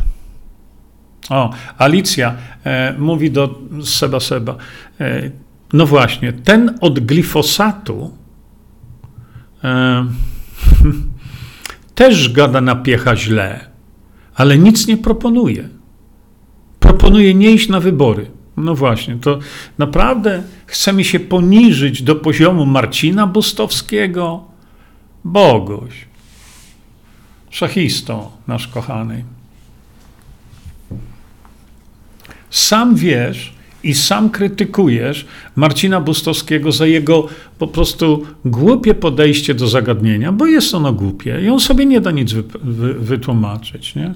O, 1.31 1.51
Alicja 1.79 2.35
e, 2.65 2.95
mówi 2.99 3.31
do 3.31 3.61
Seba 3.85 4.21
Seba. 4.21 4.57
E, 5.01 5.31
no 5.73 5.87
właśnie, 5.87 6.33
ten 6.33 6.79
od 6.81 7.01
glifosatu 7.01 8.17
e, 9.65 10.07
też 12.03 12.33
gada 12.33 12.61
na 12.61 12.77
piecha 12.77 13.17
źle 13.17 13.73
ale 14.35 14.59
nic 14.59 14.87
nie 14.87 14.97
proponuje. 14.97 15.69
Proponuje 16.81 17.35
nie 17.35 17.51
iść 17.53 17.69
na 17.69 17.81
wybory. 17.81 18.31
No 18.57 18.75
właśnie, 18.75 19.17
to 19.17 19.39
naprawdę 19.79 20.43
chcemy 20.67 21.05
się 21.05 21.21
poniżyć 21.21 22.03
do 22.03 22.17
poziomu 22.17 22.67
Marcina 22.67 23.27
Bustowskiego? 23.27 24.45
Boguś, 25.25 26.07
szachisto 27.51 28.33
nasz 28.47 28.69
kochany. 28.69 29.25
Sam 32.51 32.95
wiesz 32.97 33.55
i 33.85 33.95
sam 33.95 34.31
krytykujesz 34.31 35.27
Marcina 35.57 36.01
Bustowskiego 36.01 36.73
za 36.73 36.87
jego 36.87 37.29
po 37.59 37.67
prostu 37.67 38.27
głupie 38.45 38.95
podejście 38.95 39.55
do 39.55 39.69
zagadnienia, 39.69 40.33
bo 40.33 40.47
jest 40.47 40.75
ono 40.75 40.93
głupie 40.93 41.41
i 41.43 41.49
on 41.49 41.61
sobie 41.61 41.87
nie 41.87 42.01
da 42.01 42.11
nic 42.11 42.33
wy, 42.33 42.43
wy, 42.63 42.95
wytłumaczyć. 42.95 43.95
Nie? 43.95 44.15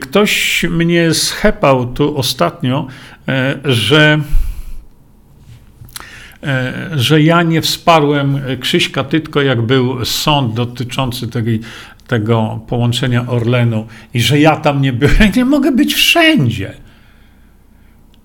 Ktoś 0.00 0.64
mnie 0.70 1.14
schepał 1.14 1.92
tu 1.92 2.18
ostatnio, 2.18 2.86
e, 3.28 3.58
że 3.64 4.20
e, 6.42 6.90
że 6.92 7.22
ja 7.22 7.42
nie 7.42 7.62
wsparłem 7.62 8.40
Krzyśka 8.60 9.04
Tytko, 9.04 9.42
jak 9.42 9.62
był 9.62 10.04
sąd 10.04 10.54
dotyczący 10.54 11.28
tego, 11.28 11.50
tego 12.06 12.60
połączenia 12.68 13.26
Orlenu 13.26 13.86
i 14.14 14.20
że 14.20 14.40
ja 14.40 14.56
tam 14.56 14.82
nie 14.82 14.92
byłem. 14.92 15.32
Nie 15.36 15.44
mogę 15.44 15.72
być 15.72 15.94
wszędzie. 15.94 16.74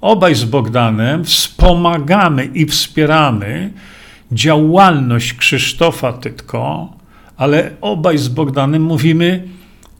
Obaj 0.01 0.35
z 0.35 0.45
Bogdanem 0.45 1.25
wspomagamy 1.25 2.45
i 2.45 2.65
wspieramy 2.65 3.73
działalność 4.31 5.33
Krzysztofa 5.33 6.13
Tytko, 6.13 6.93
ale 7.37 7.71
obaj 7.81 8.17
z 8.17 8.27
Bogdanem 8.27 8.83
mówimy, 8.83 9.47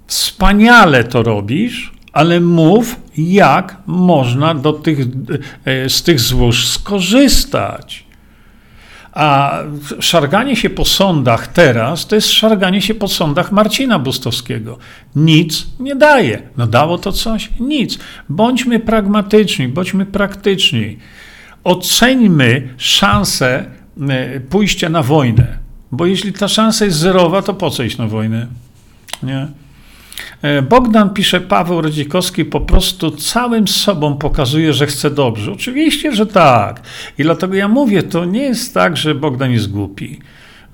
Wspaniale 0.08 1.04
to 1.04 1.24
robisz, 1.24 1.92
ale 2.14 2.40
mów, 2.40 2.96
jak 3.18 3.78
można 3.88 4.56
do 4.56 4.74
tych, 4.74 5.00
e, 5.66 5.90
z 5.90 6.04
tych 6.04 6.20
złóż 6.20 6.68
skorzystać. 6.68 8.07
A 9.18 9.60
szarganie 10.00 10.56
się 10.56 10.70
po 10.70 10.86
sądach 10.86 11.48
teraz 11.48 12.08
to 12.08 12.16
jest 12.16 12.30
szarganie 12.30 12.82
się 12.82 12.96
po 12.96 13.08
sądach 13.08 13.52
Marcina 13.52 14.00
Bustowskiego. 14.00 14.78
Nic 15.16 15.68
nie 15.80 15.96
daje. 15.96 16.42
No 16.58 16.68
dało 16.68 16.98
to 16.98 17.12
coś? 17.12 17.50
Nic. 17.60 18.00
Bądźmy 18.30 18.80
pragmatyczni, 18.80 19.68
bądźmy 19.68 20.06
praktyczni. 20.06 20.98
Oceńmy 21.64 22.70
szansę 22.78 23.66
e, 24.10 24.40
pójścia 24.40 24.90
na 24.90 25.04
wojnę. 25.04 25.58
Bo 25.92 26.06
jeśli 26.06 26.34
ta 26.34 26.48
szansa 26.48 26.86
jest 26.86 26.98
zerowa, 26.98 27.42
to 27.42 27.54
po 27.54 27.70
co 27.70 27.84
iść 27.84 27.98
na 27.98 28.08
wojnę? 28.08 28.48
Nie? 29.24 29.48
E, 30.42 30.62
Bogdan 30.62 31.10
pisze, 31.10 31.42
Paweł 31.42 31.82
Rodzikowski 31.82 32.46
po 32.46 32.62
prostu 32.62 33.12
całym 33.12 33.68
sobą 33.68 34.18
pokazuje, 34.18 34.74
że 34.74 34.88
chce 34.88 35.12
dobrze. 35.12 35.52
Oczywiście, 35.52 36.16
że 36.16 36.26
tak. 36.26 36.82
I 37.18 37.24
dlatego 37.24 37.56
ja 37.56 37.68
mówię, 37.68 38.04
to 38.04 38.26
nie 38.26 38.42
jest 38.42 38.74
tak, 38.74 38.98
że 38.98 39.16
Bogdan 39.16 39.52
jest 39.52 39.72
głupi, 39.72 40.20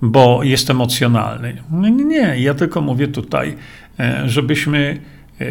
bo 0.01 0.43
jest 0.43 0.69
emocjonalny. 0.69 1.63
Nie, 1.71 1.91
nie, 1.91 2.39
ja 2.39 2.53
tylko 2.53 2.81
mówię 2.81 3.07
tutaj, 3.07 3.55
e, 3.99 4.29
żebyśmy 4.29 5.01
e, 5.41 5.45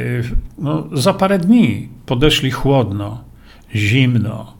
no, 0.59 0.89
za 0.93 1.15
parę 1.15 1.39
dni 1.39 1.89
podeszli 2.07 2.51
chłodno, 2.51 3.25
zimno, 3.75 4.55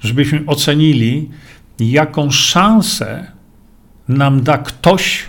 żebyśmy 0.00 0.42
ocenili, 0.46 1.30
jaką 1.80 2.30
szansę 2.30 3.32
nam 4.08 4.42
da 4.42 4.58
ktoś, 4.58 5.26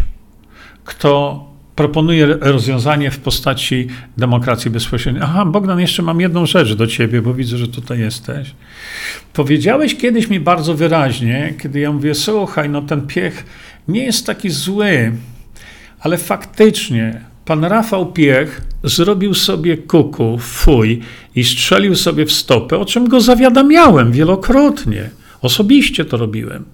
kto 0.83 1.52
proponuje 1.75 2.25
rozwiązanie 2.25 3.11
w 3.11 3.19
postaci 3.19 3.87
demokracji 4.17 4.71
bezpośredniej. 4.71 5.23
Aha, 5.23 5.45
Bogdan, 5.45 5.79
jeszcze 5.79 6.01
mam 6.01 6.21
jedną 6.21 6.45
rzecz 6.45 6.73
do 6.73 6.87
ciebie, 6.87 7.21
bo 7.21 7.33
widzę, 7.33 7.57
że 7.57 7.67
tutaj 7.67 7.99
jesteś. 7.99 8.51
Powiedziałeś 9.33 9.95
kiedyś 9.95 10.29
mi 10.29 10.39
bardzo 10.39 10.75
wyraźnie, 10.75 11.53
kiedy 11.61 11.79
ja 11.79 11.91
mówię, 11.91 12.15
słuchaj, 12.15 12.69
no 12.69 12.81
ten 12.81 13.07
piech 13.07 13.45
nie 13.87 14.03
jest 14.03 14.25
taki 14.25 14.49
zły, 14.49 15.11
ale 15.99 16.17
faktycznie 16.17 17.21
pan 17.45 17.63
Rafał 17.63 18.13
Piech 18.13 18.61
zrobił 18.83 19.33
sobie 19.33 19.77
kuku, 19.77 20.37
fuj 20.37 20.99
i 21.35 21.43
strzelił 21.43 21.95
sobie 21.95 22.25
w 22.25 22.31
stopę, 22.31 22.77
o 22.77 22.85
czym 22.85 23.09
go 23.09 23.21
zawiadamiałem 23.21 24.11
wielokrotnie. 24.11 25.09
Osobiście 25.41 26.05
to 26.05 26.17
robiłem. 26.17 26.65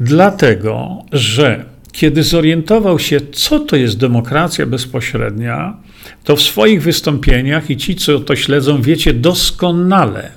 Dlatego, 0.00 1.04
że 1.12 1.64
kiedy 1.98 2.22
zorientował 2.22 2.98
się, 2.98 3.20
co 3.32 3.60
to 3.60 3.76
jest 3.76 3.98
demokracja 3.98 4.66
bezpośrednia, 4.66 5.76
to 6.24 6.36
w 6.36 6.42
swoich 6.42 6.82
wystąpieniach 6.82 7.70
i 7.70 7.76
ci, 7.76 7.96
co 7.96 8.20
to 8.20 8.36
śledzą, 8.36 8.82
wiecie 8.82 9.12
doskonale, 9.14 10.30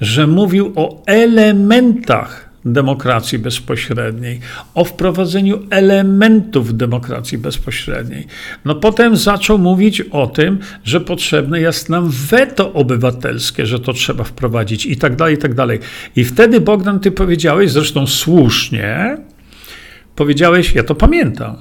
że 0.00 0.26
mówił 0.26 0.72
o 0.76 1.02
elementach 1.06 2.50
demokracji 2.64 3.38
bezpośredniej, 3.38 4.40
o 4.74 4.84
wprowadzeniu 4.84 5.66
elementów 5.70 6.76
demokracji 6.76 7.38
bezpośredniej. 7.38 8.26
No 8.64 8.74
potem 8.74 9.16
zaczął 9.16 9.58
mówić 9.58 10.00
o 10.00 10.26
tym, 10.26 10.58
że 10.84 11.00
potrzebne 11.00 11.60
jest 11.60 11.88
nam 11.88 12.10
weto 12.10 12.72
obywatelskie, 12.72 13.66
że 13.66 13.80
to 13.80 13.92
trzeba 13.92 14.24
wprowadzić 14.24 14.86
i 14.86 14.96
tak 14.96 15.16
dalej, 15.16 15.34
i 15.34 15.38
tak 15.38 15.54
dalej. 15.54 15.78
I 16.16 16.24
wtedy 16.24 16.60
Bogdan, 16.60 17.00
ty 17.00 17.10
powiedziałeś, 17.10 17.70
zresztą 17.70 18.06
słusznie, 18.06 19.16
powiedziałeś, 20.16 20.74
ja 20.74 20.82
to 20.82 20.94
pamiętam, 20.94 21.56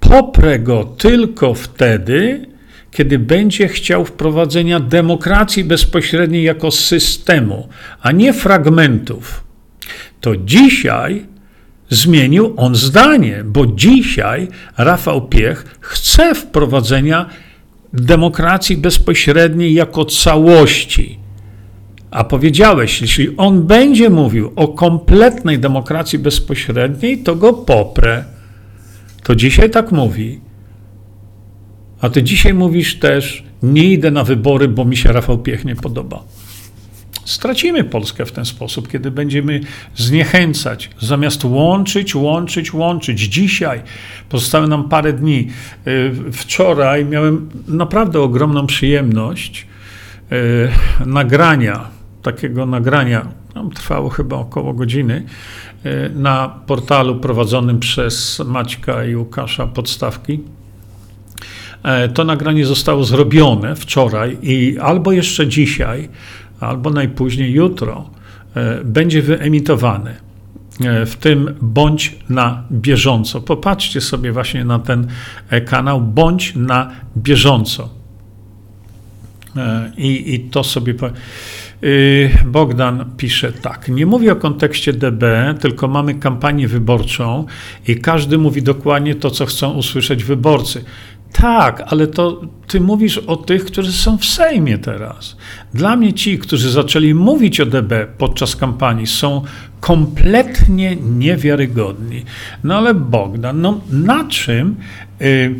poprę 0.00 0.58
go 0.58 0.84
tylko 0.84 1.54
wtedy, 1.54 2.46
kiedy 2.90 3.18
będzie 3.18 3.68
chciał 3.68 4.04
wprowadzenia 4.04 4.80
demokracji 4.80 5.64
bezpośredniej 5.64 6.44
jako 6.44 6.70
systemu, 6.70 7.68
a 8.00 8.12
nie 8.12 8.32
fragmentów, 8.32 9.44
to 10.20 10.36
dzisiaj 10.36 11.26
zmienił 11.90 12.54
on 12.56 12.74
zdanie, 12.74 13.42
bo 13.44 13.66
dzisiaj 13.66 14.48
Rafał 14.78 15.28
Piech 15.28 15.78
chce 15.80 16.34
wprowadzenia 16.34 17.26
demokracji 17.92 18.76
bezpośredniej 18.76 19.74
jako 19.74 20.04
całości. 20.04 21.21
A 22.12 22.24
powiedziałeś, 22.24 23.00
jeśli 23.00 23.36
on 23.36 23.62
będzie 23.62 24.10
mówił 24.10 24.52
o 24.56 24.68
kompletnej 24.68 25.58
demokracji 25.58 26.18
bezpośredniej, 26.18 27.18
to 27.18 27.36
go 27.36 27.52
poprę. 27.52 28.24
To 29.22 29.36
dzisiaj 29.36 29.70
tak 29.70 29.92
mówi. 29.92 30.40
A 32.00 32.10
ty 32.10 32.22
dzisiaj 32.22 32.54
mówisz 32.54 32.98
też, 32.98 33.44
nie 33.62 33.84
idę 33.84 34.10
na 34.10 34.24
wybory, 34.24 34.68
bo 34.68 34.84
mi 34.84 34.96
się 34.96 35.12
Rafał 35.12 35.38
Piech 35.38 35.64
nie 35.64 35.76
podoba. 35.76 36.24
Stracimy 37.24 37.84
Polskę 37.84 38.26
w 38.26 38.32
ten 38.32 38.44
sposób, 38.44 38.88
kiedy 38.88 39.10
będziemy 39.10 39.60
zniechęcać, 39.96 40.90
zamiast 41.00 41.44
łączyć, 41.44 42.14
łączyć, 42.14 42.74
łączyć. 42.74 43.20
Dzisiaj 43.20 43.82
pozostało 44.28 44.66
nam 44.66 44.88
parę 44.88 45.12
dni. 45.12 45.48
Y, 45.86 46.12
wczoraj 46.32 47.04
miałem 47.04 47.48
naprawdę 47.68 48.20
ogromną 48.20 48.66
przyjemność 48.66 49.66
y, 50.32 51.06
nagrania, 51.06 52.01
takiego 52.22 52.66
nagrania, 52.66 53.28
no, 53.54 53.70
trwało 53.74 54.08
chyba 54.08 54.36
około 54.36 54.72
godziny, 54.72 55.24
y, 55.86 56.10
na 56.14 56.48
portalu 56.66 57.16
prowadzonym 57.16 57.78
przez 57.78 58.42
Maćka 58.46 59.04
i 59.04 59.16
Łukasza 59.16 59.66
Podstawki 59.66 60.40
E, 61.82 62.08
to 62.08 62.24
nagranie 62.24 62.66
zostało 62.66 63.04
zrobione 63.04 63.76
wczoraj 63.76 64.38
i 64.42 64.78
albo 64.78 65.12
jeszcze 65.12 65.48
dzisiaj, 65.48 66.08
albo 66.60 66.90
najpóźniej 66.90 67.52
jutro 67.52 68.10
e, 68.54 68.84
będzie 68.84 69.22
wyemitowane. 69.22 70.16
E, 70.80 71.06
w 71.06 71.16
tym 71.16 71.54
bądź 71.60 72.16
na 72.28 72.62
bieżąco. 72.72 73.40
Popatrzcie 73.40 74.00
sobie 74.00 74.32
właśnie 74.32 74.64
na 74.64 74.78
ten 74.78 75.06
kanał, 75.66 76.00
bądź 76.00 76.54
na 76.54 76.90
bieżąco. 77.16 77.88
I, 79.96 80.34
i 80.34 80.40
to 80.40 80.64
sobie. 80.64 80.94
Bogdan 82.46 83.04
pisze 83.16 83.52
tak. 83.52 83.88
Nie 83.88 84.06
mówię 84.06 84.32
o 84.32 84.36
kontekście 84.36 84.92
DB, 84.92 85.54
tylko 85.60 85.88
mamy 85.88 86.14
kampanię 86.14 86.68
wyborczą 86.68 87.46
i 87.88 87.96
każdy 87.96 88.38
mówi 88.38 88.62
dokładnie 88.62 89.14
to, 89.14 89.30
co 89.30 89.46
chcą 89.46 89.72
usłyszeć 89.72 90.24
wyborcy. 90.24 90.84
Tak, 91.32 91.82
ale 91.86 92.06
to 92.06 92.40
ty 92.66 92.80
mówisz 92.80 93.18
o 93.18 93.36
tych, 93.36 93.64
którzy 93.64 93.92
są 93.92 94.18
w 94.18 94.24
Sejmie 94.24 94.78
teraz. 94.78 95.36
Dla 95.74 95.96
mnie 95.96 96.12
ci, 96.12 96.38
którzy 96.38 96.70
zaczęli 96.70 97.14
mówić 97.14 97.60
o 97.60 97.66
DB 97.66 98.06
podczas 98.18 98.56
kampanii, 98.56 99.06
są 99.06 99.42
kompletnie 99.80 100.96
niewiarygodni. 100.96 102.24
No 102.64 102.78
ale 102.78 102.94
Bogdan, 102.94 103.60
no 103.60 103.80
na 103.90 104.24
czym, 104.28 104.76
yy, 105.20 105.54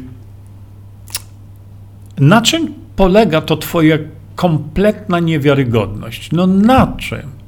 na 2.19 2.43
czym 2.43 2.75
polega 2.97 3.41
to 3.41 3.57
twoja 3.57 3.99
kompletna 4.35 5.21
niewiarygodność? 5.21 6.33
No 6.33 6.47
na 6.47 6.97
czym? 6.99 7.43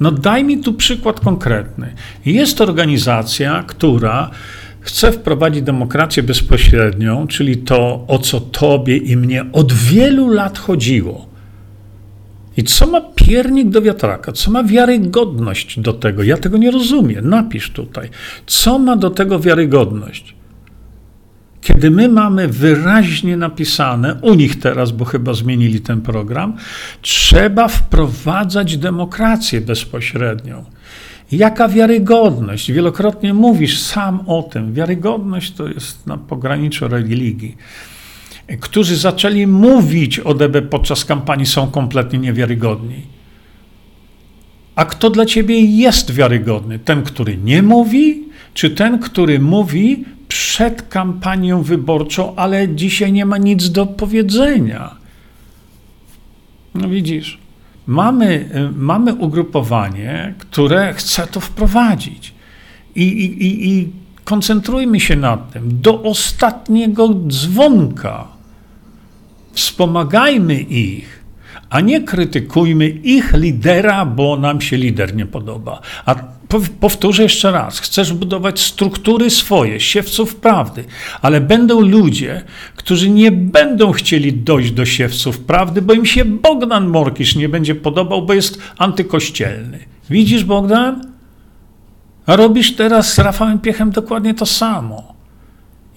No 0.00 0.10
daj 0.10 0.44
mi 0.44 0.58
tu 0.58 0.74
przykład 0.74 1.20
konkretny. 1.20 1.94
Jest 2.26 2.60
organizacja, 2.60 3.64
która 3.66 4.30
chce 4.80 5.12
wprowadzić 5.12 5.62
demokrację 5.62 6.22
bezpośrednią, 6.22 7.26
czyli 7.26 7.56
to, 7.56 8.04
o 8.08 8.18
co 8.18 8.40
tobie 8.40 8.96
i 8.96 9.16
mnie 9.16 9.44
od 9.52 9.72
wielu 9.72 10.28
lat 10.28 10.58
chodziło. 10.58 11.32
I 12.56 12.62
co 12.64 12.86
ma 12.86 13.00
piernik 13.00 13.68
do 13.68 13.82
wiatraka? 13.82 14.32
Co 14.32 14.50
ma 14.50 14.64
wiarygodność 14.64 15.80
do 15.80 15.92
tego? 15.92 16.22
Ja 16.22 16.36
tego 16.36 16.58
nie 16.58 16.70
rozumiem. 16.70 17.28
Napisz 17.28 17.70
tutaj. 17.70 18.08
Co 18.46 18.78
ma 18.78 18.96
do 18.96 19.10
tego 19.10 19.40
wiarygodność? 19.40 20.34
Kiedy 21.62 21.90
my 21.90 22.08
mamy 22.08 22.48
wyraźnie 22.48 23.36
napisane, 23.36 24.14
u 24.22 24.34
nich 24.34 24.58
teraz, 24.58 24.92
bo 24.92 25.04
chyba 25.04 25.34
zmienili 25.34 25.80
ten 25.80 26.00
program, 26.00 26.56
trzeba 27.02 27.68
wprowadzać 27.68 28.76
demokrację 28.76 29.60
bezpośrednią. 29.60 30.64
Jaka 31.32 31.68
wiarygodność? 31.68 32.72
Wielokrotnie 32.72 33.34
mówisz 33.34 33.80
sam 33.80 34.20
o 34.26 34.42
tym. 34.42 34.74
Wiarygodność 34.74 35.52
to 35.52 35.68
jest 35.68 36.06
na 36.06 36.18
pograniczu 36.18 36.88
religii. 36.88 37.56
Którzy 38.60 38.96
zaczęli 38.96 39.46
mówić 39.46 40.18
o 40.18 40.34
DB 40.34 40.62
podczas 40.62 41.04
kampanii, 41.04 41.46
są 41.46 41.70
kompletnie 41.70 42.18
niewiarygodni. 42.18 43.02
A 44.74 44.84
kto 44.84 45.10
dla 45.10 45.26
ciebie 45.26 45.60
jest 45.60 46.10
wiarygodny? 46.10 46.78
Ten, 46.78 47.02
który 47.02 47.36
nie 47.36 47.62
mówi, 47.62 48.24
czy 48.54 48.70
ten, 48.70 48.98
który 48.98 49.40
mówi 49.40 50.04
przed 50.32 50.82
kampanią 50.88 51.62
wyborczą, 51.62 52.36
ale 52.36 52.68
dzisiaj 52.68 53.12
nie 53.12 53.26
ma 53.26 53.38
nic 53.38 53.70
do 53.70 53.86
powiedzenia? 53.86 54.96
No 56.74 56.88
widzisz. 56.88 57.38
Mamy, 57.86 58.48
y, 58.56 58.72
mamy 58.76 59.14
ugrupowanie, 59.14 60.34
które 60.38 60.94
chce 60.94 61.26
to 61.26 61.40
wprowadzić. 61.40 62.34
I, 62.94 63.02
i, 63.02 63.44
i, 63.46 63.68
I 63.68 63.92
koncentrujmy 64.24 65.00
się 65.00 65.16
nad 65.16 65.52
tym 65.52 65.80
do 65.80 66.02
ostatniego 66.02 67.14
dzwonka. 67.28 68.28
Wspomagajmy 69.52 70.60
ich, 70.60 71.21
a 71.72 71.80
nie 71.80 72.00
krytykujmy 72.00 72.88
ich 72.88 73.32
lidera, 73.32 74.06
bo 74.06 74.36
nam 74.36 74.60
się 74.60 74.76
lider 74.76 75.16
nie 75.16 75.26
podoba. 75.26 75.80
A 76.06 76.14
powtórzę 76.80 77.22
jeszcze 77.22 77.52
raz, 77.52 77.78
chcesz 77.78 78.12
budować 78.12 78.60
struktury 78.60 79.30
swoje, 79.30 79.80
siewców 79.80 80.36
prawdy, 80.36 80.84
ale 81.22 81.40
będą 81.40 81.80
ludzie, 81.80 82.42
którzy 82.76 83.10
nie 83.10 83.32
będą 83.32 83.92
chcieli 83.92 84.32
dojść 84.32 84.70
do 84.72 84.84
siewców 84.84 85.38
prawdy, 85.38 85.82
bo 85.82 85.92
im 85.92 86.06
się 86.06 86.24
Bogdan 86.24 86.86
Morkisz 86.86 87.36
nie 87.36 87.48
będzie 87.48 87.74
podobał, 87.74 88.22
bo 88.26 88.34
jest 88.34 88.58
antykościelny. 88.78 89.78
Widzisz, 90.10 90.44
Bogdan? 90.44 91.12
Robisz 92.26 92.76
teraz 92.76 93.14
z 93.14 93.18
Rafałem 93.18 93.58
Piechem 93.58 93.90
dokładnie 93.90 94.34
to 94.34 94.46
samo. 94.46 95.14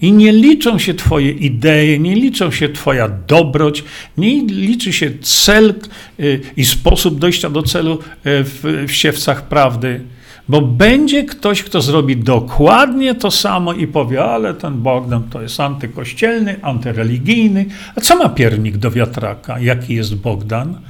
I 0.00 0.12
nie 0.12 0.32
liczą 0.32 0.78
się 0.78 0.94
Twoje 0.94 1.30
idee, 1.30 2.00
nie 2.00 2.14
liczą 2.14 2.50
się 2.50 2.68
Twoja 2.68 3.08
dobroć, 3.08 3.84
nie 4.18 4.40
liczy 4.44 4.92
się 4.92 5.10
cel 5.20 5.74
y, 6.20 6.40
i 6.56 6.64
sposób 6.64 7.18
dojścia 7.18 7.50
do 7.50 7.62
celu 7.62 7.94
y, 7.94 7.98
w, 8.24 8.84
w 8.88 8.92
siewcach 8.92 9.48
prawdy. 9.48 10.00
Bo 10.48 10.62
będzie 10.62 11.24
ktoś, 11.24 11.62
kto 11.62 11.80
zrobi 11.80 12.16
dokładnie 12.16 13.14
to 13.14 13.30
samo 13.30 13.72
i 13.72 13.86
powie, 13.86 14.24
ale 14.24 14.54
ten 14.54 14.74
Bogdan 14.82 15.22
to 15.30 15.42
jest 15.42 15.60
antykościelny, 15.60 16.56
antyreligijny. 16.62 17.66
A 17.96 18.00
co 18.00 18.16
ma 18.16 18.28
piernik 18.28 18.76
do 18.76 18.90
wiatraka? 18.90 19.58
Jaki 19.58 19.94
jest 19.94 20.14
Bogdan? 20.14 20.80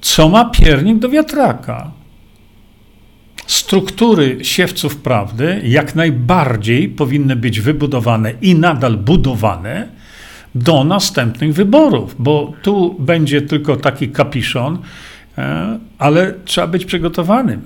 Co 0.00 0.28
ma 0.28 0.44
piernik 0.44 0.98
do 0.98 1.08
wiatraka? 1.08 1.90
Struktury 3.50 4.44
siewców 4.44 4.96
prawdy 4.96 5.60
jak 5.64 5.94
najbardziej 5.94 6.88
powinny 6.88 7.36
być 7.36 7.60
wybudowane 7.60 8.32
i 8.40 8.54
nadal 8.54 8.96
budowane 8.96 9.88
do 10.54 10.84
następnych 10.84 11.54
wyborów, 11.54 12.14
bo 12.18 12.52
tu 12.62 12.96
będzie 12.98 13.42
tylko 13.42 13.76
taki 13.76 14.08
kapiszon, 14.08 14.78
e, 15.38 15.78
ale 15.98 16.34
trzeba 16.44 16.66
być 16.66 16.84
przygotowanym. 16.84 17.62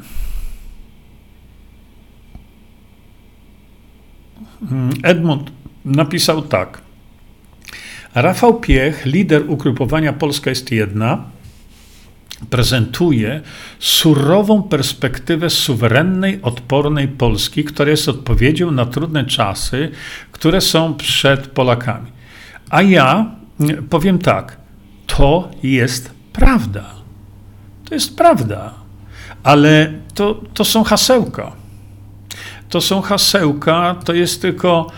Mm, 4.73 4.91
Edmund 5.03 5.53
napisał 5.85 6.43
tak. 6.43 6.81
Rafał 8.15 8.61
Piech, 8.61 9.07
lider 9.07 9.51
ugrupowania 9.51 10.13
Polska 10.13 10.51
jest 10.51 10.71
jedna, 10.71 11.25
prezentuje 12.51 13.41
surową 13.79 14.63
perspektywę 14.63 15.51
suwerennej, 15.51 16.43
odpornej 16.43 17.09
Polski, 17.09 17.65
która 17.65 17.91
jest 17.91 18.09
odpowiedzią 18.09 18.71
na 18.71 18.87
trudne 18.87 19.25
czasy, 19.25 19.91
które 20.33 20.61
są 20.61 20.95
przed 20.95 21.47
Polakami. 21.47 22.11
A 22.71 22.83
ja 22.83 23.27
powiem 23.91 24.19
tak, 24.19 24.57
to 25.07 25.51
jest 25.63 26.11
prawda. 26.33 26.85
To 27.85 27.95
jest 27.95 28.17
prawda. 28.17 28.75
ale 29.43 29.93
to, 30.15 30.41
to 30.55 30.65
są 30.65 30.85
hasełka. 30.85 31.53
To 32.69 32.81
są 32.81 33.01
hasełka, 33.01 33.95
to 34.05 34.13
jest 34.13 34.43
tylko. 34.43 34.91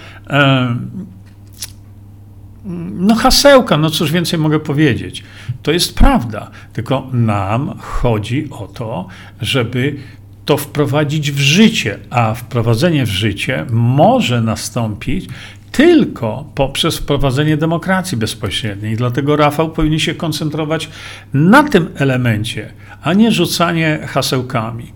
No, 2.95 3.15
hasełka, 3.15 3.77
no 3.77 3.91
cóż 3.91 4.13
więcej 4.13 4.39
mogę 4.39 4.61
powiedzieć. 4.61 5.23
To 5.63 5.73
jest 5.73 5.95
prawda, 5.95 6.51
tylko 6.73 7.07
nam 7.13 7.79
chodzi 7.79 8.49
o 8.51 8.67
to, 8.67 9.09
żeby 9.41 9.97
to 10.45 10.57
wprowadzić 10.57 11.33
w 11.33 11.39
życie, 11.39 11.99
a 12.11 12.35
wprowadzenie 12.35 13.07
w 13.07 13.11
życie 13.11 13.67
może 13.71 14.41
nastąpić 14.41 15.29
tylko 15.73 16.45
poprzez 16.55 16.97
wprowadzenie 16.97 17.57
demokracji 17.57 18.19
bezpośredniej. 18.19 18.97
Dlatego 18.97 19.37
Rafał 19.37 19.71
powinien 19.71 19.99
się 19.99 20.15
koncentrować 20.15 20.89
na 21.35 21.63
tym 21.63 21.89
elemencie, 21.97 22.73
a 23.03 23.13
nie 23.13 23.33
rzucanie 23.33 23.99
hasełkami. 24.07 24.93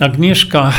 Agnieszka 0.00 0.72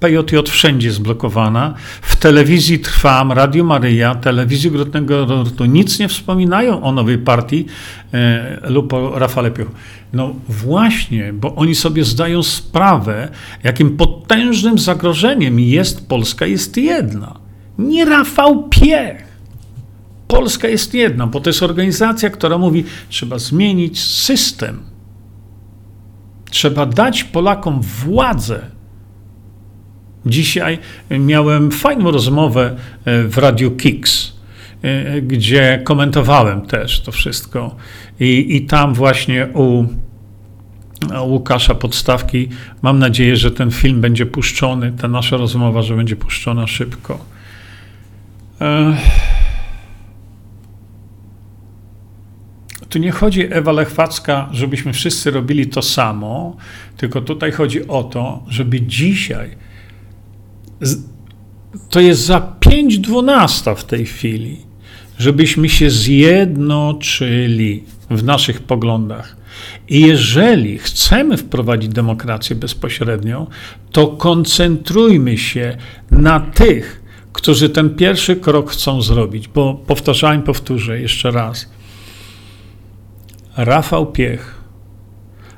PJJ 0.00 0.36
wszędzie 0.50 0.92
zblokowana. 0.92 1.74
W 2.02 2.16
telewizji 2.16 2.78
Trwam, 2.78 3.32
Radio 3.32 3.64
Maryja, 3.64 4.14
telewizji 4.14 4.70
Grotnego 4.70 5.26
Rotu 5.26 5.64
nic 5.64 5.98
nie 5.98 6.08
wspominają 6.08 6.82
o 6.82 6.92
nowej 6.92 7.18
partii 7.18 7.66
e, 8.14 8.70
lub 8.70 8.92
o 8.92 9.18
Rafale 9.18 9.50
Piochu. 9.50 9.72
No 10.12 10.34
właśnie, 10.48 11.32
bo 11.32 11.54
oni 11.54 11.74
sobie 11.74 12.04
zdają 12.04 12.42
sprawę, 12.42 13.28
jakim 13.64 13.96
potężnym 13.96 14.78
zagrożeniem 14.78 15.60
jest 15.60 16.08
Polska 16.08 16.46
jest 16.46 16.76
jedna. 16.76 17.40
Nie 17.78 18.04
Rafał 18.04 18.68
Piech. 18.68 19.26
Polska 20.28 20.68
jest 20.68 20.94
jedna, 20.94 21.26
bo 21.26 21.40
to 21.40 21.50
jest 21.50 21.62
organizacja, 21.62 22.30
która 22.30 22.58
mówi, 22.58 22.84
trzeba 23.08 23.38
zmienić 23.38 24.02
system. 24.02 24.80
Trzeba 26.50 26.86
dać 26.86 27.24
Polakom 27.24 27.80
władzę 27.82 28.75
Dzisiaj 30.26 30.78
miałem 31.10 31.70
fajną 31.70 32.10
rozmowę 32.10 32.76
e, 33.04 33.22
w 33.22 33.38
Radiu 33.38 33.70
Kix, 33.70 34.32
e, 34.82 35.22
gdzie 35.22 35.80
komentowałem 35.84 36.66
też 36.66 37.00
to 37.00 37.12
wszystko. 37.12 37.76
I, 38.20 38.56
i 38.56 38.66
tam 38.66 38.94
właśnie 38.94 39.48
u 39.54 39.84
Łukasza 41.24 41.74
Podstawki 41.74 42.48
mam 42.82 42.98
nadzieję, 42.98 43.36
że 43.36 43.50
ten 43.50 43.70
film 43.70 44.00
będzie 44.00 44.26
puszczony, 44.26 44.92
ta 44.92 45.08
nasza 45.08 45.36
rozmowa, 45.36 45.82
że 45.82 45.96
będzie 45.96 46.16
puszczona 46.16 46.66
szybko. 46.66 47.24
E, 48.60 48.96
tu 52.88 52.98
nie 52.98 53.10
chodzi 53.10 53.46
Ewa 53.50 53.72
Lechwacka, 53.72 54.48
żebyśmy 54.52 54.92
wszyscy 54.92 55.30
robili 55.30 55.66
to 55.66 55.82
samo, 55.82 56.56
tylko 56.96 57.20
tutaj 57.20 57.52
chodzi 57.52 57.88
o 57.88 58.04
to, 58.04 58.44
żeby 58.48 58.80
dzisiaj 58.80 59.65
to 61.90 62.00
jest 62.00 62.20
za 62.20 62.52
5.12 62.60 63.76
w 63.76 63.84
tej 63.84 64.06
chwili, 64.06 64.56
żebyśmy 65.18 65.68
się 65.68 65.90
zjednoczyli 65.90 67.84
w 68.10 68.24
naszych 68.24 68.62
poglądach. 68.62 69.36
I 69.88 70.00
jeżeli 70.00 70.78
chcemy 70.78 71.36
wprowadzić 71.36 71.92
demokrację 71.92 72.56
bezpośrednią, 72.56 73.46
to 73.92 74.06
koncentrujmy 74.08 75.38
się 75.38 75.76
na 76.10 76.40
tych, 76.40 77.02
którzy 77.32 77.68
ten 77.68 77.94
pierwszy 77.94 78.36
krok 78.36 78.70
chcą 78.70 79.02
zrobić. 79.02 79.48
Bo 79.48 79.74
powtarzałem, 79.74 80.42
powtórzę 80.42 81.00
jeszcze 81.00 81.30
raz. 81.30 81.70
Rafał 83.56 84.06
Piech, 84.06 84.60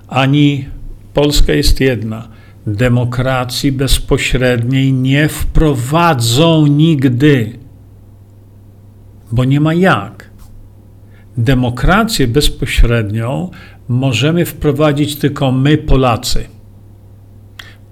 ani 0.08 0.68
Polska 1.14 1.52
jest 1.52 1.80
jedna 1.80 2.37
demokracji 2.74 3.72
bezpośredniej 3.72 4.92
nie 4.92 5.28
wprowadzą 5.28 6.66
nigdy, 6.66 7.58
bo 9.32 9.44
nie 9.44 9.60
ma 9.60 9.74
jak. 9.74 10.30
Demokrację 11.36 12.28
bezpośrednią 12.28 13.50
możemy 13.88 14.44
wprowadzić 14.44 15.16
tylko 15.16 15.52
my, 15.52 15.78
Polacy, 15.78 16.44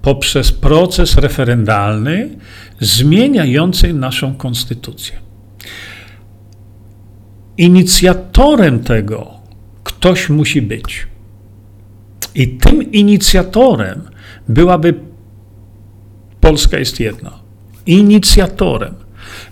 poprzez 0.01 0.51
proces 0.51 1.15
referendalny 1.15 2.29
zmieniający 2.79 3.93
naszą 3.93 4.35
konstytucję. 4.35 5.17
Inicjatorem 7.57 8.79
tego 8.79 9.31
ktoś 9.83 10.29
musi 10.29 10.61
być. 10.61 11.07
I 12.35 12.47
tym 12.47 12.91
inicjatorem 12.91 14.01
byłaby 14.49 14.93
Polska 16.41 16.79
jest 16.79 16.99
jedna. 16.99 17.39
Inicjatorem. 17.85 18.93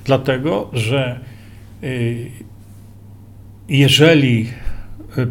Dlatego, 0.05 0.69
że 0.73 1.19
y, 1.83 2.31
jeżeli 3.69 4.49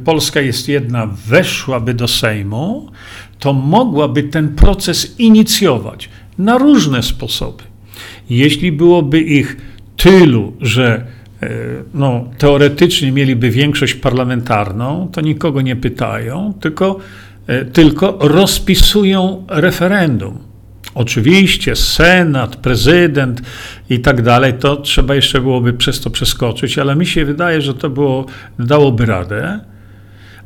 Polska 0.05 0.41
jest 0.41 0.69
jedna 0.69 1.07
weszłaby 1.07 1.95
do 1.95 2.09
Sejmu, 2.09 2.91
to 3.39 3.53
mogłaby 3.53 4.23
ten 4.23 4.49
proces 4.49 5.15
inicjować 5.19 6.09
na 6.39 6.59
różne 6.59 7.03
sposoby. 7.03 7.63
Jeśli 8.31 8.73
byłoby 8.73 9.21
ich 9.21 9.57
tylu, 9.97 10.53
że 10.61 11.07
y, 11.43 11.49
no, 11.95 12.25
teoretycznie 12.39 13.13
mieliby 13.13 13.51
większość 13.51 13.95
parlamentarną, 13.95 15.09
to 15.13 15.21
nikogo 15.21 15.61
nie 15.61 15.77
pytają, 15.77 16.55
tylko 16.61 16.99
tylko 17.73 18.19
rozpisują 18.21 19.45
referendum. 19.49 20.39
Oczywiście 20.95 21.77
Senat, 21.77 22.57
prezydent 22.57 23.43
i 23.91 24.01
tak 24.01 24.23
dalej, 24.23 24.55
to 24.55 24.77
trzeba 24.77 25.15
jeszcze 25.15 25.41
byłoby 25.41 25.73
przez 25.73 26.01
to 26.01 26.11
przeskoczyć, 26.11 26.79
ale 26.79 26.97
mi 26.97 27.07
się 27.07 27.25
wydaje, 27.25 27.61
że 27.61 27.75
to 27.75 27.91
było, 27.91 28.27
dałoby 28.59 29.07
radę, 29.07 29.61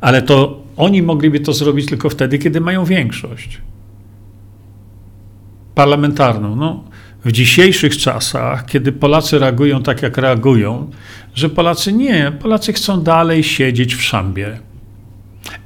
ale 0.01 0.21
to 0.21 0.63
oni 0.77 1.01
mogliby 1.01 1.39
to 1.39 1.53
zrobić 1.53 1.85
tylko 1.85 2.09
wtedy, 2.09 2.37
kiedy 2.37 2.61
mają 2.61 2.85
większość 2.85 3.61
parlamentarną. 5.75 6.55
No, 6.55 6.83
w 7.25 7.31
dzisiejszych 7.31 7.97
czasach, 7.97 8.65
kiedy 8.65 8.91
Polacy 8.91 9.39
reagują 9.39 9.83
tak, 9.83 10.01
jak 10.01 10.17
reagują, 10.17 10.89
że 11.35 11.49
Polacy 11.49 11.93
nie, 11.93 12.31
Polacy 12.39 12.73
chcą 12.73 13.03
dalej 13.03 13.43
siedzieć 13.43 13.95
w 13.95 14.01
szambie 14.01 14.59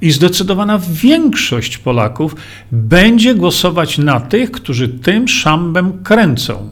i 0.00 0.10
zdecydowana 0.10 0.80
większość 0.92 1.78
Polaków 1.78 2.36
będzie 2.72 3.34
głosować 3.34 3.98
na 3.98 4.20
tych, 4.20 4.50
którzy 4.50 4.88
tym 4.88 5.28
szambem 5.28 6.02
kręcą. 6.02 6.70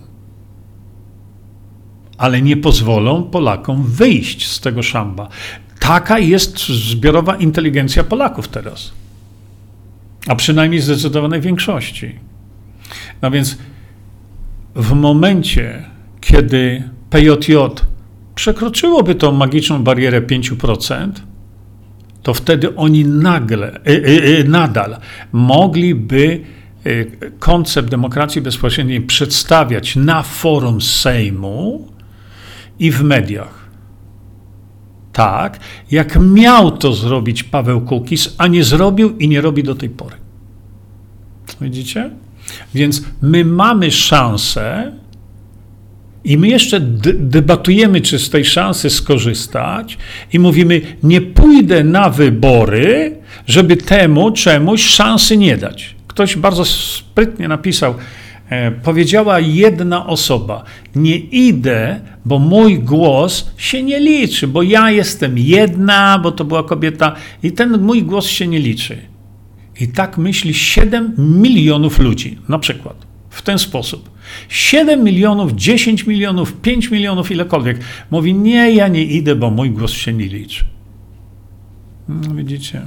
Ale 2.19 2.43
nie 2.43 2.57
pozwolą 2.57 3.23
Polakom 3.23 3.85
wyjść 3.85 4.47
z 4.47 4.61
tego 4.61 4.83
szamba. 4.83 5.29
Taka 5.79 6.19
jest 6.19 6.69
zbiorowa 6.69 7.37
inteligencja 7.37 8.05
Polaków 8.05 8.49
teraz. 8.49 8.93
A 10.29 10.35
przynajmniej 10.35 10.81
zdecydowanej 10.81 11.41
większości. 11.41 12.19
No 13.23 13.31
więc 13.31 13.59
w 14.75 14.93
momencie, 14.93 15.85
kiedy 16.21 16.91
PJJ 17.11 17.55
przekroczyłoby 18.35 19.15
tą 19.15 19.33
magiczną 19.33 19.83
barierę 19.85 20.23
5%, 20.23 21.11
to 22.23 22.35
wtedy 22.35 22.77
oni 22.77 23.05
nagle, 23.05 23.81
y, 23.87 23.91
y, 23.91 24.41
y, 24.41 24.49
nadal 24.49 24.97
mogliby 25.33 26.41
koncept 27.39 27.89
demokracji 27.89 28.43
bezpośredniej 28.43 29.01
przedstawiać 29.01 29.97
na 29.97 30.23
forum 30.23 30.81
Sejmu 30.81 31.89
i 32.79 32.91
w 32.91 33.03
mediach. 33.03 33.63
Tak, 35.13 35.61
jak 35.91 36.19
miał 36.21 36.71
to 36.71 36.93
zrobić 36.93 37.43
Paweł 37.43 37.81
Kukis, 37.81 38.35
a 38.39 38.47
nie 38.47 38.65
zrobił 38.65 39.17
i 39.19 39.29
nie 39.29 39.41
robi 39.41 39.63
do 39.63 39.75
tej 39.75 39.91
pory. 39.91 40.17
Widzicie? 41.61 42.11
Więc 42.75 43.03
my 43.23 43.45
mamy 43.45 43.91
szansę 43.91 44.93
i 46.25 46.39
my 46.39 46.49
jeszcze 46.49 46.81
debatujemy, 47.15 48.01
czy 48.01 48.19
z 48.19 48.31
tej 48.31 48.45
szansy 48.45 48.91
skorzystać, 48.91 49.99
i 50.33 50.39
mówimy: 50.39 50.81
Nie 51.03 51.21
pójdę 51.21 51.85
na 51.85 52.11
wybory, 52.11 53.17
żeby 53.47 53.77
temu 53.77 54.31
czemuś 54.31 54.83
szansy 54.83 55.37
nie 55.37 55.57
dać. 55.57 55.95
Ktoś 56.07 56.37
bardzo 56.37 56.65
sprytnie 56.65 57.49
napisał, 57.49 57.95
e, 58.49 58.71
powiedziała 58.71 59.41
jedna 59.41 60.07
osoba: 60.07 60.65
Nie 60.95 61.17
idę, 61.17 62.01
bo 62.25 62.39
mój 62.39 62.79
głos 62.79 63.51
się 63.57 63.83
nie 63.83 64.01
liczy, 64.01 64.49
bo 64.49 64.63
ja 64.63 64.91
jestem 64.91 65.39
jedna, 65.39 66.19
bo 66.23 66.33
to 66.33 66.45
była 66.45 66.65
kobieta, 66.65 67.15
i 67.43 67.53
ten 67.53 67.83
mój 67.83 68.03
głos 68.03 68.27
się 68.27 68.47
nie 68.47 68.59
liczy. 68.59 68.99
I 69.81 69.89
tak 69.89 70.19
myśli 70.19 70.55
7 70.55 71.15
milionów 71.19 71.99
ludzi, 71.99 72.39
na 72.49 72.59
przykład, 72.59 72.97
w 73.31 73.43
ten 73.43 73.59
sposób. 73.59 74.12
7 74.49 75.05
milionów, 75.05 75.53
10 75.53 76.07
milionów, 76.07 76.53
5 76.53 76.91
milionów, 76.91 77.31
ilekolwiek. 77.31 77.79
Mówi, 78.11 78.35
nie, 78.35 78.73
ja 78.73 78.89
nie 78.89 79.05
idę, 79.05 79.37
bo 79.37 79.51
mój 79.51 79.71
głos 79.71 79.93
się 79.93 80.13
nie 80.13 80.27
liczy. 80.27 80.65
No, 82.09 82.35
widzicie? 82.35 82.87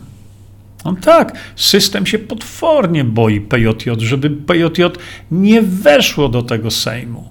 No 0.86 0.96
tak, 1.02 1.38
system 1.56 2.06
się 2.06 2.20
potwornie 2.20 3.04
boi 3.04 3.42
PJJ, 3.42 3.90
żeby 3.98 4.30
PJJ 4.30 4.84
nie 5.32 5.62
weszło 5.62 6.30
do 6.30 6.42
tego 6.42 6.72
Sejmu. 6.72 7.30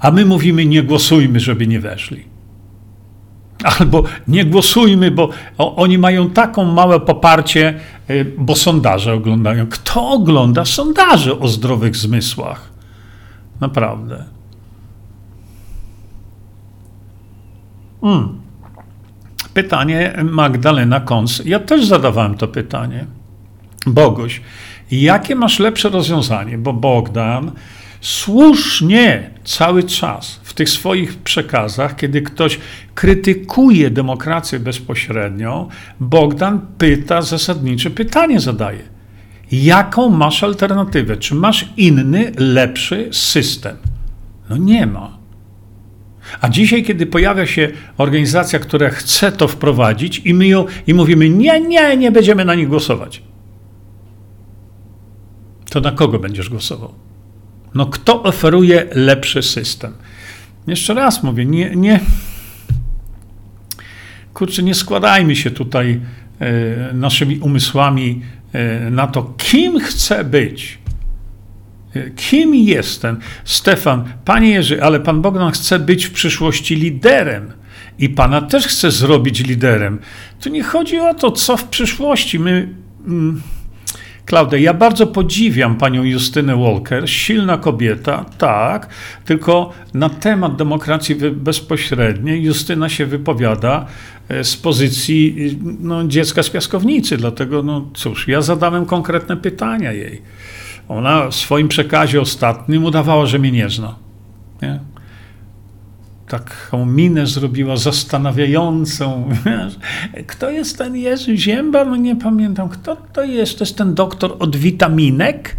A 0.00 0.10
my 0.10 0.24
mówimy, 0.24 0.66
nie 0.66 0.82
głosujmy, 0.82 1.40
żeby 1.40 1.66
nie 1.66 1.80
weszli. 1.80 2.24
Albo 3.80 4.04
nie 4.28 4.44
głosujmy, 4.44 5.10
bo 5.10 5.30
oni 5.58 5.98
mają 5.98 6.30
taką 6.30 6.64
małe 6.64 7.00
poparcie, 7.00 7.80
y, 8.10 8.32
bo 8.38 8.56
sondaże 8.56 9.14
oglądają. 9.14 9.66
Kto 9.66 10.08
ogląda 10.10 10.64
sondaże 10.64 11.40
o 11.40 11.48
zdrowych 11.48 11.96
zmysłach? 11.96 12.77
Naprawdę. 13.60 14.24
Hmm. 18.00 18.40
Pytanie 19.54 20.24
Magdalena 20.24 21.00
Kons. 21.00 21.42
Ja 21.44 21.60
też 21.60 21.86
zadawałem 21.86 22.36
to 22.36 22.48
pytanie. 22.48 23.06
Boguś, 23.86 24.40
jakie 24.90 25.34
masz 25.34 25.58
lepsze 25.58 25.88
rozwiązanie? 25.88 26.58
Bo 26.58 26.72
Bogdan 26.72 27.50
słusznie 28.00 29.30
cały 29.44 29.82
czas 29.82 30.40
w 30.42 30.54
tych 30.54 30.70
swoich 30.70 31.18
przekazach, 31.18 31.96
kiedy 31.96 32.22
ktoś 32.22 32.58
krytykuje 32.94 33.90
demokrację 33.90 34.60
bezpośrednią, 34.60 35.68
Bogdan 36.00 36.60
pyta 36.78 37.22
zasadnicze 37.22 37.90
pytanie 37.90 38.40
zadaje. 38.40 38.97
Jaką 39.52 40.08
masz 40.08 40.44
alternatywę? 40.44 41.16
Czy 41.16 41.34
masz 41.34 41.68
inny, 41.76 42.32
lepszy 42.36 43.08
system? 43.12 43.76
No 44.50 44.56
nie 44.56 44.86
ma. 44.86 45.18
A 46.40 46.48
dzisiaj, 46.48 46.84
kiedy 46.84 47.06
pojawia 47.06 47.46
się 47.46 47.68
organizacja, 47.98 48.58
która 48.58 48.90
chce 48.90 49.32
to 49.32 49.48
wprowadzić, 49.48 50.22
i 50.24 50.34
my 50.34 50.46
ją 50.46 50.66
i 50.86 50.94
mówimy: 50.94 51.28
Nie, 51.30 51.60
nie, 51.60 51.96
nie 51.96 52.12
będziemy 52.12 52.44
na 52.44 52.54
nich 52.54 52.68
głosować, 52.68 53.22
to 55.70 55.80
na 55.80 55.92
kogo 55.92 56.18
będziesz 56.18 56.48
głosował? 56.48 56.94
No, 57.74 57.86
kto 57.86 58.22
oferuje 58.22 58.86
lepszy 58.94 59.42
system? 59.42 59.92
Jeszcze 60.66 60.94
raz 60.94 61.22
mówię, 61.22 61.44
nie, 61.46 61.76
nie, 61.76 62.00
kurczę, 64.34 64.62
nie 64.62 64.74
składajmy 64.74 65.36
się 65.36 65.50
tutaj 65.50 66.00
e, 66.40 66.92
naszymi 66.92 67.38
umysłami 67.38 68.22
na 68.90 69.06
to, 69.06 69.34
kim 69.36 69.80
chcę 69.80 70.24
być. 70.24 70.78
E, 71.94 72.10
kim 72.10 72.54
jestem? 72.54 73.18
Stefan, 73.44 74.04
panie 74.24 74.50
Jerzy, 74.50 74.82
ale 74.82 75.00
pan 75.00 75.22
Bogdan 75.22 75.52
chce 75.52 75.78
być 75.78 76.04
w 76.04 76.12
przyszłości 76.12 76.76
liderem. 76.76 77.52
I 77.98 78.08
pana 78.08 78.42
też 78.42 78.66
chce 78.66 78.90
zrobić 78.90 79.40
liderem. 79.40 79.98
Tu 80.40 80.48
nie 80.48 80.62
chodzi 80.62 80.98
o 80.98 81.14
to, 81.14 81.32
co 81.32 81.56
w 81.56 81.64
przyszłości. 81.64 82.38
My. 82.38 82.68
Mm, 83.06 83.42
Klaudia, 84.28 84.58
ja 84.58 84.74
bardzo 84.74 85.06
podziwiam 85.06 85.76
panią 85.76 86.04
Justynę 86.04 86.56
Walker, 86.56 87.10
silna 87.10 87.58
kobieta, 87.58 88.24
tak, 88.38 88.88
tylko 89.24 89.72
na 89.94 90.08
temat 90.08 90.56
demokracji 90.56 91.14
bezpośredniej 91.32 92.42
Justyna 92.42 92.88
się 92.88 93.06
wypowiada 93.06 93.86
z 94.42 94.56
pozycji 94.56 95.36
no, 95.80 96.08
dziecka 96.08 96.42
z 96.42 96.50
piaskownicy, 96.50 97.16
dlatego, 97.16 97.62
no 97.62 97.90
cóż, 97.94 98.28
ja 98.28 98.42
zadałem 98.42 98.86
konkretne 98.86 99.36
pytania 99.36 99.92
jej. 99.92 100.22
Ona 100.88 101.28
w 101.28 101.34
swoim 101.34 101.68
przekazie 101.68 102.20
ostatnim 102.20 102.84
udawała, 102.84 103.26
że 103.26 103.38
mnie 103.38 103.52
nie 103.52 103.70
zna. 103.70 103.94
Nie? 104.62 104.80
taką 106.28 106.86
minę 106.86 107.26
zrobiła 107.26 107.76
zastanawiającą. 107.76 109.28
Kto 110.26 110.50
jest 110.50 110.78
ten 110.78 110.96
Jerzy 110.96 111.36
Ziemba? 111.36 111.84
No 111.84 111.96
nie 111.96 112.16
pamiętam. 112.16 112.68
Kto 112.68 112.96
to 112.96 113.22
jest? 113.22 113.58
To 113.58 113.64
jest 113.64 113.76
ten 113.76 113.94
doktor 113.94 114.36
od 114.38 114.56
witaminek? 114.56 115.56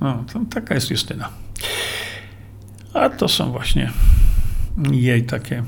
No, 0.00 0.24
to 0.32 0.40
taka 0.50 0.74
jest 0.74 0.90
Justyna. 0.90 1.28
A 2.94 3.08
to 3.08 3.28
są 3.28 3.52
właśnie 3.52 3.90
jej 4.90 5.22
takie. 5.22 5.62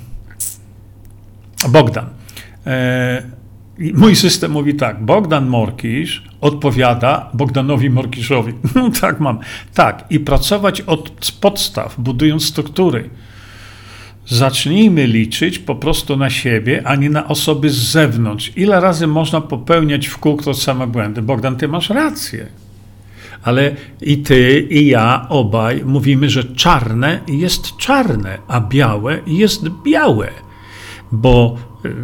Bogdan. 1.69 2.07
E, 2.67 3.23
mój 3.95 4.17
system 4.17 4.53
mówi 4.53 4.75
tak. 4.75 5.05
Bogdan 5.05 5.47
Morkisz 5.47 6.23
odpowiada 6.41 7.31
Bogdanowi 7.35 7.91
Morkiszowi. 7.91 8.53
No 8.75 8.91
tak 9.01 9.21
mam. 9.21 9.39
Tak. 9.75 10.05
I 10.11 10.21
pracować 10.21 10.81
od 10.81 11.33
podstaw, 11.41 11.95
budując 11.99 12.45
struktury 12.45 13.11
Zacznijmy 14.27 15.07
liczyć 15.07 15.59
po 15.59 15.75
prostu 15.75 16.17
na 16.17 16.31
siebie, 16.31 16.83
a 16.85 16.97
nie 16.97 17.11
na 17.11 17.29
osoby 17.29 17.71
z 17.71 17.77
zewnątrz. 17.77 18.53
Ile 18.57 18.81
razy 18.81 19.07
można 19.07 19.41
popełniać 19.41 20.07
w 20.07 20.19
kółko 20.19 20.55
same 20.55 20.87
błędy? 20.87 21.23
Bogdan, 21.23 21.57
ty 21.57 21.69
masz 21.69 21.91
rację. 21.91 22.47
Ale 23.43 23.77
i 24.03 24.19
ty, 24.19 24.67
i 24.71 24.87
ja, 24.87 25.27
obaj 25.29 25.83
mówimy, 25.85 26.31
że 26.31 26.45
czarne 26.45 27.21
jest 27.29 27.77
czarne, 27.77 28.39
a 28.49 28.61
białe 28.61 29.19
jest 29.27 29.69
białe. 29.85 30.31
Bo 31.13 31.57
yy, 31.85 31.95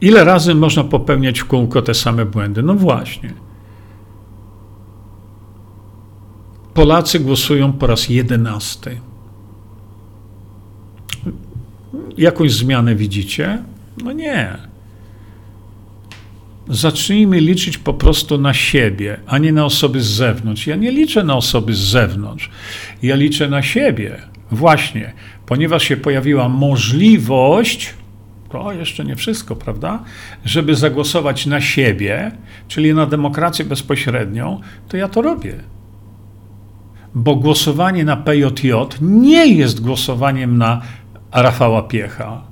ile 0.00 0.24
razy 0.24 0.54
można 0.54 0.84
popełniać 0.84 1.40
w 1.40 1.44
kółko 1.44 1.82
te 1.82 1.94
same 1.94 2.26
błędy? 2.26 2.62
No 2.62 2.74
właśnie. 2.74 3.32
Polacy 6.74 7.20
głosują 7.20 7.72
po 7.72 7.86
raz 7.86 8.08
jedenasty. 8.08 9.00
Jakąś 12.18 12.52
zmianę 12.52 12.94
widzicie? 12.94 13.62
No 14.04 14.12
nie. 14.12 14.56
Zacznijmy 16.68 17.40
liczyć 17.40 17.78
po 17.78 17.94
prostu 17.94 18.38
na 18.38 18.54
siebie, 18.54 19.20
a 19.26 19.38
nie 19.38 19.52
na 19.52 19.64
osoby 19.64 20.00
z 20.00 20.06
zewnątrz. 20.06 20.66
Ja 20.66 20.76
nie 20.76 20.92
liczę 20.92 21.24
na 21.24 21.36
osoby 21.36 21.74
z 21.74 21.78
zewnątrz. 21.78 22.50
Ja 23.02 23.16
liczę 23.16 23.48
na 23.48 23.62
siebie. 23.62 24.22
Właśnie, 24.50 25.12
ponieważ 25.50 25.82
się 25.82 25.96
pojawiła 25.96 26.48
możliwość, 26.48 27.94
to 28.52 28.72
jeszcze 28.72 29.04
nie 29.04 29.16
wszystko, 29.16 29.56
prawda? 29.56 30.02
Żeby 30.44 30.74
zagłosować 30.74 31.46
na 31.46 31.60
siebie, 31.60 32.32
czyli 32.68 32.94
na 32.94 33.06
demokrację 33.06 33.64
bezpośrednią, 33.64 34.60
to 34.88 34.96
ja 34.96 35.08
to 35.08 35.22
robię 35.22 35.54
bo 37.14 37.36
głosowanie 37.36 38.04
na 38.04 38.16
PJJ 38.16 38.72
nie 39.00 39.46
jest 39.46 39.80
głosowaniem 39.80 40.58
na 40.58 40.82
Rafała 41.32 41.82
Piecha. 41.82 42.42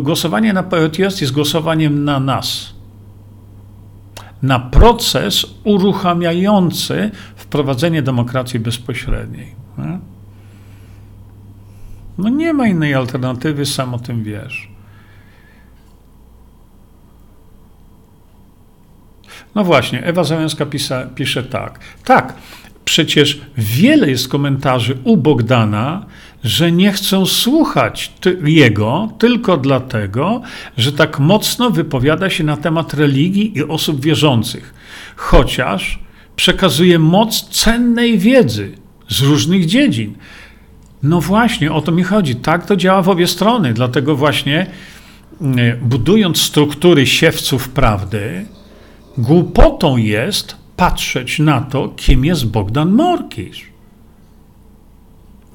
Głosowanie 0.00 0.52
na 0.52 0.62
PJJ 0.62 1.02
jest 1.02 1.32
głosowaniem 1.32 2.04
na 2.04 2.20
nas. 2.20 2.74
Na 4.42 4.60
proces 4.60 5.46
uruchamiający 5.64 7.10
wprowadzenie 7.36 8.02
demokracji 8.02 8.60
bezpośredniej. 8.60 9.54
No 12.18 12.28
nie 12.28 12.52
ma 12.52 12.66
innej 12.66 12.94
alternatywy, 12.94 13.66
sam 13.66 13.94
o 13.94 13.98
tym 13.98 14.24
wiesz. 14.24 14.68
No 19.54 19.64
właśnie, 19.64 20.04
Ewa 20.04 20.24
Załęska 20.24 20.66
pisa, 20.66 21.06
pisze 21.14 21.42
tak. 21.42 21.78
Tak, 22.04 22.34
Przecież 22.84 23.40
wiele 23.58 24.10
jest 24.10 24.28
komentarzy 24.28 24.98
u 25.04 25.16
Bogdana, 25.16 26.06
że 26.44 26.72
nie 26.72 26.92
chcą 26.92 27.26
słuchać 27.26 28.12
jego 28.44 29.08
tylko 29.18 29.56
dlatego, 29.56 30.42
że 30.76 30.92
tak 30.92 31.18
mocno 31.18 31.70
wypowiada 31.70 32.30
się 32.30 32.44
na 32.44 32.56
temat 32.56 32.94
religii 32.94 33.58
i 33.58 33.64
osób 33.64 34.00
wierzących, 34.00 34.74
chociaż 35.16 35.98
przekazuje 36.36 36.98
moc 36.98 37.48
cennej 37.48 38.18
wiedzy 38.18 38.72
z 39.08 39.20
różnych 39.20 39.66
dziedzin. 39.66 40.14
No 41.04 41.20
właśnie, 41.20 41.72
o 41.72 41.80
to 41.80 41.92
mi 41.92 42.02
chodzi. 42.02 42.36
Tak 42.36 42.66
to 42.66 42.76
działa 42.76 43.02
w 43.02 43.08
obie 43.08 43.26
strony. 43.26 43.74
Dlatego 43.74 44.16
właśnie 44.16 44.66
mm, 45.40 45.78
budując 45.82 46.40
struktury 46.40 47.06
siewców 47.06 47.68
prawdy, 47.68 48.46
głupotą 49.18 49.96
jest 49.96 50.56
patrzeć 50.76 51.38
na 51.38 51.60
to, 51.60 51.88
kim 51.88 52.24
jest 52.24 52.46
Bogdan 52.46 52.90
Morkisz. 52.90 53.66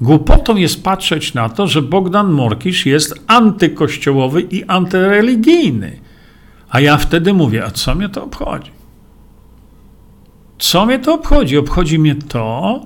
Głupotą 0.00 0.56
jest 0.56 0.84
patrzeć 0.84 1.34
na 1.34 1.48
to, 1.48 1.66
że 1.66 1.82
Bogdan 1.82 2.32
Morkisz 2.32 2.86
jest 2.86 3.14
antykościołowy 3.26 4.40
i 4.42 4.64
antyreligijny. 4.64 6.00
A 6.70 6.80
ja 6.80 6.96
wtedy 6.96 7.34
mówię, 7.34 7.64
a 7.64 7.70
co 7.70 7.94
mnie 7.94 8.08
to 8.08 8.24
obchodzi? 8.24 8.70
Co 10.58 10.86
mnie 10.86 10.98
to 10.98 11.14
obchodzi? 11.14 11.58
Obchodzi 11.58 11.98
mnie 11.98 12.14
to, 12.14 12.80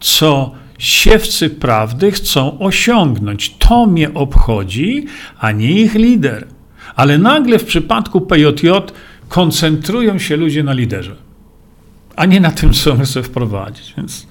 co 0.00 0.50
siewcy 0.78 1.50
prawdy 1.50 2.12
chcą 2.12 2.58
osiągnąć. 2.58 3.54
To 3.58 3.86
mnie 3.86 4.14
obchodzi, 4.14 5.06
a 5.38 5.52
nie 5.52 5.70
ich 5.70 5.94
lider. 5.94 6.46
Ale 6.96 7.18
nagle 7.18 7.58
w 7.58 7.64
przypadku 7.64 8.20
PJJ 8.20 8.68
koncentrują 9.28 10.18
się 10.18 10.36
ludzie 10.36 10.62
na 10.62 10.72
liderze 10.72 11.26
a 12.16 12.26
nie 12.26 12.40
na 12.40 12.50
tym, 12.50 12.72
co 12.72 12.94
my 12.94 13.22
wprowadzić. 13.22 13.94
Więc 13.96 14.26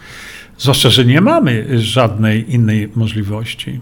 zwłaszcza, 0.57 0.89
że 0.89 1.05
nie 1.05 1.21
mamy 1.21 1.79
żadnej 1.81 2.53
innej 2.53 2.89
możliwości. 2.95 3.79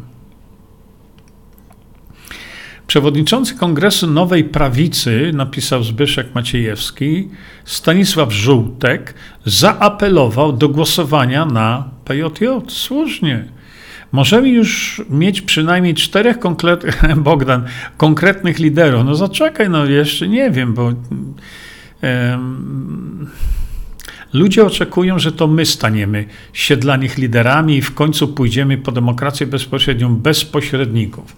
Przewodniczący 2.88 3.56
Kongresu 3.56 4.08
Nowej 4.08 4.44
Prawicy, 4.44 5.32
napisał 5.34 5.84
Zbyszek 5.84 6.36
Maciejewski, 6.36 7.30
Stanisław 7.66 8.34
Żółtek, 8.34 9.14
zaapelował 9.46 10.54
do 10.54 10.70
głosowania 10.70 11.46
na 11.46 11.90
PJJ. 12.06 12.46
Słusznie. 12.68 13.46
Możemy 14.12 14.50
już 14.50 15.02
mieć 15.10 15.42
przynajmniej 15.42 15.94
czterech 15.94 16.40
konkretnych, 16.40 17.02
Bogdan, 17.30 17.66
konkretnych 17.98 18.60
liderów. 18.60 19.06
No 19.06 19.16
zaczekaj, 19.16 19.70
no 19.70 19.86
jeszcze 19.86 20.28
nie 20.28 20.52
wiem, 20.52 20.74
bo 20.74 20.84
um, 22.04 23.28
ludzie 24.34 24.66
oczekują, 24.66 25.20
że 25.20 25.32
to 25.32 25.48
my 25.48 25.66
staniemy 25.66 26.26
się 26.54 26.78
dla 26.78 26.98
nich 26.98 27.18
liderami 27.18 27.78
i 27.78 27.82
w 27.82 27.94
końcu 27.94 28.28
pójdziemy 28.28 28.78
po 28.78 28.92
demokrację 28.92 29.48
bezpośrednią, 29.48 30.16
bez 30.16 30.46
pośredników. 30.46 31.36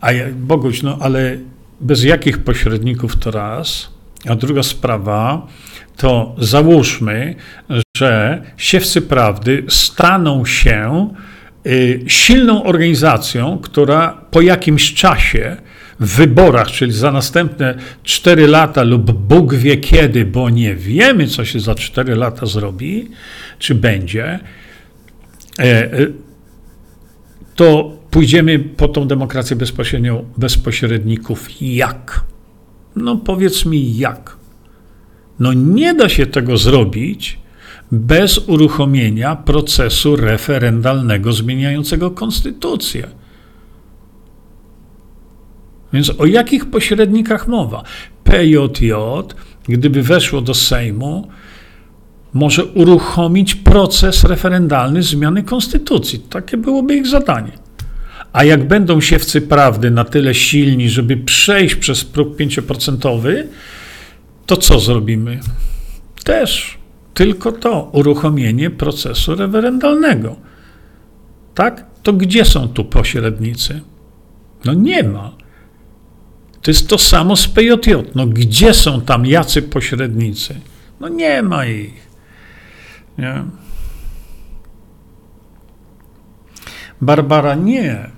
A 0.00 0.12
ja, 0.12 0.24
Boguś, 0.32 0.82
no 0.82 0.98
ale 1.00 1.38
bez 1.80 2.04
jakich 2.04 2.38
pośredników 2.38 3.16
to 3.16 3.30
raz, 3.30 3.90
a 4.28 4.34
druga 4.34 4.62
sprawa, 4.62 5.46
to 5.96 6.36
załóżmy, 6.38 7.34
że 7.96 8.42
siewcy 8.56 9.02
prawdy 9.02 9.64
staną 9.68 10.44
się 10.44 11.10
y, 11.66 12.04
silną 12.06 12.64
organizacją, 12.64 13.58
która 13.58 14.24
po 14.30 14.40
jakimś 14.40 14.94
czasie 14.94 15.56
w 16.00 16.16
wyborach, 16.16 16.70
czyli 16.70 16.92
za 16.92 17.12
następne 17.12 17.78
4 18.02 18.46
lata 18.46 18.82
lub 18.82 19.12
Bóg 19.12 19.54
wie 19.54 19.76
kiedy, 19.76 20.24
bo 20.24 20.50
nie 20.50 20.74
wiemy, 20.74 21.26
co 21.26 21.44
się 21.44 21.60
za 21.60 21.74
4 21.74 22.14
lata 22.14 22.46
zrobi, 22.46 23.10
czy 23.58 23.74
będzie, 23.74 24.38
e, 25.58 25.90
to 27.54 27.96
pójdziemy 28.10 28.58
po 28.58 28.88
tą 28.88 29.08
demokrację 29.08 29.56
bezpośrednią, 29.56 30.24
bez 30.36 30.58
pośredników. 30.58 31.48
Jak? 31.60 32.24
No 32.96 33.16
powiedz 33.16 33.64
mi 33.64 33.96
jak. 33.96 34.36
No 35.38 35.52
nie 35.52 35.94
da 35.94 36.08
się 36.08 36.26
tego 36.26 36.56
zrobić 36.56 37.43
bez 37.92 38.38
uruchomienia 38.38 39.36
procesu 39.36 40.16
referendalnego 40.16 41.32
zmieniającego 41.32 42.10
konstytucję. 42.10 43.08
Więc 45.92 46.10
o 46.18 46.26
jakich 46.26 46.70
pośrednikach 46.70 47.48
mowa? 47.48 47.82
PJJ, 48.24 48.92
gdyby 49.68 50.02
weszło 50.02 50.40
do 50.40 50.54
Sejmu, 50.54 51.28
może 52.32 52.64
uruchomić 52.64 53.54
proces 53.54 54.24
referendalny 54.24 55.02
zmiany 55.02 55.42
konstytucji. 55.42 56.18
Takie 56.18 56.56
byłoby 56.56 56.96
ich 56.96 57.06
zadanie. 57.06 57.52
A 58.32 58.44
jak 58.44 58.68
będą 58.68 59.00
siewcy 59.00 59.40
prawdy 59.40 59.90
na 59.90 60.04
tyle 60.04 60.34
silni, 60.34 60.90
żeby 60.90 61.16
przejść 61.16 61.74
przez 61.74 62.04
próg 62.04 62.36
5%, 62.36 63.44
to 64.46 64.56
co 64.56 64.80
zrobimy? 64.80 65.40
Też 66.24 66.78
tylko 67.14 67.52
to 67.52 67.90
uruchomienie 67.92 68.70
procesu 68.70 69.34
referendalnego. 69.34 70.36
Tak? 71.54 71.86
To 72.02 72.12
gdzie 72.12 72.44
są 72.44 72.68
tu 72.68 72.84
pośrednicy? 72.84 73.80
No 74.64 74.74
nie 74.74 75.02
ma. 75.02 75.32
To 76.62 76.70
jest 76.70 76.88
to 76.88 76.98
samo 76.98 77.36
z 77.36 77.48
PJJ. 77.48 77.92
No 78.14 78.26
gdzie 78.26 78.74
są 78.74 79.00
tam 79.00 79.26
jacy 79.26 79.62
pośrednicy? 79.62 80.60
No 81.00 81.08
nie 81.08 81.42
ma 81.42 81.66
ich. 81.66 82.08
Nie? 83.18 83.44
Barbara 87.00 87.54
nie. 87.54 88.10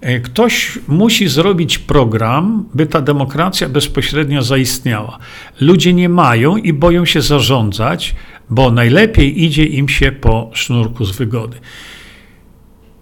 E, 0.00 0.20
ktoś 0.20 0.78
musi 0.88 1.28
zrobić 1.28 1.78
program, 1.78 2.64
by 2.74 2.86
ta 2.86 3.00
demokracja 3.00 3.68
bezpośrednio 3.68 4.42
zaistniała. 4.42 5.18
Ludzie 5.60 5.94
nie 5.94 6.08
mają 6.08 6.56
i 6.56 6.72
boją 6.72 7.04
się 7.04 7.22
zarządzać, 7.22 8.14
bo 8.50 8.70
najlepiej 8.70 9.44
idzie 9.44 9.64
im 9.64 9.88
się 9.88 10.12
po 10.12 10.50
sznurku 10.52 11.04
z 11.04 11.16
wygody. 11.16 11.56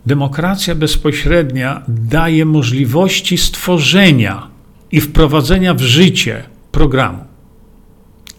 Demokracja 0.07 0.75
bezpośrednia 0.75 1.83
daje 1.89 2.45
możliwości 2.45 3.39
stworzenia 3.39 4.49
i 4.93 5.01
wprowadzenia 5.01 5.75
w 5.75 5.81
życie 5.81 6.43
programu. 6.73 7.25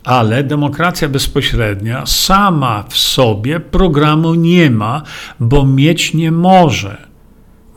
Ale 0.03 0.43
demokracja 0.43 1.10
bezpośrednia 1.10 2.05
sama 2.05 2.84
w 2.89 2.97
sobie 2.97 3.60
programu 3.60 4.36
nie 4.36 4.72
ma, 4.72 5.03
bo 5.39 5.66
mieć 5.66 6.14
nie 6.14 6.32
może, 6.32 7.07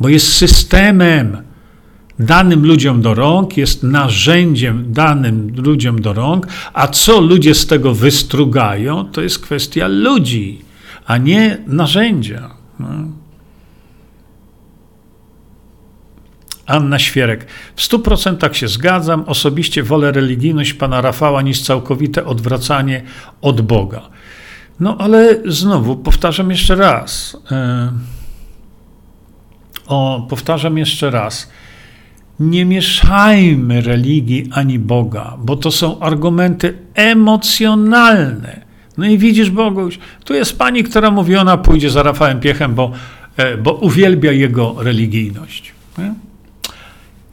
bo 0.01 0.09
jest 0.09 0.33
systemem 0.33 1.43
danym 2.19 2.67
ludziom 2.67 3.03
do 3.03 3.15
rąk, 3.15 3.57
jest 3.57 3.83
narzędziem 3.83 4.93
danym 4.93 5.53
ludziom 5.57 6.01
do 6.01 6.13
rąk, 6.13 6.47
a 6.73 6.89
co 6.89 7.21
ludzie 7.21 7.55
z 7.55 7.67
tego 7.67 7.95
wystrugają, 7.95 9.05
to 9.05 9.23
jest 9.23 9.39
kwestia 9.39 9.89
ludzi, 9.89 10.63
a 11.07 11.17
nie 11.19 11.59
narzędzia. 11.67 12.51
No. 12.79 12.89
Anna 16.67 16.99
Świerek. 16.99 17.47
W 17.77 17.83
stu 17.83 17.99
procentach 17.99 18.57
się 18.57 18.69
zgadzam. 18.69 19.25
Osobiście 19.27 19.83
wolę 19.83 20.13
religijność 20.13 20.75
pana 20.75 21.01
Rafała 21.01 21.43
niż 21.43 21.63
całkowite 21.63 22.25
odwracanie 22.25 23.03
od 23.41 23.61
Boga. 23.61 24.03
No 24.81 24.97
ale 24.99 25.37
znowu 25.47 25.97
powtarzam 25.97 26.51
jeszcze 26.51 26.75
raz. 26.75 27.37
E, 27.51 27.93
o, 29.91 30.27
powtarzam 30.29 30.79
jeszcze 30.79 31.11
raz. 31.11 31.51
Nie 32.41 32.65
mieszajmy 32.65 33.81
religii 33.81 34.49
ani 34.53 34.79
Boga, 34.79 35.37
bo 35.39 35.57
to 35.57 35.71
są 35.71 36.01
argumenty 36.01 36.79
emocjonalne. 36.95 38.61
No 38.99 39.07
i 39.07 39.19
widzisz, 39.19 39.51
Boguś, 39.51 39.99
tu 40.25 40.35
jest 40.35 40.59
pani, 40.59 40.85
która 40.85 41.11
mówi, 41.11 41.37
ona 41.37 41.57
pójdzie 41.57 41.91
za 41.91 42.03
Rafałem 42.03 42.41
Piechem, 42.41 42.75
bo, 42.75 42.91
e, 43.37 43.57
bo 43.57 43.73
uwielbia 43.73 44.33
jego 44.33 44.75
religijność. 44.79 45.73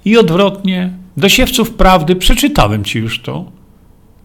I 0.05 0.17
odwrotnie, 0.17 0.93
do 1.17 1.29
siewców 1.29 1.73
prawdy, 1.73 2.15
przeczytałem 2.15 2.83
ci 2.83 2.99
już 2.99 3.21
to. 3.21 3.51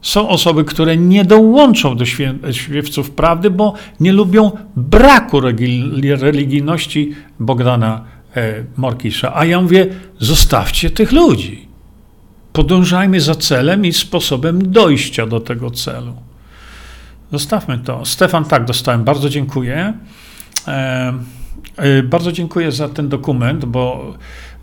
Są 0.02 0.28
osoby, 0.28 0.64
które 0.64 0.96
nie 0.96 1.24
dołączą 1.24 1.96
do 1.96 2.04
świewców 2.52 3.10
prawdy, 3.10 3.50
bo 3.50 3.74
nie 4.00 4.12
lubią 4.12 4.50
braku 4.76 5.40
religijności 6.20 7.14
Bogdana 7.40 8.04
Morkisza. 8.76 9.36
A 9.36 9.44
ja 9.44 9.60
mówię, 9.60 9.86
zostawcie 10.18 10.90
tych 10.90 11.12
ludzi. 11.12 11.68
Podążajmy 12.52 13.20
za 13.20 13.34
celem 13.34 13.84
i 13.86 13.92
sposobem 13.92 14.72
dojścia 14.72 15.26
do 15.26 15.40
tego 15.40 15.70
celu. 15.70 16.14
Zostawmy 17.32 17.78
to. 17.78 18.04
Stefan, 18.04 18.44
tak, 18.44 18.64
dostałem. 18.64 19.04
Bardzo 19.04 19.28
dziękuję. 19.28 19.92
E, 20.68 21.12
e, 21.76 22.02
bardzo 22.02 22.32
dziękuję 22.32 22.72
za 22.72 22.88
ten 22.88 23.08
dokument, 23.08 23.64
bo 23.64 24.14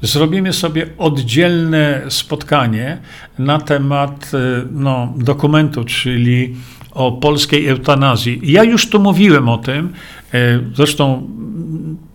zrobimy 0.02 0.54
sobie 0.54 0.88
oddzielne 0.98 2.02
spotkanie 2.10 2.98
na 3.40 3.60
temat 3.60 4.32
e, 4.34 4.66
no, 4.72 5.14
dokumentu, 5.18 5.84
czyli 5.84 6.56
o 6.92 7.12
polskiej 7.12 7.68
eutanazji. 7.68 8.40
Ja 8.44 8.64
już 8.64 8.90
tu 8.90 9.00
mówiłem 9.00 9.50
o 9.50 9.58
tym, 9.58 9.86
e, 9.88 9.92
zresztą 10.74 11.28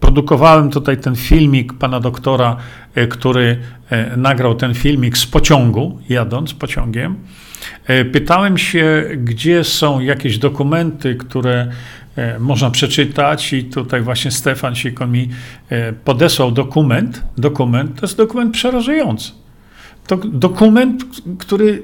produkowałem 0.01 0.71
tutaj 0.71 0.97
ten 0.97 1.17
filmik 1.17 1.73
pana 1.73 2.01
doktora, 2.01 2.57
e, 2.95 3.07
który 3.07 3.59
nagrał 4.17 4.55
ten 4.55 4.75
filmik 4.75 5.19
z 5.19 5.27
pociągu, 5.27 5.99
jadąc 6.09 6.55
pociągiem. 6.55 7.17
Pytałem 8.13 8.59
się, 8.59 9.05
gdzie 9.17 9.65
są 9.65 10.01
jakieś 10.01 10.39
dokumenty, 10.39 11.15
które 11.15 11.69
E, 12.17 12.39
można 12.39 12.71
przeczytać 12.71 13.53
i 13.53 13.65
tutaj 13.65 14.03
właśnie 14.03 14.31
Stefan 14.31 14.75
Sikon 14.77 15.13
mi 15.13 15.29
e, 15.69 15.93
podesłał 15.93 16.53
dokument. 16.53 17.23
Dokument 17.39 18.01
to 18.01 18.07
jest 18.07 18.17
dokument 18.17 18.53
przerażający. 18.55 19.33
To 20.07 20.17
dokument, 20.17 21.05
który 21.39 21.83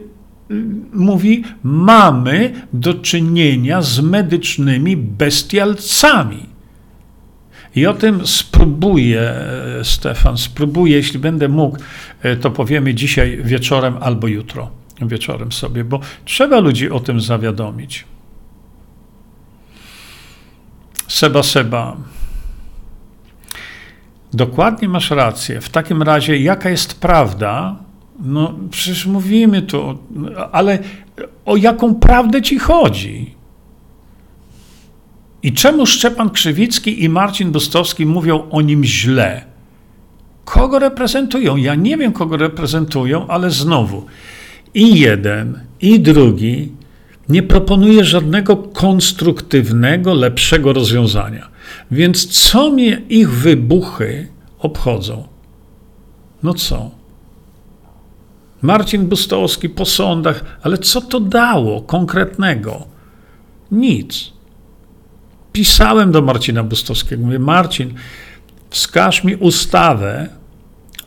mówi, 0.92 1.44
mamy 1.62 2.52
do 2.72 2.94
czynienia 2.94 3.82
z 3.82 4.00
medycznymi 4.00 4.96
bestialcami. 4.96 6.46
I 7.76 7.86
o 7.86 7.94
tym 7.94 8.26
spróbuję, 8.26 9.20
e, 9.20 9.84
Stefan, 9.84 10.38
spróbuję, 10.38 10.96
jeśli 10.96 11.18
będę 11.18 11.48
mógł, 11.48 11.78
to 12.40 12.50
powiemy 12.50 12.94
dzisiaj 12.94 13.40
wieczorem 13.44 13.96
albo 14.00 14.26
jutro 14.26 14.80
wieczorem 15.08 15.52
sobie, 15.52 15.84
bo 15.84 16.00
trzeba 16.24 16.60
ludzi 16.60 16.90
o 16.90 17.00
tym 17.00 17.20
zawiadomić. 17.20 18.04
Seba 21.08 21.42
Seba. 21.42 21.96
Dokładnie 24.32 24.88
masz 24.88 25.10
rację. 25.10 25.60
W 25.60 25.68
takim 25.68 26.02
razie, 26.02 26.36
jaka 26.38 26.70
jest 26.70 27.00
prawda? 27.00 27.76
No, 28.20 28.54
przecież 28.70 29.06
mówimy 29.06 29.62
tu, 29.62 29.98
ale 30.52 30.78
o 31.44 31.56
jaką 31.56 31.94
prawdę 31.94 32.42
ci 32.42 32.58
chodzi? 32.58 33.34
I 35.42 35.52
czemu 35.52 35.86
Szczepan 35.86 36.30
Krzywicki 36.30 37.04
i 37.04 37.08
Marcin 37.08 37.52
Bustowski 37.52 38.06
mówią 38.06 38.48
o 38.50 38.60
nim 38.60 38.84
źle? 38.84 39.44
Kogo 40.44 40.78
reprezentują? 40.78 41.56
Ja 41.56 41.74
nie 41.74 41.96
wiem, 41.96 42.12
kogo 42.12 42.36
reprezentują, 42.36 43.26
ale 43.26 43.50
znowu 43.50 44.06
i 44.74 45.00
jeden, 45.00 45.60
i 45.80 46.00
drugi 46.00 46.72
nie 47.28 47.42
proponuje 47.42 48.04
żadnego 48.04 48.56
konstruktywnego, 48.56 50.14
lepszego 50.14 50.72
rozwiązania. 50.72 51.48
Więc 51.90 52.26
co 52.26 52.70
mnie 52.70 53.02
ich 53.08 53.30
wybuchy 53.30 54.28
obchodzą? 54.58 55.28
No 56.42 56.54
co? 56.54 56.99
Marcin 58.62 59.06
Bustowski 59.06 59.68
po 59.68 59.84
sądach, 59.84 60.58
ale 60.62 60.78
co 60.78 61.00
to 61.00 61.20
dało 61.20 61.82
konkretnego? 61.82 62.86
Nic. 63.72 64.32
Pisałem 65.52 66.12
do 66.12 66.22
Marcina 66.22 66.64
Bustowskiego, 66.64 67.24
mówię, 67.24 67.38
Marcin, 67.38 67.94
wskaż 68.70 69.24
mi 69.24 69.36
ustawę, 69.36 70.28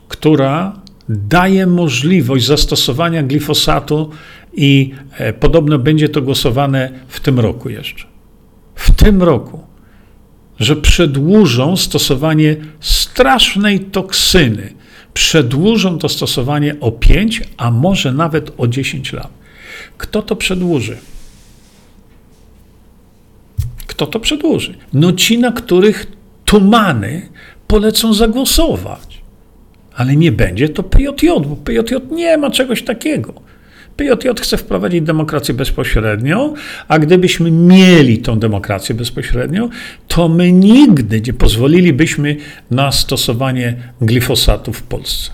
która 0.08 0.82
daje 1.10 1.68
możliwość 1.68 2.46
zastosowania 2.46 3.24
glifosatu 3.24 4.10
i 4.54 4.94
e, 5.18 5.34
podobno 5.34 5.80
będzie 5.80 6.10
to 6.10 6.22
głosowane 6.22 6.90
w 7.08 7.20
tym 7.20 7.40
roku 7.40 7.70
jeszcze. 7.70 8.06
W 8.76 8.92
tym 8.92 9.24
roku, 9.24 9.60
że 10.60 10.76
przedłużą 10.76 11.78
stosowanie 11.78 12.56
strasznej 12.80 13.80
toksyny. 13.80 14.74
Przedłużą 15.14 15.98
to 15.98 16.10
stosowanie 16.10 16.76
o 16.80 16.92
5, 16.92 17.44
a 17.58 17.72
może 17.72 18.14
nawet 18.14 18.52
o 18.58 18.68
10 18.68 19.14
lat. 19.14 19.30
Kto 19.98 20.22
to 20.22 20.36
przedłuży? 20.36 20.98
Kto 23.88 24.08
to 24.08 24.20
przedłuży? 24.20 24.78
No 24.94 25.12
ci, 25.12 25.38
na 25.38 25.52
których 25.52 26.08
tumany 26.46 27.30
polecą 27.68 28.14
zagłosować. 28.14 29.22
Ale 29.96 30.16
nie 30.16 30.32
będzie 30.32 30.70
to 30.70 30.84
PJJ, 30.84 31.28
bo 31.28 31.56
PJJ 31.56 31.96
nie 32.12 32.38
ma 32.38 32.52
czegoś 32.52 32.84
takiego. 32.84 33.34
PJJ 33.98 34.42
chce 34.42 34.58
wprowadzić 34.58 35.02
demokrację 35.02 35.54
bezpośrednią, 35.54 36.54
a 36.88 37.00
gdybyśmy 37.00 37.52
mieli 37.52 38.18
tą 38.18 38.40
demokrację 38.40 38.96
bezpośrednią, 38.96 39.70
to 40.08 40.30
my 40.30 40.52
nigdy 40.52 41.22
nie 41.22 41.34
pozwolilibyśmy 41.34 42.38
na 42.72 42.92
stosowanie 42.92 43.76
glifosatu 44.02 44.74
w 44.74 44.84
Polsce. 44.84 45.32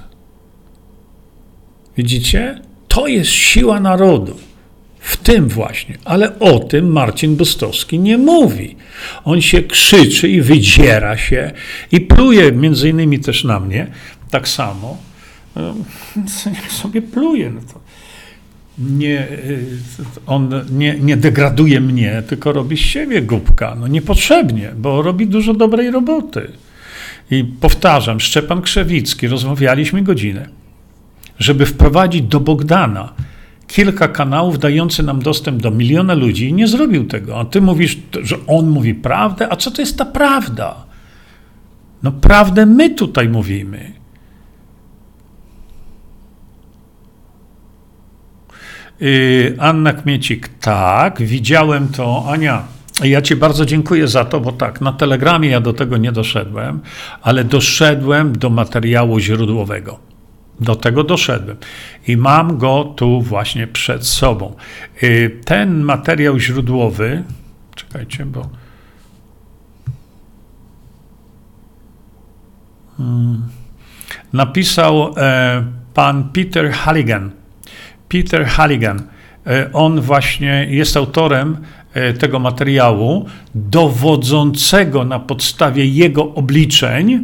Widzicie? 1.98 2.62
To 2.88 3.08
jest 3.08 3.30
siła 3.30 3.80
narodu. 3.80 4.36
W 5.00 5.18
tym 5.18 5.48
właśnie, 5.48 5.98
ale 6.06 6.40
o 6.40 6.60
tym 6.60 6.92
Marcin 6.92 7.36
Bustowski 7.36 8.00
nie 8.00 8.18
mówi. 8.18 8.76
On 9.24 9.42
się 9.42 9.64
krzyczy 9.64 10.30
i 10.30 10.42
wydziera 10.42 11.18
się 11.18 11.52
i 11.92 12.02
pluje 12.02 12.52
między 12.52 12.90
innymi 12.90 13.20
też 13.20 13.44
na 13.44 13.60
mnie, 13.60 13.88
tak 14.32 14.48
samo. 14.48 14.98
Niech 16.46 16.72
sobie 16.82 17.02
pluje. 17.02 17.50
No 17.50 17.62
to 17.74 17.80
nie, 18.80 19.28
on 20.28 20.50
nie, 20.72 21.00
nie 21.00 21.18
degraduje 21.18 21.82
mnie, 21.82 22.24
tylko 22.28 22.52
robi 22.52 22.78
z 22.78 22.80
siebie 22.80 23.22
głupka. 23.22 23.76
No 23.80 23.88
niepotrzebnie, 23.88 24.72
bo 24.78 25.02
robi 25.02 25.28
dużo 25.28 25.54
dobrej 25.54 25.92
roboty. 25.92 26.52
I 27.32 27.44
powtarzam, 27.44 28.20
Szczepan 28.20 28.62
Krzewicki, 28.62 29.28
rozmawialiśmy 29.28 30.02
godzinę, 30.02 30.50
żeby 31.40 31.66
wprowadzić 31.66 32.22
do 32.22 32.40
Bogdana 32.40 33.14
kilka 33.68 34.08
kanałów 34.08 34.60
dających 34.60 35.06
nam 35.06 35.22
dostęp 35.22 35.62
do 35.62 35.72
miliona 35.72 36.14
ludzi 36.14 36.50
i 36.50 36.54
nie 36.54 36.68
zrobił 36.68 37.06
tego. 37.06 37.40
A 37.40 37.46
ty 37.46 37.62
mówisz, 37.62 37.98
że 38.24 38.36
on 38.48 38.70
mówi 38.70 38.96
prawdę? 38.96 39.52
A 39.52 39.56
co 39.56 39.72
to 39.72 39.82
jest 39.82 39.98
ta 39.98 40.06
prawda? 40.06 40.76
No 42.04 42.12
prawdę 42.12 42.66
my 42.66 42.90
tutaj 42.90 43.30
mówimy. 43.30 43.99
Yy, 49.00 49.56
Anna 49.60 49.94
Kmiecik, 49.94 50.50
tak, 50.62 51.22
widziałem 51.22 51.88
to. 51.88 52.26
Ania, 52.30 52.64
ja 53.04 53.22
Ci 53.22 53.36
bardzo 53.36 53.66
dziękuję 53.66 54.08
za 54.08 54.26
to, 54.26 54.40
bo 54.40 54.52
tak, 54.52 54.82
na 54.82 54.94
telegramie 54.94 55.50
ja 55.50 55.62
do 55.62 55.74
tego 55.74 55.98
nie 55.98 56.12
doszedłem, 56.12 56.80
ale 57.22 57.44
doszedłem 57.44 58.38
do 58.38 58.50
materiału 58.50 59.20
źródłowego. 59.20 60.00
Do 60.60 60.76
tego 60.76 61.04
doszedłem 61.04 61.58
i 62.08 62.18
mam 62.18 62.58
go 62.58 62.94
tu 62.96 63.22
właśnie 63.22 63.68
przed 63.68 64.08
sobą. 64.08 64.56
Yy, 65.02 65.30
ten 65.46 65.82
materiał 65.82 66.40
źródłowy, 66.40 67.24
czekajcie, 67.76 68.26
bo. 68.26 68.50
Hmm, 72.98 73.44
napisał 74.34 75.14
e, 75.18 75.64
pan 75.94 76.30
Peter 76.34 76.72
Halligan 76.72 77.39
Peter 78.10 78.46
Halligan. 78.46 79.02
E, 79.48 79.70
on 79.74 80.02
właśnie 80.02 80.68
jest 80.70 80.98
autorem 80.98 81.58
e, 81.94 82.14
tego 82.14 82.40
materiału, 82.40 83.26
dowodzącego 83.56 85.06
na 85.06 85.20
podstawie 85.20 85.86
jego 85.86 86.34
obliczeń, 86.34 87.24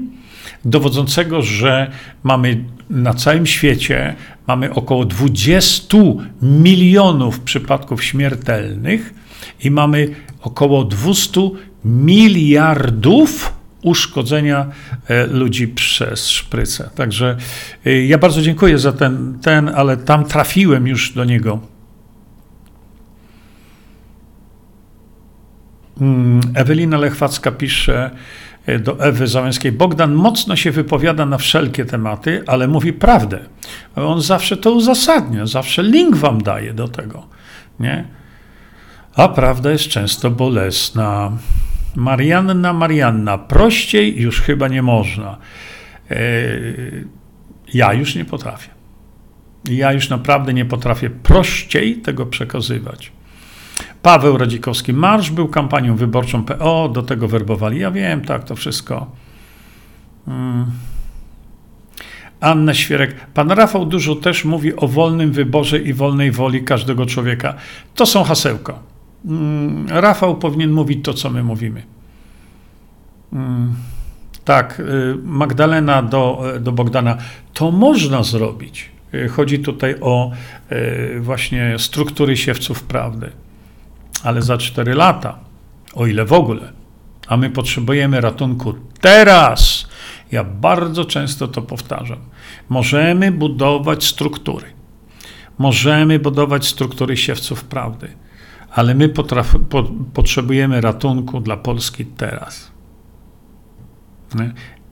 dowodzącego, 0.66 1.42
że 1.42 1.92
mamy 2.24 2.64
na 2.90 3.14
całym 3.14 3.46
świecie 3.46 4.16
mamy 4.48 4.74
około 4.74 5.06
20 5.06 5.98
milionów 6.42 7.40
przypadków 7.40 8.04
śmiertelnych 8.04 9.14
i 9.64 9.72
mamy 9.72 10.08
około 10.42 10.84
200 10.84 11.42
miliardów 11.86 13.54
uszkodzenia 13.86 14.66
e, 15.08 15.28
ludzi 15.28 15.68
przez 15.68 16.30
szprycę. 16.30 16.90
Także 16.96 17.38
e, 17.86 18.06
ja 18.06 18.18
bardzo 18.18 18.42
dziękuję 18.42 18.80
za 18.80 18.94
ten, 18.94 19.40
ten, 19.42 19.70
ale 19.76 19.98
tam 19.98 20.26
trafiłem 20.26 20.88
już 20.88 21.14
do 21.14 21.24
niego. 21.24 21.60
Mm, 26.02 26.42
Ewelina 26.54 26.98
Lechwacka 26.98 27.52
pisze 27.52 28.12
e, 28.66 28.80
do 28.80 29.00
Ewy 29.00 29.28
Załęskiej. 29.28 29.72
Bogdan 29.72 30.14
mocno 30.14 30.56
się 30.56 30.72
wypowiada 30.72 31.26
na 31.26 31.38
wszelkie 31.38 31.86
tematy, 31.86 32.44
ale 32.48 32.68
mówi 32.68 32.94
prawdę. 32.94 33.40
On 33.96 34.22
zawsze 34.22 34.58
to 34.58 34.72
uzasadnia, 34.72 35.46
zawsze 35.46 35.84
link 35.84 36.16
wam 36.16 36.42
daje 36.42 36.74
do 36.74 36.88
tego. 36.88 37.28
Nie? 37.80 38.06
A 39.16 39.28
prawda 39.28 39.72
jest 39.72 39.88
często 39.88 40.32
bolesna. 40.32 41.32
Marianna, 41.96 42.74
Marianna, 42.74 43.38
prościej 43.38 44.22
już 44.22 44.42
chyba 44.42 44.68
nie 44.68 44.82
można. 44.82 45.38
E, 46.12 46.18
ja 47.74 47.94
już 47.94 48.16
nie 48.16 48.26
potrafię. 48.26 48.70
Ja 49.70 49.94
już 49.94 50.10
naprawdę 50.10 50.54
nie 50.54 50.66
potrafię 50.66 51.10
prościej 51.10 51.96
tego 51.96 52.26
przekazywać. 52.26 53.12
Paweł 54.02 54.38
Radzikowski, 54.38 54.94
Marsz 54.94 55.32
był 55.32 55.48
kampanią 55.48 55.96
wyborczą 55.96 56.44
PO, 56.44 56.90
do 56.90 57.04
tego 57.04 57.28
werbowali. 57.28 57.80
Ja 57.80 57.92
wiem, 57.92 58.22
tak, 58.22 58.44
to 58.44 58.56
wszystko. 58.56 59.12
Hmm. 60.26 60.66
Anna 62.40 62.74
Świerek. 62.74 63.16
Pan 63.34 63.52
Rafał 63.52 63.86
dużo 63.86 64.16
też 64.16 64.46
mówi 64.46 64.76
o 64.76 64.88
wolnym 64.88 65.32
wyborze 65.32 65.80
i 65.80 65.94
wolnej 65.94 66.32
woli 66.32 66.64
każdego 66.64 67.06
człowieka. 67.06 67.54
To 67.96 68.06
są 68.06 68.24
hasełka. 68.24 68.80
Mm, 69.26 69.88
Rafał 69.90 70.36
powinien 70.36 70.72
mówić 70.72 71.06
to, 71.06 71.14
co 71.14 71.30
my 71.30 71.44
mówimy. 71.44 71.84
Mm, 73.34 73.76
tak, 74.46 74.80
y, 74.80 75.16
Magdalena 75.24 76.02
do, 76.02 76.44
do 76.60 76.72
Bogdana. 76.72 77.18
To 77.54 77.72
można 77.72 78.24
zrobić. 78.24 78.90
Y, 79.14 79.30
chodzi 79.30 79.60
tutaj 79.60 79.96
o 80.02 80.32
y, 80.72 81.20
właśnie 81.20 81.80
struktury 81.80 82.38
siewców 82.38 82.84
prawdy. 82.84 83.32
Ale 84.24 84.42
za 84.42 84.58
4 84.58 84.94
lata, 84.94 85.40
o 85.94 86.08
ile 86.08 86.26
w 86.26 86.34
ogóle, 86.34 86.74
a 87.28 87.38
my 87.38 87.50
potrzebujemy 87.50 88.22
ratunku 88.22 88.74
teraz. 89.02 89.88
Ja 90.32 90.44
bardzo 90.44 91.06
często 91.06 91.48
to 91.48 91.62
powtarzam. 91.62 92.18
Możemy 92.70 93.32
budować 93.32 94.04
struktury. 94.04 94.66
Możemy 95.58 96.20
budować 96.20 96.68
struktury 96.68 97.18
siewców 97.18 97.64
prawdy 97.64 98.25
ale 98.76 98.96
my 98.96 99.10
potraf, 99.10 99.56
po, 99.70 99.84
potrzebujemy 100.14 100.82
ratunku 100.82 101.40
dla 101.40 101.58
Polski 101.58 102.06
teraz. 102.06 102.72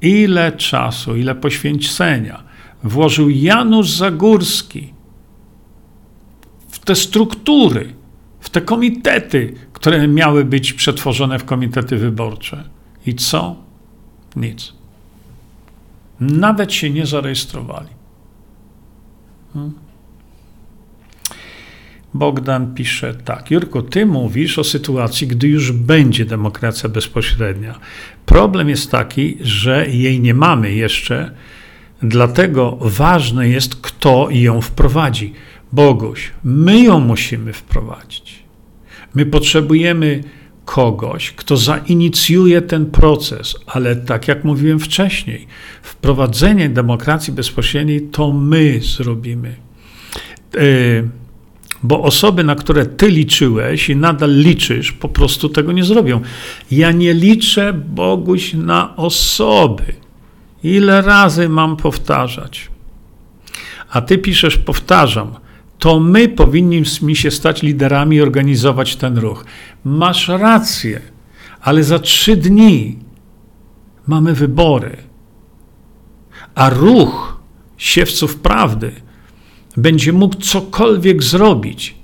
Ile 0.02 0.52
czasu, 0.52 1.16
ile 1.16 1.36
poświęcenia 1.36 2.44
włożył 2.84 3.30
Janusz 3.30 3.90
Zagórski 3.90 4.94
w 6.68 6.80
te 6.80 6.96
struktury, 6.96 7.94
w 8.40 8.50
te 8.50 8.62
komitety, 8.62 9.54
które 9.74 10.08
miały 10.08 10.46
być 10.46 10.74
przetworzone 10.74 11.40
w 11.40 11.46
komitety 11.46 11.98
wyborcze. 11.98 12.70
I 13.06 13.16
co? 13.16 13.56
Nic. 14.36 14.74
Nawet 16.20 16.74
się 16.74 16.90
nie 16.90 17.06
zarejestrowali. 17.06 17.90
Hmm? 19.54 19.83
Bogdan 22.14 22.74
pisze 22.74 23.14
tak. 23.14 23.52
Jurko, 23.52 23.82
ty 23.82 24.06
mówisz 24.06 24.60
o 24.60 24.64
sytuacji, 24.64 25.28
gdy 25.28 25.48
już 25.48 25.72
będzie 25.72 26.26
demokracja 26.26 26.90
bezpośrednia. 26.90 27.80
Problem 28.26 28.70
jest 28.70 28.92
taki, 28.92 29.38
że 29.42 29.90
jej 29.90 30.20
nie 30.20 30.34
mamy 30.34 30.74
jeszcze, 30.74 31.32
Dlatego 32.04 32.78
ważne 32.82 33.50
jest, 33.50 33.76
kto 33.76 34.28
ją 34.32 34.62
wprowadzi. 34.62 35.34
Boguś, 35.72 36.32
my 36.44 36.84
ją 36.84 37.00
musimy 37.00 37.54
wprowadzić. 37.54 38.44
My 39.16 39.26
potrzebujemy 39.26 40.24
kogoś, 40.66 41.32
kto 41.32 41.58
zainicjuje 41.58 42.62
ten 42.62 42.86
proces, 42.86 43.56
ale 43.68 43.96
tak 43.96 44.28
jak 44.28 44.44
mówiłem 44.44 44.80
wcześniej, 44.80 45.48
wprowadzenie 45.82 46.70
demokracji 46.70 47.34
bezpośredniej 47.34 48.02
to 48.02 48.32
my 48.32 48.80
zrobimy. 48.82 49.56
Yy, 50.54 51.10
bo 51.84 52.02
osoby, 52.02 52.44
na 52.44 52.56
które 52.56 52.86
ty 52.86 53.10
liczyłeś 53.10 53.90
i 53.90 53.96
nadal 53.96 54.36
liczysz, 54.36 54.92
po 54.92 55.10
prostu 55.10 55.50
tego 55.50 55.72
nie 55.72 55.84
zrobią. 55.84 56.22
Ja 56.72 56.92
nie 56.92 57.14
liczę, 57.14 57.74
Boguś, 57.74 58.54
na 58.54 58.96
osoby. 58.96 59.94
Ile 60.64 61.02
razy 61.02 61.50
mam 61.50 61.78
powtarzać? 61.78 62.70
A 63.90 64.02
ty 64.02 64.18
piszesz, 64.18 64.58
powtarzam, 64.58 65.36
to 65.80 66.00
my 66.00 66.30
powinniśmy 66.30 67.16
się 67.16 67.32
stać 67.32 67.62
liderami 67.64 68.16
i 68.16 68.22
organizować 68.22 68.96
ten 68.96 69.18
ruch. 69.18 69.46
Masz 69.84 70.28
rację, 70.28 71.02
ale 71.62 71.84
za 71.84 72.00
trzy 72.00 72.36
dni 72.36 73.00
mamy 74.08 74.34
wybory. 74.34 74.98
A 76.56 76.70
ruch 76.70 77.38
siewców 77.78 78.36
prawdy 78.36 78.92
będzie 79.78 80.14
mógł 80.14 80.36
cokolwiek 80.36 81.24
zrobić 81.24 81.96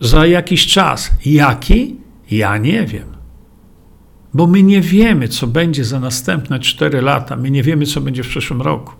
za 0.00 0.26
jakiś 0.26 0.66
czas. 0.66 1.10
Jaki? 1.24 1.96
Ja 2.30 2.58
nie 2.58 2.86
wiem. 2.86 3.18
Bo 4.34 4.46
my 4.46 4.62
nie 4.62 4.80
wiemy, 4.80 5.28
co 5.28 5.46
będzie 5.46 5.84
za 5.84 6.00
następne 6.00 6.60
cztery 6.60 7.02
lata. 7.02 7.36
My 7.36 7.50
nie 7.50 7.62
wiemy, 7.62 7.86
co 7.86 8.00
będzie 8.00 8.22
w 8.22 8.28
przyszłym 8.28 8.62
roku. 8.62 8.92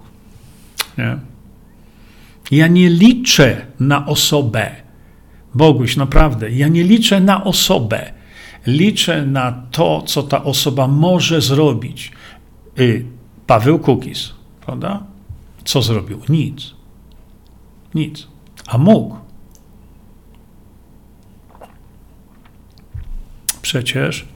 Nie? 0.98 1.18
Ja 2.50 2.66
nie 2.68 2.90
liczę 2.90 3.66
na 3.80 4.06
osobę. 4.06 4.70
Boguś, 5.54 5.96
naprawdę, 5.96 6.50
ja 6.50 6.68
nie 6.68 6.84
liczę 6.84 7.20
na 7.20 7.44
osobę. 7.44 8.12
Liczę 8.66 9.26
na 9.26 9.52
to, 9.70 10.02
co 10.06 10.22
ta 10.22 10.44
osoba 10.44 10.88
może 10.88 11.40
zrobić. 11.40 12.12
Y, 12.78 13.04
Paweł 13.46 13.78
Kukis, 13.78 14.32
prawda? 14.60 15.02
Co 15.64 15.82
zrobił? 15.82 16.20
Nic. 16.28 16.77
Nic. 17.98 18.26
A 18.66 18.78
mógł. 18.78 19.16
Przecież, 23.62 24.28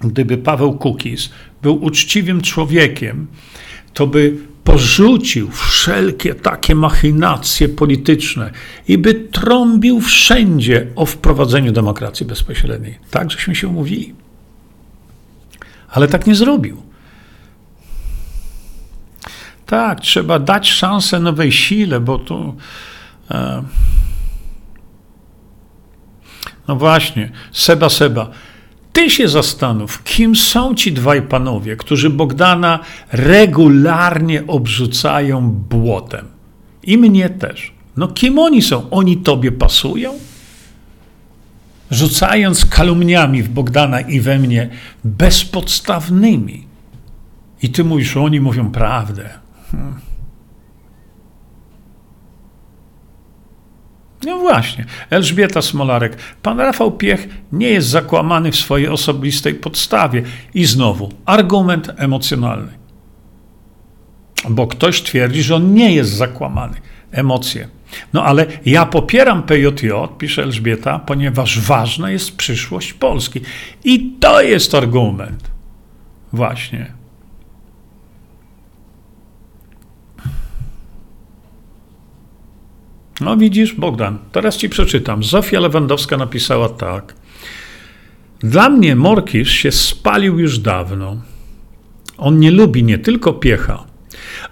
gdyby 0.00 0.38
Paweł 0.38 0.78
Kukis 0.78 1.30
był 1.62 1.84
uczciwym 1.84 2.40
człowiekiem, 2.40 3.26
to 3.94 4.06
by 4.06 4.36
porzucił 4.64 5.50
wszelkie 5.50 6.34
takie 6.34 6.74
machinacje 6.74 7.68
polityczne 7.68 8.50
i 8.88 8.98
by 8.98 9.14
trąbił 9.14 10.00
wszędzie 10.00 10.86
o 10.96 11.06
wprowadzeniu 11.06 11.72
demokracji 11.72 12.26
bezpośredniej. 12.26 12.98
Tak, 13.10 13.30
żeśmy 13.30 13.54
się 13.54 13.68
umówili. 13.68 14.14
Ale 15.90 16.08
tak 16.08 16.26
nie 16.26 16.34
zrobił. 16.34 16.82
Tak, 19.66 20.00
trzeba 20.00 20.38
dać 20.38 20.70
szansę 20.70 21.20
nowej 21.20 21.52
sile, 21.52 22.00
bo 22.00 22.18
tu. 22.18 22.34
E, 22.34 22.97
no 26.68 26.76
właśnie, 26.76 27.32
Seba 27.52 27.88
Seba. 27.88 28.30
Ty 28.92 29.10
się 29.10 29.28
zastanów, 29.28 30.02
kim 30.04 30.36
są 30.36 30.74
ci 30.74 30.92
dwaj 30.92 31.22
panowie, 31.22 31.76
którzy 31.76 32.10
Bogdana 32.10 32.78
regularnie 33.12 34.46
obrzucają 34.46 35.50
błotem. 35.50 36.26
I 36.82 36.98
mnie 36.98 37.30
też. 37.30 37.72
No 37.96 38.08
kim 38.08 38.38
oni 38.38 38.62
są? 38.62 38.90
Oni 38.90 39.16
tobie 39.16 39.52
pasują? 39.52 40.12
Rzucając 41.90 42.66
kalumniami 42.66 43.42
w 43.42 43.48
Bogdana 43.48 44.00
i 44.00 44.20
we 44.20 44.38
mnie 44.38 44.68
bezpodstawnymi. 45.04 46.66
I 47.62 47.70
ty 47.70 47.84
mówisz, 47.84 48.16
oni 48.16 48.40
mówią 48.40 48.70
prawdę. 48.70 49.30
Hmm. 49.70 50.07
No 54.24 54.38
właśnie, 54.38 54.84
Elżbieta 55.10 55.62
Smolarek. 55.62 56.16
Pan 56.42 56.60
Rafał 56.60 56.92
Piech 56.92 57.28
nie 57.52 57.68
jest 57.68 57.88
zakłamany 57.88 58.52
w 58.52 58.56
swojej 58.56 58.88
osobistej 58.88 59.54
podstawie. 59.54 60.22
I 60.54 60.64
znowu, 60.64 61.12
argument 61.26 61.90
emocjonalny. 61.96 62.72
Bo 64.50 64.66
ktoś 64.66 65.02
twierdzi, 65.02 65.42
że 65.42 65.56
on 65.56 65.74
nie 65.74 65.94
jest 65.94 66.10
zakłamany. 66.10 66.76
Emocje. 67.12 67.68
No 68.12 68.24
ale 68.24 68.46
ja 68.66 68.86
popieram 68.86 69.42
PJJ, 69.42 69.90
pisze 70.18 70.42
Elżbieta, 70.42 70.98
ponieważ 70.98 71.60
ważna 71.60 72.10
jest 72.10 72.36
przyszłość 72.36 72.92
Polski. 72.92 73.40
I 73.84 74.16
to 74.20 74.42
jest 74.42 74.74
argument. 74.74 75.50
Właśnie. 76.32 76.97
No 83.20 83.36
widzisz, 83.36 83.74
Bogdan, 83.74 84.18
teraz 84.32 84.56
ci 84.56 84.68
przeczytam. 84.68 85.24
Zofia 85.24 85.60
Lewandowska 85.60 86.16
napisała 86.16 86.68
tak. 86.68 87.14
Dla 88.40 88.68
mnie 88.68 88.96
Morkisz 88.96 89.50
się 89.50 89.72
spalił 89.72 90.38
już 90.38 90.58
dawno. 90.58 91.16
On 92.18 92.38
nie 92.38 92.50
lubi 92.50 92.84
nie 92.84 92.98
tylko 92.98 93.32
piecha, 93.32 93.84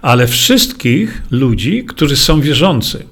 ale 0.01 0.27
wszystkich 0.27 1.21
ludzi, 1.31 1.85
którzy 1.85 2.17
są 2.17 2.41
wierzący. 2.41 3.05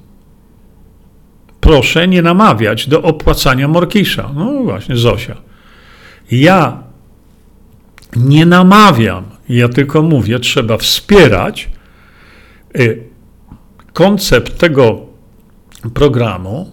Proszę 1.62 2.08
nie 2.08 2.22
namawiać 2.22 2.88
do 2.88 3.02
opłacania 3.02 3.68
Morkisza. 3.68 4.32
No 4.36 4.64
właśnie, 4.64 4.98
Zosia. 4.98 5.36
Ja 6.32 6.84
nie 8.16 8.46
namawiam, 8.46 9.24
ja 9.50 9.70
tylko 9.70 10.02
mówię, 10.02 10.40
trzeba 10.40 10.78
wspierać 10.78 11.70
y, 12.80 13.04
koncept 13.94 14.58
tego 14.58 15.05
programu, 15.94 16.72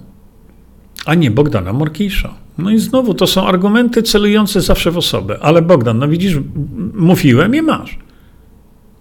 a 1.07 1.15
nie 1.15 1.31
Bogdana 1.31 1.73
Morkisza. 1.73 2.35
No 2.59 2.71
i 2.71 2.79
znowu 2.79 3.15
to 3.15 3.27
są 3.27 3.47
argumenty 3.47 4.03
celujące 4.03 4.61
zawsze 4.61 4.91
w 4.91 4.99
osobę. 4.99 5.39
Ale 5.41 5.63
Bogdan, 5.63 5.99
no 5.99 6.09
widzisz, 6.09 6.37
mówiłem 6.95 7.55
i 7.55 7.63
masz. 7.63 7.99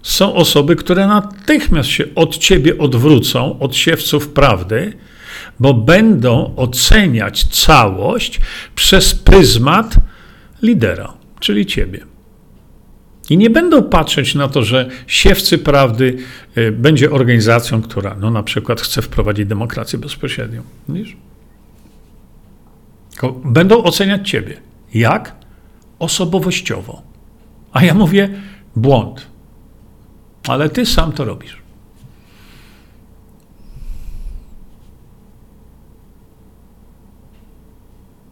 Są 0.01 0.33
osoby, 0.33 0.75
które 0.75 1.07
natychmiast 1.07 1.89
się 1.89 2.05
od 2.15 2.37
ciebie 2.37 2.77
odwrócą, 2.77 3.59
od 3.59 3.75
siewców 3.75 4.29
prawdy, 4.29 4.93
bo 5.59 5.73
będą 5.73 6.55
oceniać 6.55 7.43
całość 7.43 8.39
przez 8.75 9.15
pryzmat 9.15 9.95
lidera, 10.61 11.13
czyli 11.39 11.65
ciebie. 11.65 12.10
I 13.31 13.37
nie 13.37 13.49
będą 13.49 13.83
patrzeć 13.83 14.35
na 14.35 14.47
to, 14.47 14.63
że 14.63 14.89
siewcy 15.07 15.57
prawdy 15.57 16.17
y, 16.57 16.71
będzie 16.71 17.11
organizacją, 17.11 17.81
która 17.81 18.15
no, 18.19 18.31
na 18.31 18.43
przykład 18.43 18.81
chce 18.81 19.01
wprowadzić 19.01 19.45
demokrację 19.45 19.99
bezpośrednią. 19.99 20.61
Widzisz? 20.89 21.17
Będą 23.45 23.83
oceniać 23.83 24.29
ciebie. 24.29 24.57
Jak? 24.93 25.35
Osobowościowo. 25.99 27.01
A 27.73 27.83
ja 27.83 27.93
mówię, 27.93 28.29
błąd. 28.75 29.27
Ale 30.47 30.69
ty 30.69 30.85
sam 30.85 31.11
to 31.11 31.25
robisz. 31.25 31.61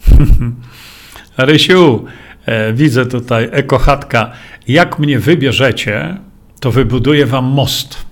Rysiu, 1.37 2.05
E, 2.49 2.73
widzę 2.73 3.05
tutaj 3.05 3.49
ekochatka. 3.51 4.31
Jak 4.69 4.99
mnie 4.99 5.19
wybierzecie, 5.19 6.17
to 6.59 6.71
wybuduję 6.71 7.25
wam 7.25 7.45
most. 7.45 8.05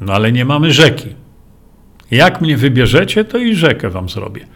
No 0.00 0.12
ale 0.12 0.32
nie 0.32 0.44
mamy 0.44 0.72
rzeki. 0.72 1.14
Jak 2.10 2.40
mnie 2.40 2.56
wybierzecie, 2.56 3.24
to 3.24 3.38
i 3.38 3.54
rzekę 3.54 3.90
wam 3.90 4.08
zrobię. 4.08 4.46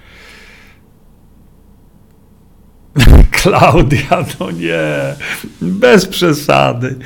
Klaudia, 3.43 4.25
no 4.41 4.51
nie, 4.51 5.15
bez 5.61 6.07
przesady. 6.07 6.97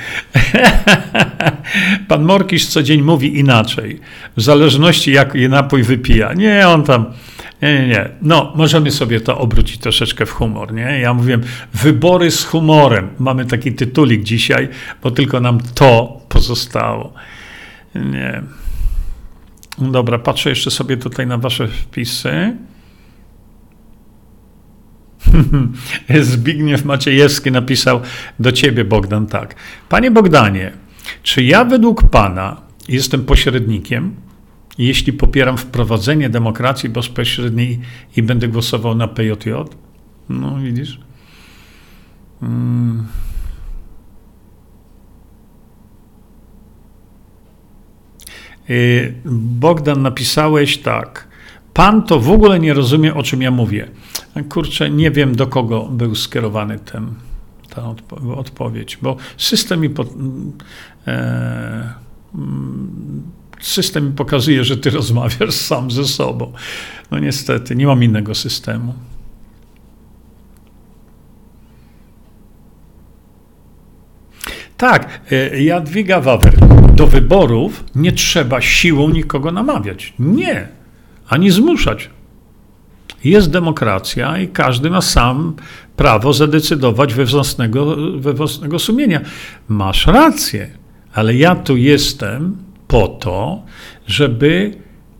Pan 2.07 2.23
Morkisz 2.23 2.67
co 2.67 2.83
dzień 2.83 3.01
mówi 3.01 3.39
inaczej, 3.39 3.99
w 4.37 4.41
zależności 4.41 5.11
jak 5.11 5.33
napój 5.49 5.83
wypija. 5.83 6.33
Nie, 6.33 6.67
on 6.67 6.83
tam 6.83 7.05
nie, 7.63 7.79
nie, 7.79 7.87
nie. 7.87 8.09
No, 8.21 8.53
możemy 8.55 8.91
sobie 8.91 9.21
to 9.21 9.37
obrócić 9.37 9.77
troszeczkę 9.77 10.25
w 10.25 10.31
humor, 10.31 10.73
nie? 10.73 10.99
Ja 10.99 11.13
mówiłem, 11.13 11.41
wybory 11.73 12.31
z 12.31 12.45
humorem. 12.45 13.09
Mamy 13.19 13.45
taki 13.45 13.73
tytulik 13.73 14.23
dzisiaj, 14.23 14.69
bo 15.03 15.11
tylko 15.11 15.39
nam 15.39 15.59
to 15.75 16.21
pozostało. 16.29 17.13
Nie. 17.95 18.43
Dobra, 19.77 20.19
patrzę 20.19 20.49
jeszcze 20.49 20.71
sobie 20.71 20.97
tutaj 20.97 21.27
na 21.27 21.37
wasze 21.37 21.67
wpisy. 21.67 22.57
Zbigniew 26.21 26.85
Maciejewski 26.85 27.51
napisał 27.51 28.01
do 28.39 28.51
ciebie, 28.51 28.85
Bogdan, 28.85 29.27
tak. 29.27 29.55
Panie 29.89 30.11
Bogdanie, 30.11 30.71
Czy 31.23 31.43
ja 31.43 31.65
według 31.65 32.09
Pana 32.09 32.61
jestem 32.87 33.25
pośrednikiem, 33.25 34.15
jeśli 34.77 35.13
popieram 35.13 35.57
wprowadzenie 35.57 36.29
demokracji 36.29 36.89
bezpośredniej 36.89 37.79
i 38.17 38.23
będę 38.23 38.47
głosował 38.47 38.95
na 38.95 39.07
PJJ? 39.07 39.51
No, 40.29 40.57
widzisz? 40.57 40.99
Hmm. 42.39 43.07
Bogdan, 49.59 50.01
napisałeś 50.01 50.77
tak. 50.77 51.27
Pan 51.73 52.03
to 52.03 52.19
w 52.19 52.31
ogóle 52.31 52.59
nie 52.59 52.73
rozumie, 52.73 53.13
o 53.13 53.23
czym 53.23 53.41
ja 53.41 53.51
mówię. 53.51 53.87
Kurczę, 54.49 54.89
nie 54.89 55.11
wiem, 55.11 55.35
do 55.35 55.47
kogo 55.47 55.87
był 55.91 56.15
skierowany 56.15 56.79
ten, 56.79 57.13
ta 57.69 57.89
odpo 57.89 58.37
odpowiedź, 58.37 58.97
bo 59.01 59.17
system 59.37 59.81
mi, 59.81 59.89
po, 59.89 60.05
e, 61.07 61.93
system 63.63 64.13
pokazuje, 64.13 64.63
że 64.63 64.77
ty 64.77 64.89
rozmawiasz 64.89 65.53
sam 65.53 65.91
ze 65.91 66.05
sobą. 66.05 66.53
No 67.11 67.19
niestety, 67.19 67.75
nie 67.75 67.87
mam 67.87 68.03
innego 68.03 68.35
systemu. 68.35 68.93
Tak, 74.77 75.21
e, 75.31 75.63
Jadwiga 75.63 76.21
Wawer. 76.21 76.53
Do 76.95 77.07
wyborów 77.07 77.83
nie 77.95 78.11
trzeba 78.11 78.61
siłą 78.61 79.09
nikogo 79.09 79.51
namawiać. 79.51 80.13
Nie, 80.19 80.67
ani 81.27 81.51
zmuszać. 81.51 82.09
Jest 83.23 83.51
demokracja 83.51 84.37
i 84.37 84.47
każdy 84.47 84.89
ma 84.89 85.01
sam 85.01 85.55
prawo 85.95 86.33
zadecydować 86.33 87.13
we 87.13 87.25
własnego, 87.25 87.95
we 88.17 88.33
własnego 88.33 88.79
sumienia. 88.79 89.21
Masz 89.67 90.07
rację, 90.07 90.69
ale 91.13 91.35
ja 91.35 91.55
tu 91.55 91.77
jestem 91.77 92.57
po 92.93 93.07
to, 93.07 93.63
żeby 94.07 94.71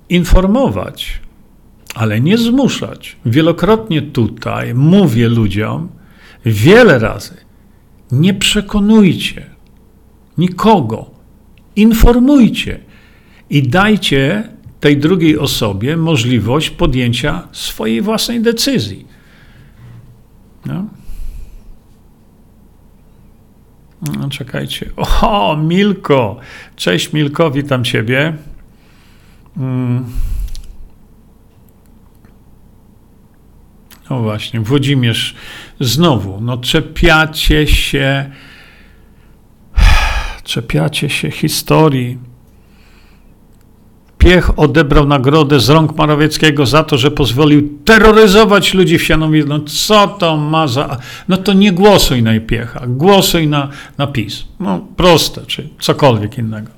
informować, 0.10 1.20
ale 1.96 2.22
nie 2.22 2.38
zmuszać. 2.38 3.18
Wielokrotnie 3.26 4.02
tutaj 4.02 4.74
mówię 4.74 5.30
ludziom 5.30 5.90
wiele 6.46 7.00
razy: 7.00 7.38
nie 8.12 8.34
przekonujcie 8.34 9.46
nikogo, 10.38 11.12
informujcie 11.76 12.80
i 13.50 13.64
dajcie 13.64 14.50
tej 14.80 14.98
drugiej 14.98 15.38
osobie 15.38 15.98
możliwość 15.98 16.70
podjęcia 16.70 17.48
swojej 17.52 18.02
własnej 18.02 18.42
decyzji. 18.42 19.08
No. 20.66 20.74
No, 20.74 20.88
czekajcie. 24.30 24.90
O, 25.22 25.58
Milko! 25.58 26.40
Cześć 26.76 27.14
Milko, 27.14 27.52
witam 27.52 27.84
Ciebie. 27.84 28.34
Mm. 29.58 30.06
No 34.10 34.22
właśnie, 34.22 34.60
Włodzimierz, 34.60 35.36
znowu, 35.80 36.42
no 36.42 36.58
czepiacie 36.58 37.68
się, 37.68 38.32
czepiacie 40.44 41.10
się 41.10 41.32
historii 41.32 42.33
Piech 44.24 44.60
odebrał 44.60 45.08
nagrodę 45.08 45.60
z 45.60 45.70
rąk 45.70 45.98
Morawieckiego 45.98 46.66
za 46.66 46.84
to, 46.84 46.98
że 46.98 47.12
pozwolił 47.12 47.80
terroryzować 47.86 48.74
ludzi 48.74 48.98
w 48.98 49.04
Sianowie. 49.04 49.44
No 49.48 49.60
co 49.60 50.08
to 50.08 50.38
ma 50.38 50.68
za... 50.68 50.98
No 51.28 51.38
to 51.38 51.54
nie 51.54 51.72
głosuj 51.72 52.24
na 52.24 52.40
Piecha, 52.40 52.82
głosuj 52.88 53.48
na, 53.48 53.70
na 53.98 54.08
PiS. 54.08 54.46
No 54.60 54.88
proste, 54.98 55.42
czy 55.46 55.70
cokolwiek 55.80 56.38
innego. 56.38 56.72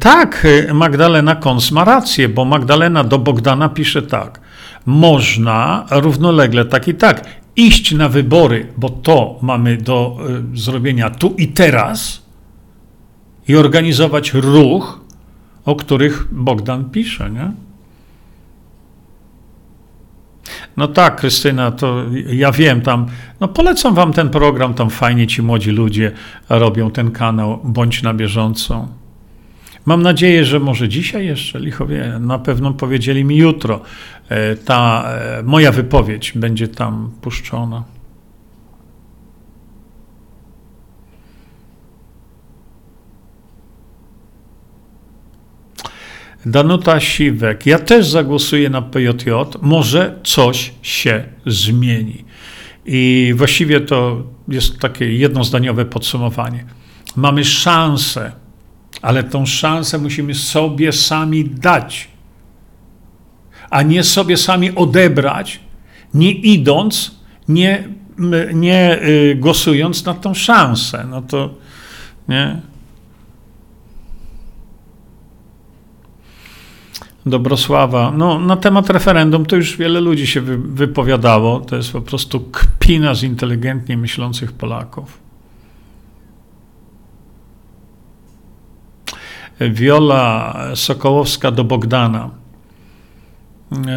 Tak, 0.00 0.46
Magdalena 0.74 1.34
Kons 1.34 1.70
ma 1.72 1.84
rację, 1.84 2.28
bo 2.28 2.44
Magdalena 2.44 3.04
do 3.04 3.18
Bogdana 3.18 3.68
pisze 3.68 4.02
tak. 4.02 4.40
Można 4.86 5.86
równolegle 5.90 6.64
tak 6.64 6.88
i 6.88 6.94
tak 6.94 7.24
iść 7.56 7.92
na 7.92 8.08
wybory, 8.08 8.66
bo 8.76 8.88
to 8.88 9.38
mamy 9.42 9.76
do 9.76 10.18
y, 10.54 10.58
zrobienia 10.58 11.10
tu 11.10 11.34
i 11.38 11.48
teraz– 11.48 12.22
i 13.48 13.56
organizować 13.56 14.34
ruch, 14.34 15.00
o 15.64 15.76
których 15.76 16.28
Bogdan 16.32 16.90
pisze, 16.90 17.30
nie? 17.30 17.52
No 20.76 20.88
tak, 20.88 21.16
Krystyna, 21.16 21.70
to 21.70 22.04
ja 22.26 22.52
wiem, 22.52 22.80
tam, 22.80 23.06
no 23.40 23.48
polecam 23.48 23.94
wam 23.94 24.12
ten 24.12 24.28
program, 24.30 24.74
tam 24.74 24.90
fajnie 24.90 25.26
ci 25.26 25.42
młodzi 25.42 25.70
ludzie 25.70 26.12
robią 26.48 26.90
ten 26.90 27.10
kanał, 27.10 27.60
bądź 27.64 28.02
na 28.02 28.14
bieżąco. 28.14 28.88
Mam 29.86 30.02
nadzieję, 30.02 30.44
że 30.44 30.60
może 30.60 30.88
dzisiaj 30.88 31.26
jeszcze, 31.26 31.60
lichowie, 31.60 32.18
na 32.20 32.38
pewno 32.38 32.72
powiedzieli 32.72 33.24
mi 33.24 33.36
jutro, 33.36 33.80
e, 34.28 34.56
ta 34.56 35.04
e, 35.08 35.42
moja 35.42 35.72
wypowiedź 35.72 36.32
będzie 36.32 36.68
tam 36.68 37.10
puszczona. 37.20 37.95
Danuta 46.46 47.00
Siwek. 47.00 47.66
Ja 47.66 47.78
też 47.78 48.08
zagłosuję 48.08 48.70
na 48.70 48.82
PJJ. 48.82 49.30
Może 49.62 50.18
coś 50.24 50.72
się 50.82 51.24
zmieni. 51.46 52.24
I 52.84 53.32
właściwie 53.36 53.80
to 53.80 54.22
jest 54.48 54.78
takie 54.78 55.12
jednozdaniowe 55.12 55.84
podsumowanie. 55.84 56.64
Mamy 57.16 57.44
szansę, 57.44 58.32
ale 59.02 59.24
tą 59.24 59.46
szansę 59.46 59.98
musimy 59.98 60.34
sobie 60.34 60.92
sami 60.92 61.44
dać, 61.44 62.08
a 63.70 63.82
nie 63.82 64.02
sobie 64.02 64.36
sami 64.36 64.74
odebrać, 64.74 65.60
nie 66.14 66.32
idąc, 66.32 67.14
nie, 67.48 67.88
nie 68.54 69.02
y, 69.02 69.36
głosując 69.40 70.04
na 70.04 70.14
tą 70.14 70.34
szansę. 70.34 71.06
No 71.10 71.22
to 71.22 71.54
nie. 72.28 72.60
Dobrosława. 77.26 78.12
No, 78.16 78.38
na 78.38 78.56
temat 78.56 78.90
referendum 78.90 79.46
to 79.46 79.56
już 79.56 79.76
wiele 79.76 80.00
ludzi 80.00 80.26
się 80.26 80.40
wypowiadało. 80.58 81.60
To 81.60 81.76
jest 81.76 81.92
po 81.92 82.00
prostu 82.00 82.40
kpina 82.40 83.14
z 83.14 83.22
inteligentnie 83.22 83.96
myślących 83.96 84.52
Polaków. 84.52 85.18
Wiola 89.60 90.54
Sokołowska 90.74 91.50
do 91.50 91.64
Bogdana. 91.64 92.30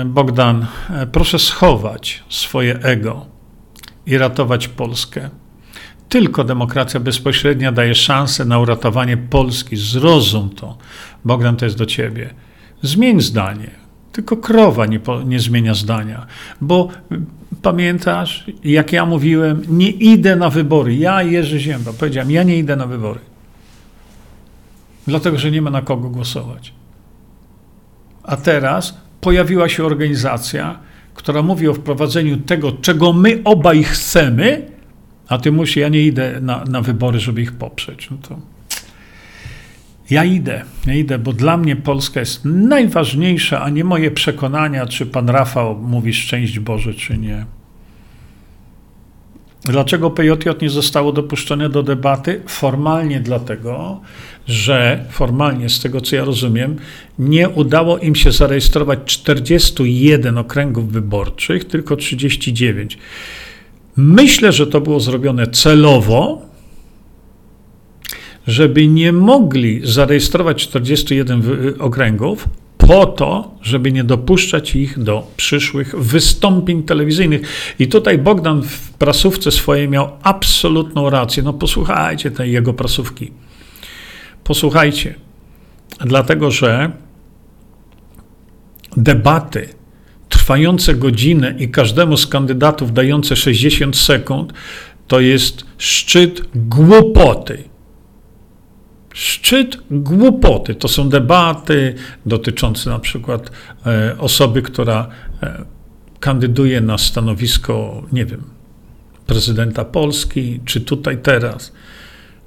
Bogdan, 0.06 0.66
proszę 1.12 1.40
schować 1.40 2.24
swoje 2.30 2.80
ego 2.80 3.26
i 4.06 4.18
ratować 4.18 4.68
Polskę. 4.68 5.30
Tylko 6.10 6.44
demokracja 6.44 7.00
bezpośrednia 7.00 7.72
daje 7.72 7.96
szansę 7.96 8.46
na 8.46 8.60
uratowanie 8.60 9.18
Polski. 9.18 9.76
Zrozum 9.78 10.50
to. 10.50 10.78
Bogdan, 11.26 11.56
to 11.56 11.66
jest 11.66 11.78
do 11.78 11.86
ciebie. 11.86 12.34
Zmień 12.82 13.22
zdanie. 13.22 13.72
Tylko 14.12 14.38
krowa 14.38 14.86
nie, 14.86 15.00
nie 15.26 15.40
zmienia 15.40 15.74
zdania. 15.74 16.26
Bo 16.62 16.90
pamiętasz, 17.62 18.46
jak 18.64 18.94
ja 18.94 19.06
mówiłem, 19.06 19.62
nie 19.70 19.90
idę 19.90 20.36
na 20.36 20.50
wybory. 20.50 20.96
Ja, 20.96 21.24
Jerzy 21.24 21.60
Zięba, 21.60 21.92
powiedziałem, 22.00 22.32
ja 22.32 22.44
nie 22.44 22.58
idę 22.58 22.76
na 22.76 22.88
wybory. 22.88 23.20
Dlatego, 25.08 25.38
że 25.38 25.52
nie 25.52 25.62
ma 25.62 25.70
na 25.70 25.82
kogo 25.82 26.10
głosować. 26.10 26.74
A 28.24 28.38
teraz 28.38 28.98
pojawiła 29.22 29.70
się 29.70 29.86
organizacja, 29.86 30.80
która 31.14 31.42
mówi 31.42 31.68
o 31.68 31.74
wprowadzeniu 31.74 32.38
tego, 32.38 32.72
czego 32.72 33.14
my 33.14 33.42
obaj 33.44 33.84
chcemy, 33.84 34.72
a 35.28 35.38
ty 35.38 35.52
musisz, 35.52 35.76
ja 35.76 35.90
nie 35.90 36.02
idę 36.02 36.42
na, 36.42 36.64
na 36.64 36.82
wybory, 36.82 37.20
żeby 37.20 37.42
ich 37.42 37.52
poprzeć. 37.52 38.10
No 38.12 38.18
to 38.30 38.40
ja 40.10 40.26
idę, 40.26 40.62
ja 40.86 40.94
idę, 40.94 41.20
bo 41.20 41.34
dla 41.34 41.58
mnie 41.58 41.76
Polska 41.76 42.20
jest 42.20 42.46
najważniejsza, 42.46 43.62
a 43.62 43.70
nie 43.70 43.84
moje 43.84 44.12
przekonania, 44.12 44.86
czy 44.86 45.06
pan 45.06 45.30
Rafał 45.30 45.76
mówi 45.76 46.14
szczęść 46.14 46.60
Boże, 46.60 46.94
czy 46.94 47.18
nie. 47.18 47.46
Dlaczego 49.64 50.12
PJJ 50.12 50.50
nie 50.62 50.70
zostało 50.70 51.12
dopuszczone 51.12 51.70
do 51.70 51.84
debaty? 51.84 52.42
Formalnie 52.48 53.20
dlatego, 53.20 54.02
że 54.48 55.06
formalnie, 55.10 55.70
z 55.70 55.80
tego 55.80 56.02
co 56.02 56.16
ja 56.16 56.24
rozumiem, 56.24 56.76
nie 57.20 57.50
udało 57.50 57.98
im 57.98 58.16
się 58.16 58.32
zarejestrować 58.32 59.00
41 59.06 60.38
okręgów 60.38 60.92
wyborczych, 60.92 61.66
tylko 61.66 61.96
39. 61.96 62.98
Myślę, 63.96 64.52
że 64.52 64.68
to 64.68 64.82
było 64.82 65.00
zrobione 65.00 65.48
celowo, 65.48 66.49
żeby 68.50 68.88
nie 68.88 69.12
mogli 69.12 69.82
zarejestrować 69.84 70.68
41 70.68 71.44
okręgów, 71.80 72.50
po 72.78 73.06
to, 73.06 73.56
żeby 73.62 73.92
nie 73.92 74.04
dopuszczać 74.04 74.76
ich 74.76 75.00
do 75.00 75.28
przyszłych 75.38 75.96
wystąpień 76.00 76.84
telewizyjnych. 76.84 77.42
I 77.80 77.88
tutaj 77.88 78.18
Bogdan 78.18 78.62
w 78.62 78.92
prasówce 78.92 79.52
swojej 79.52 79.90
miał 79.90 80.10
absolutną 80.24 81.10
rację. 81.10 81.44
No 81.44 81.54
posłuchajcie 81.54 82.32
tej 82.32 82.52
jego 82.52 82.74
prasówki. 82.74 83.32
Posłuchajcie. 84.44 85.16
Dlatego, 86.06 86.52
że 86.52 86.92
debaty 88.98 89.70
trwające 90.30 90.96
godzinę 90.96 91.56
i 91.60 91.70
każdemu 91.70 92.18
z 92.18 92.28
kandydatów 92.28 92.94
dające 92.94 93.36
60 93.36 93.98
sekund 93.98 94.54
to 95.08 95.20
jest 95.20 95.66
szczyt 95.78 96.42
głupoty. 96.56 97.69
Szczyt 99.20 99.78
głupoty. 99.92 100.76
To 100.76 100.88
są 100.88 101.10
debaty 101.10 101.96
dotyczące 102.26 102.90
na 102.90 103.00
przykład 103.00 103.52
e, 103.86 104.16
osoby, 104.18 104.62
która 104.62 105.08
e, 105.44 105.66
kandyduje 106.20 106.82
na 106.82 106.98
stanowisko, 106.98 108.04
nie 108.12 108.26
wiem, 108.26 108.44
prezydenta 109.28 109.86
Polski, 109.86 110.60
czy 110.66 110.82
tutaj 110.82 111.18
teraz. 111.18 111.74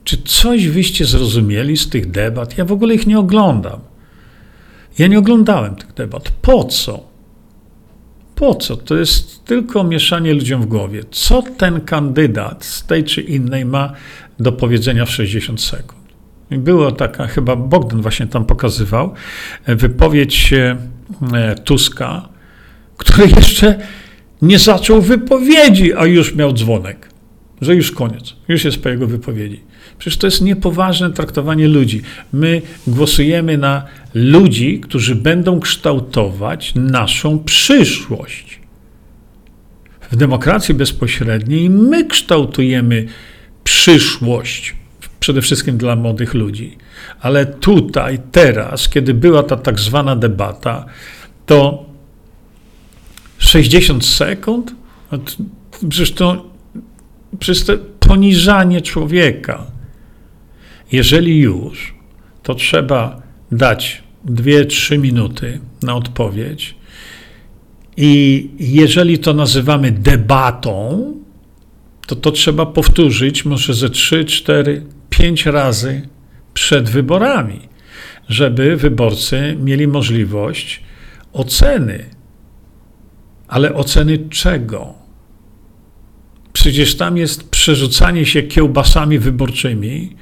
Czy 0.05 0.23
coś 0.23 0.69
wyście 0.69 1.05
zrozumieli 1.05 1.77
z 1.77 1.89
tych 1.89 2.11
debat? 2.11 2.59
Ja 2.59 2.65
w 2.65 2.73
ogóle 2.73 2.95
ich 2.95 3.07
nie 3.07 3.19
oglądam. 3.19 3.81
Ja 4.99 5.07
nie 5.07 5.19
oglądałem 5.19 5.77
tych 5.77 5.95
debat. 5.95 6.31
Po 6.43 6.65
co? 6.65 7.07
Po 8.35 8.55
co? 8.55 8.77
To 8.77 8.97
jest 8.97 9.45
tylko 9.45 9.85
mieszanie 9.85 10.35
ludziom 10.35 10.63
w 10.63 10.67
głowie. 10.67 11.03
Co 11.11 11.43
ten 11.59 11.81
kandydat 11.81 12.65
z 12.65 12.87
tej 12.87 13.05
czy 13.05 13.21
innej 13.21 13.65
ma 13.65 13.93
do 14.39 14.53
powiedzenia 14.53 15.05
w 15.05 15.11
60 15.11 15.61
sekund? 15.61 16.02
Była 16.59 16.93
taka, 16.93 17.27
chyba 17.27 17.57
Bogdan 17.57 18.03
właśnie 18.03 18.27
tam 18.27 18.45
pokazywał, 18.45 19.15
wypowiedź 19.67 20.53
e, 20.53 20.77
Tuska, 21.65 22.29
który 22.97 23.29
jeszcze 23.37 23.79
nie 24.43 24.59
zaczął 24.59 25.03
wypowiedzi, 25.03 25.95
a 25.95 26.07
już 26.07 26.35
miał 26.35 26.53
dzwonek, 26.53 27.09
że 27.61 27.75
już 27.75 27.93
koniec, 27.93 28.37
już 28.49 28.65
jest 28.65 28.83
po 28.83 28.89
jego 28.89 29.07
wypowiedzi. 29.07 29.61
Przecież 29.99 30.19
to 30.19 30.27
jest 30.27 30.43
niepoważne 30.43 31.11
traktowanie 31.11 31.69
ludzi. 31.69 32.03
My 32.33 32.63
głosujemy 32.87 33.59
na 33.59 33.85
ludzi, 34.15 34.81
którzy 34.81 35.15
będą 35.15 35.61
kształtować 35.61 36.75
naszą 36.75 37.39
przyszłość. 37.39 38.61
W 40.11 40.17
demokracji 40.17 40.75
bezpośredniej 40.75 41.71
my 41.71 42.05
kształtujemy 42.05 43.07
przyszłość, 43.65 44.77
przede 45.23 45.43
wszystkim 45.43 45.79
dla 45.79 45.97
młodych 45.97 46.35
ludzi. 46.35 46.77
Ale 47.21 47.47
tutaj, 47.47 48.19
teraz, 48.33 48.89
kiedy 48.89 49.15
była 49.15 49.43
ta 49.43 49.57
tak 49.57 49.81
zwana 49.81 50.17
debata, 50.17 50.87
to 51.47 51.85
60 53.39 54.07
sekund, 54.07 54.75
przecież 55.89 56.13
to, 56.13 56.47
przecież 57.39 57.65
to 57.65 57.73
poniżanie 57.99 58.81
człowieka. 58.81 59.67
Jeżeli 60.93 61.39
już, 61.39 61.95
to 62.43 62.55
trzeba 62.55 63.23
dać 63.53 64.03
2-3 64.27 64.99
minuty 64.99 65.61
na 65.83 65.95
odpowiedź. 65.95 66.75
I 67.97 68.49
jeżeli 68.59 69.19
to 69.19 69.35
nazywamy 69.35 69.93
debatą, 69.93 71.07
to 72.07 72.17
to 72.17 72.31
trzeba 72.31 72.67
powtórzyć 72.67 73.45
może 73.45 73.75
ze 73.75 73.91
3, 73.91 74.25
4, 74.25 74.83
5 75.13 75.47
razy 75.47 76.09
przed 76.55 76.91
wyborami, 76.91 77.69
żeby 78.29 78.77
wyborcy 78.77 79.57
mieli 79.61 79.87
możliwość 79.87 80.83
oceny. 81.33 82.05
Ale 83.49 83.75
oceny 83.75 84.19
czego? 84.19 84.95
Przecież 86.53 86.97
tam 86.97 87.17
jest 87.17 87.51
przerzucanie 87.51 88.27
się 88.27 88.43
kiełbasami 88.43 89.19
wyborczymi, 89.19 90.17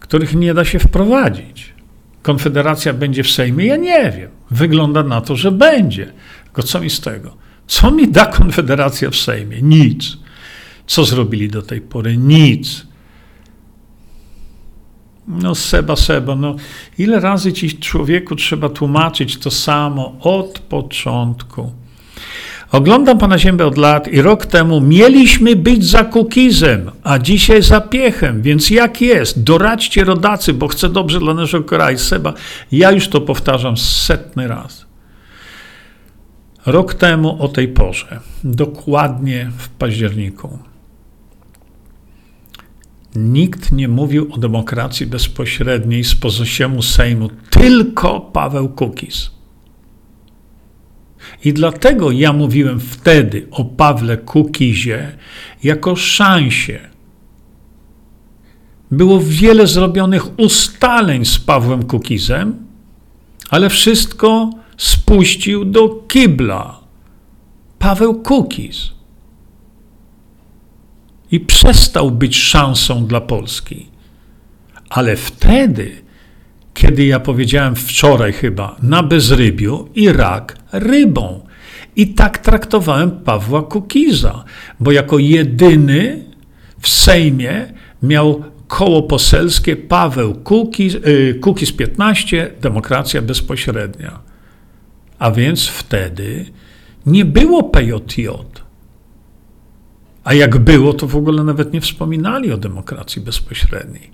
których 0.00 0.34
nie 0.34 0.54
da 0.54 0.64
się 0.64 0.78
wprowadzić. 0.78 1.74
Konfederacja 2.22 2.92
będzie 2.92 3.22
w 3.22 3.30
Sejmie? 3.30 3.66
Ja 3.66 3.76
nie 3.76 4.10
wiem. 4.10 4.30
Wygląda 4.50 5.02
na 5.02 5.20
to, 5.20 5.36
że 5.36 5.52
będzie. 5.52 6.12
Tylko 6.44 6.62
co 6.62 6.80
mi 6.80 6.90
z 6.90 7.00
tego? 7.00 7.36
Co 7.66 7.90
mi 7.90 8.08
da 8.08 8.26
Konfederacja 8.26 9.10
w 9.10 9.16
Sejmie? 9.16 9.62
Nic. 9.62 10.16
Co 10.86 11.04
zrobili 11.04 11.48
do 11.48 11.62
tej 11.62 11.80
pory? 11.80 12.16
Nic. 12.16 12.85
No 15.28 15.54
Seba, 15.54 15.96
Seba, 15.96 16.34
no 16.34 16.56
ile 16.98 17.20
razy 17.20 17.52
ci 17.52 17.78
człowieku 17.78 18.36
trzeba 18.36 18.68
tłumaczyć 18.68 19.38
to 19.38 19.50
samo 19.50 20.16
od 20.20 20.58
początku? 20.58 21.72
Oglądam 22.72 23.18
pana 23.18 23.38
Ziębę 23.38 23.66
od 23.66 23.78
lat 23.78 24.08
i 24.08 24.22
rok 24.22 24.46
temu 24.46 24.80
mieliśmy 24.80 25.56
być 25.56 25.84
za 25.84 26.04
Kukizem, 26.04 26.90
a 27.02 27.18
dzisiaj 27.18 27.62
za 27.62 27.80
Piechem, 27.80 28.42
więc 28.42 28.70
jak 28.70 29.00
jest? 29.00 29.42
Doradźcie 29.42 30.04
rodacy, 30.04 30.52
bo 30.52 30.68
chcę 30.68 30.88
dobrze 30.88 31.18
dla 31.18 31.34
naszego 31.34 31.64
kraju. 31.64 31.98
Seba, 31.98 32.32
ja 32.72 32.92
już 32.92 33.08
to 33.08 33.20
powtarzam 33.20 33.76
setny 33.76 34.48
raz. 34.48 34.86
Rok 36.66 36.94
temu 36.94 37.42
o 37.42 37.48
tej 37.48 37.68
porze, 37.68 38.20
dokładnie 38.44 39.50
w 39.58 39.68
październiku, 39.68 40.58
nikt 43.16 43.72
nie 43.72 43.88
mówił 43.88 44.32
o 44.32 44.38
demokracji 44.38 45.06
bezpośredniej 45.06 46.04
z 46.04 46.14
pozosiemu 46.14 46.82
Sejmu, 46.82 47.30
tylko 47.50 48.20
Paweł 48.20 48.68
Kukiz. 48.68 49.30
I 51.44 51.52
dlatego 51.52 52.10
ja 52.10 52.32
mówiłem 52.32 52.80
wtedy 52.80 53.46
o 53.50 53.64
Pawle 53.64 54.16
Kukizie 54.16 55.16
jako 55.62 55.96
szansie. 55.96 56.80
Było 58.90 59.20
wiele 59.20 59.66
zrobionych 59.66 60.38
ustaleń 60.38 61.24
z 61.24 61.38
Pawłem 61.38 61.82
Kukizem, 61.82 62.66
ale 63.50 63.70
wszystko 63.70 64.50
spuścił 64.76 65.64
do 65.64 65.88
kibla 65.88 66.80
Paweł 67.78 68.22
Kukiz. 68.22 68.95
I 71.30 71.40
przestał 71.40 72.10
być 72.10 72.36
szansą 72.36 73.06
dla 73.06 73.20
Polski. 73.20 73.86
Ale 74.88 75.16
wtedy 75.16 76.06
kiedy 76.76 77.04
ja 77.04 77.20
powiedziałem 77.20 77.76
wczoraj 77.76 78.32
chyba 78.32 78.76
na 78.82 79.02
bezrybiu 79.02 79.88
i 79.94 80.12
rak 80.12 80.56
rybą. 80.72 81.46
I 81.96 82.08
tak 82.08 82.38
traktowałem 82.38 83.10
Pawła 83.10 83.62
Kukiza, 83.62 84.44
bo 84.80 84.92
jako 84.92 85.18
jedyny 85.18 86.24
w 86.80 86.88
Sejmie 86.88 87.72
miał 88.02 88.44
koło 88.68 89.02
poselskie 89.02 89.76
Paweł 89.76 90.34
Kukiz, 90.34 90.94
yy, 90.94 91.34
Kukiz 91.34 91.72
15, 91.72 92.50
demokracja 92.60 93.22
bezpośrednia. 93.22 94.18
A 95.18 95.30
więc 95.30 95.66
wtedy 95.66 96.46
nie 97.06 97.24
było 97.24 97.62
PJJ. 97.62 98.28
A 100.26 100.34
jak 100.34 100.58
było, 100.58 100.92
to 100.92 101.06
w 101.06 101.16
ogóle 101.16 101.44
nawet 101.44 101.72
nie 101.72 101.80
wspominali 101.80 102.52
o 102.52 102.56
demokracji 102.56 103.22
bezpośredniej. 103.22 104.10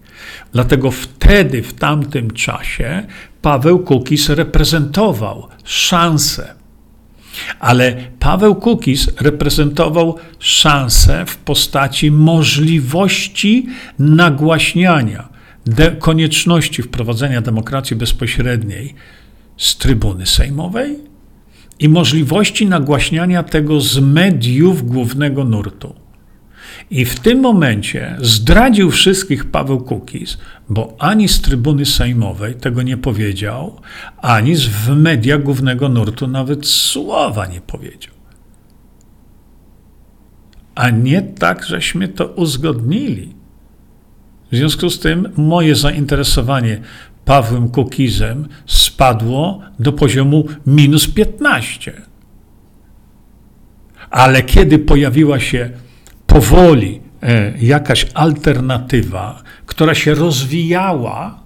Dlatego 0.52 0.90
wtedy, 0.90 1.62
w 1.62 1.74
tamtym 1.74 2.30
czasie, 2.30 3.06
Paweł 3.42 3.78
Kukis 3.78 4.28
reprezentował 4.28 5.48
szansę. 5.64 6.54
Ale 7.60 7.96
Paweł 8.18 8.54
Kukis 8.54 9.08
reprezentował 9.20 10.16
szansę 10.38 11.24
w 11.26 11.36
postaci 11.36 12.10
możliwości 12.10 13.66
nagłaśniania 13.98 15.28
konieczności 15.98 16.82
wprowadzenia 16.82 17.40
demokracji 17.40 17.96
bezpośredniej 17.96 18.94
z 19.56 19.76
trybuny 19.76 20.26
sejmowej 20.26 20.98
i 21.78 21.88
możliwości 21.88 22.66
nagłaśniania 22.66 23.42
tego 23.42 23.80
z 23.80 23.98
mediów 23.98 24.86
głównego 24.86 25.44
nurtu. 25.44 26.01
I 26.90 27.04
w 27.04 27.20
tym 27.20 27.40
momencie 27.40 28.16
zdradził 28.20 28.90
wszystkich 28.90 29.50
Paweł 29.50 29.80
Kukiz, 29.80 30.38
bo 30.68 30.96
ani 30.98 31.28
z 31.28 31.40
trybuny 31.40 31.86
sejmowej 31.86 32.54
tego 32.54 32.82
nie 32.82 32.96
powiedział, 32.96 33.80
ani 34.18 34.56
w 34.56 34.88
mediach 34.88 35.42
głównego 35.42 35.88
nurtu 35.88 36.26
nawet 36.26 36.66
słowa 36.66 37.46
nie 37.46 37.60
powiedział. 37.60 38.14
A 40.74 40.90
nie 40.90 41.22
tak, 41.22 41.64
żeśmy 41.64 42.08
to 42.08 42.26
uzgodnili. 42.26 43.34
W 44.52 44.56
związku 44.56 44.90
z 44.90 44.98
tym 44.98 45.28
moje 45.36 45.74
zainteresowanie 45.74 46.80
Pawłem 47.24 47.68
Kukizem 47.68 48.48
spadło 48.66 49.60
do 49.78 49.92
poziomu 49.92 50.44
minus 50.66 51.08
15. 51.08 51.92
Ale 54.10 54.42
kiedy 54.42 54.78
pojawiła 54.78 55.40
się 55.40 55.70
powoli 56.32 57.00
e, 57.22 57.52
jakaś 57.58 58.06
alternatywa, 58.14 59.42
która 59.66 59.94
się 59.94 60.14
rozwijała, 60.14 61.40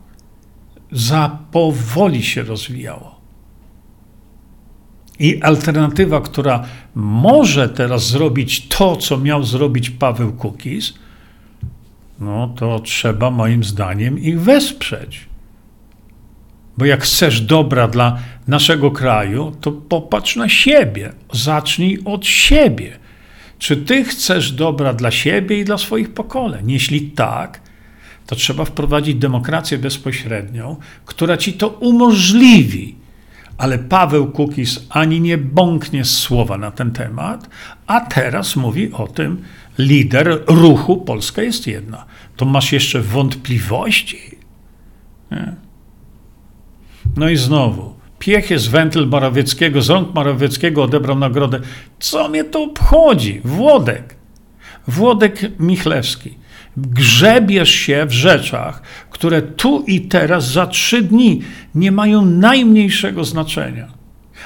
za 0.92 1.38
powoli 1.50 2.22
się 2.22 2.42
rozwijała. 2.42 3.16
I 5.18 5.42
alternatywa, 5.42 6.20
która 6.20 6.64
może 6.94 7.68
teraz 7.68 8.06
zrobić 8.08 8.68
to, 8.68 8.96
co 8.96 9.18
miał 9.18 9.44
zrobić 9.44 9.90
Paweł 9.90 10.32
Kukis, 10.32 10.94
no 12.20 12.48
to 12.48 12.80
trzeba 12.80 13.30
moim 13.30 13.64
zdaniem 13.64 14.18
ich 14.18 14.40
wesprzeć. 14.40 15.28
Bo 16.78 16.84
jak 16.84 17.02
chcesz 17.02 17.40
dobra 17.40 17.88
dla 17.88 18.18
naszego 18.48 18.90
kraju, 18.90 19.52
to 19.60 19.72
popatrz 19.72 20.36
na 20.36 20.48
siebie. 20.48 21.12
Zacznij 21.32 21.98
od 22.04 22.26
siebie. 22.26 23.05
Czy 23.58 23.76
ty 23.76 24.04
chcesz 24.04 24.52
dobra 24.52 24.94
dla 24.94 25.10
siebie 25.10 25.60
i 25.60 25.64
dla 25.64 25.78
swoich 25.78 26.14
pokoleń? 26.14 26.70
Jeśli 26.70 27.10
tak, 27.10 27.60
to 28.26 28.36
trzeba 28.36 28.64
wprowadzić 28.64 29.14
demokrację 29.14 29.78
bezpośrednią, 29.78 30.76
która 31.04 31.36
ci 31.36 31.52
to 31.52 31.68
umożliwi. 31.68 32.94
Ale 33.58 33.78
Paweł 33.78 34.30
Kukis 34.30 34.86
ani 34.88 35.20
nie 35.20 35.38
bąknie 35.38 36.04
słowa 36.04 36.58
na 36.58 36.70
ten 36.70 36.90
temat, 36.90 37.48
a 37.86 38.00
teraz 38.00 38.56
mówi 38.56 38.92
o 38.92 39.08
tym 39.08 39.42
lider 39.78 40.42
ruchu 40.46 40.96
Polska 40.96 41.42
jest 41.42 41.66
jedna. 41.66 42.04
To 42.36 42.44
masz 42.44 42.72
jeszcze 42.72 43.00
wątpliwości? 43.00 44.38
Nie? 45.30 45.54
No 47.16 47.28
i 47.28 47.36
znowu, 47.36 47.95
piech 48.18 48.50
jest 48.50 48.70
wentyl 48.70 49.06
Morawieckiego, 49.06 49.82
z 49.82 49.90
rąk 49.90 50.14
Morawieckiego 50.14 50.82
odebrał 50.82 51.18
nagrodę. 51.18 51.60
Co 51.98 52.28
mnie 52.28 52.44
to 52.44 52.62
obchodzi? 52.62 53.40
Włodek. 53.44 54.14
Włodek 54.88 55.40
Michlewski. 55.60 56.34
Grzebiesz 56.76 57.70
się 57.70 58.06
w 58.06 58.12
rzeczach, 58.12 58.82
które 59.10 59.42
tu 59.42 59.84
i 59.86 60.00
teraz 60.00 60.52
za 60.52 60.66
trzy 60.66 61.02
dni 61.02 61.42
nie 61.74 61.92
mają 61.92 62.24
najmniejszego 62.24 63.24
znaczenia. 63.24 63.88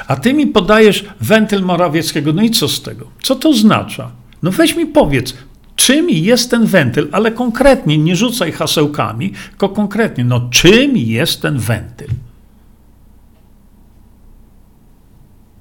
A 0.09 0.17
ty 0.17 0.35
mi 0.35 0.47
podajesz 0.47 1.05
wentyl 1.21 1.63
Morawieckiego. 1.63 2.33
No 2.33 2.43
i 2.43 2.51
co 2.51 2.69
z 2.69 2.83
tego? 2.83 3.07
Co 3.23 3.37
to 3.37 3.49
oznacza? 3.49 4.11
No 4.43 4.51
weź 4.51 4.77
mi 4.77 4.87
powiedz, 4.87 5.35
czym 5.77 6.11
jest 6.11 6.51
ten 6.51 6.67
wentyl, 6.67 7.09
ale 7.13 7.33
konkretnie, 7.33 7.99
nie 7.99 8.17
rzucaj 8.17 8.53
hasełkami, 8.53 9.33
tylko 9.51 9.69
konkretnie, 9.69 10.25
no 10.25 10.49
czym 10.51 10.97
jest 10.97 11.43
ten 11.43 11.59
wentyl? 11.59 12.09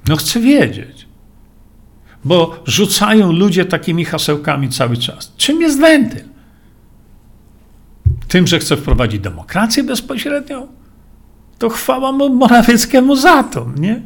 No 0.10 0.16
chcę 0.16 0.40
wiedzieć. 0.40 1.08
Bo 2.24 2.64
rzucają 2.66 3.32
ludzie 3.32 3.66
takimi 3.66 4.06
hasełkami 4.06 4.70
cały 4.70 4.98
czas. 4.98 5.34
Czym 5.38 5.62
jest 5.62 5.80
wentyl? 5.80 6.24
Tym, 8.28 8.48
że 8.48 8.60
chce 8.60 8.78
wprowadzić 8.78 9.22
demokrację 9.22 9.84
bezpośrednią? 9.84 10.68
To 11.58 11.70
chwała 11.70 12.12
mu 12.12 12.36
Morawieckiemu 12.36 13.16
za 13.16 13.44
to, 13.44 13.68
nie? 13.78 14.02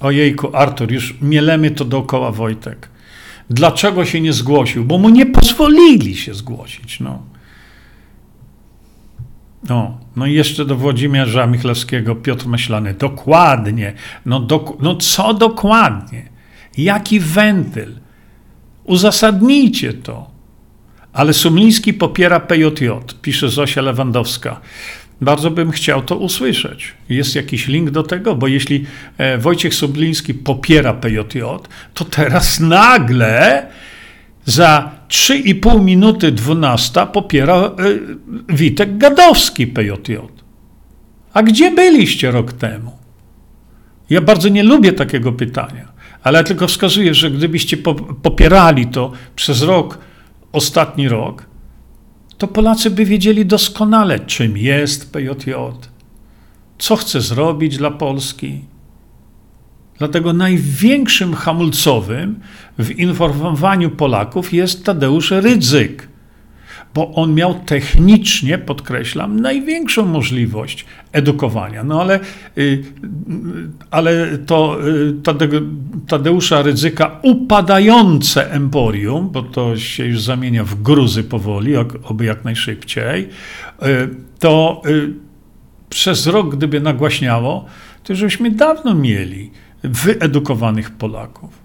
Ojejku, 0.00 0.56
Artur, 0.56 0.92
już 0.92 1.14
mielemy 1.20 1.70
to 1.70 1.84
dookoła 1.84 2.32
Wojtek. 2.32 2.88
Dlaczego 3.50 4.04
się 4.04 4.20
nie 4.20 4.32
zgłosił? 4.32 4.84
Bo 4.84 4.98
mu 4.98 5.08
nie 5.08 5.26
pozwolili 5.26 6.16
się 6.16 6.34
zgłosić. 6.34 7.00
No. 7.00 7.33
No, 9.68 9.98
no 10.16 10.26
i 10.26 10.34
jeszcze 10.34 10.64
do 10.64 10.76
Włodzimierza 10.76 11.46
Michlewskiego 11.46 12.16
Piotr 12.16 12.46
Myślany. 12.46 12.94
Dokładnie. 12.94 13.92
No, 14.26 14.46
no 14.80 14.96
co 14.96 15.34
dokładnie? 15.34 16.28
Jaki 16.78 17.20
wentyl? 17.20 17.92
Uzasadnijcie 18.84 19.92
to. 19.92 20.30
Ale 21.12 21.32
Sumliński 21.32 21.92
popiera 21.92 22.40
PJJ, 22.40 22.88
pisze 23.22 23.48
Zosia 23.48 23.82
Lewandowska. 23.82 24.60
Bardzo 25.20 25.50
bym 25.50 25.70
chciał 25.70 26.02
to 26.02 26.16
usłyszeć. 26.16 26.94
Jest 27.08 27.34
jakiś 27.34 27.68
link 27.68 27.90
do 27.90 28.02
tego, 28.02 28.34
bo 28.34 28.46
jeśli 28.46 28.86
e, 29.18 29.38
Wojciech 29.38 29.74
Subliński 29.74 30.34
popiera 30.34 30.94
PJJ, 30.94 31.40
to 31.94 32.04
teraz 32.04 32.60
nagle 32.60 33.66
za 34.44 34.90
3,5 35.14 35.82
minuty 35.82 36.32
12 36.32 37.06
popiera 37.06 37.56
e, 37.56 37.70
Witek 38.48 38.98
Gadowski 38.98 39.66
PJJ. 39.66 40.16
A 41.32 41.42
gdzie 41.42 41.70
byliście 41.70 42.30
rok 42.30 42.52
temu? 42.52 42.92
Ja 44.10 44.20
bardzo 44.20 44.48
nie 44.48 44.62
lubię 44.62 44.92
takiego 44.92 45.32
pytania, 45.32 45.92
ale 46.22 46.44
tylko 46.44 46.66
wskazuję, 46.66 47.14
że 47.14 47.30
gdybyście 47.30 47.76
popierali 48.22 48.86
to 48.86 49.12
przez 49.36 49.62
rok, 49.62 49.98
ostatni 50.52 51.08
rok, 51.08 51.46
to 52.38 52.48
Polacy 52.48 52.90
by 52.90 53.04
wiedzieli 53.04 53.46
doskonale, 53.46 54.20
czym 54.20 54.56
jest 54.56 55.12
PJJ, 55.12 55.52
co 56.78 56.96
chce 56.96 57.20
zrobić 57.20 57.76
dla 57.76 57.90
Polski. 57.90 58.60
Dlatego 59.98 60.32
największym 60.32 61.34
hamulcowym 61.34 62.40
w 62.78 62.90
informowaniu 62.90 63.90
Polaków 63.90 64.52
jest 64.52 64.84
Tadeusz 64.84 65.30
Rydzyk, 65.30 66.08
bo 66.94 67.12
on 67.12 67.34
miał 67.34 67.54
technicznie, 67.54 68.58
podkreślam, 68.58 69.40
największą 69.40 70.06
możliwość 70.06 70.84
edukowania. 71.12 71.84
No 71.84 72.00
ale, 72.00 72.20
y, 72.58 72.82
ale 73.90 74.38
to 74.38 74.78
y, 74.88 75.14
Tadeusza 76.06 76.62
Rydzyka 76.62 77.18
upadające 77.22 78.52
emporium, 78.52 79.30
bo 79.30 79.42
to 79.42 79.76
się 79.76 80.06
już 80.06 80.22
zamienia 80.22 80.64
w 80.64 80.82
gruzy 80.82 81.24
powoli, 81.24 81.72
oby 82.04 82.24
jak 82.24 82.44
najszybciej, 82.44 83.22
y, 83.22 84.08
to 84.38 84.82
przez 85.88 86.26
rok, 86.26 86.56
gdyby 86.56 86.80
nagłaśniało, 86.80 87.64
to 88.04 88.14
żeśmy 88.14 88.50
dawno 88.50 88.94
mieli 88.94 89.50
wyedukowanych 89.84 90.90
Polaków. 90.90 91.64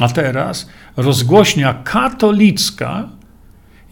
A 0.00 0.08
teraz 0.08 0.68
rozgłośnia 0.96 1.74
katolicka 1.74 3.08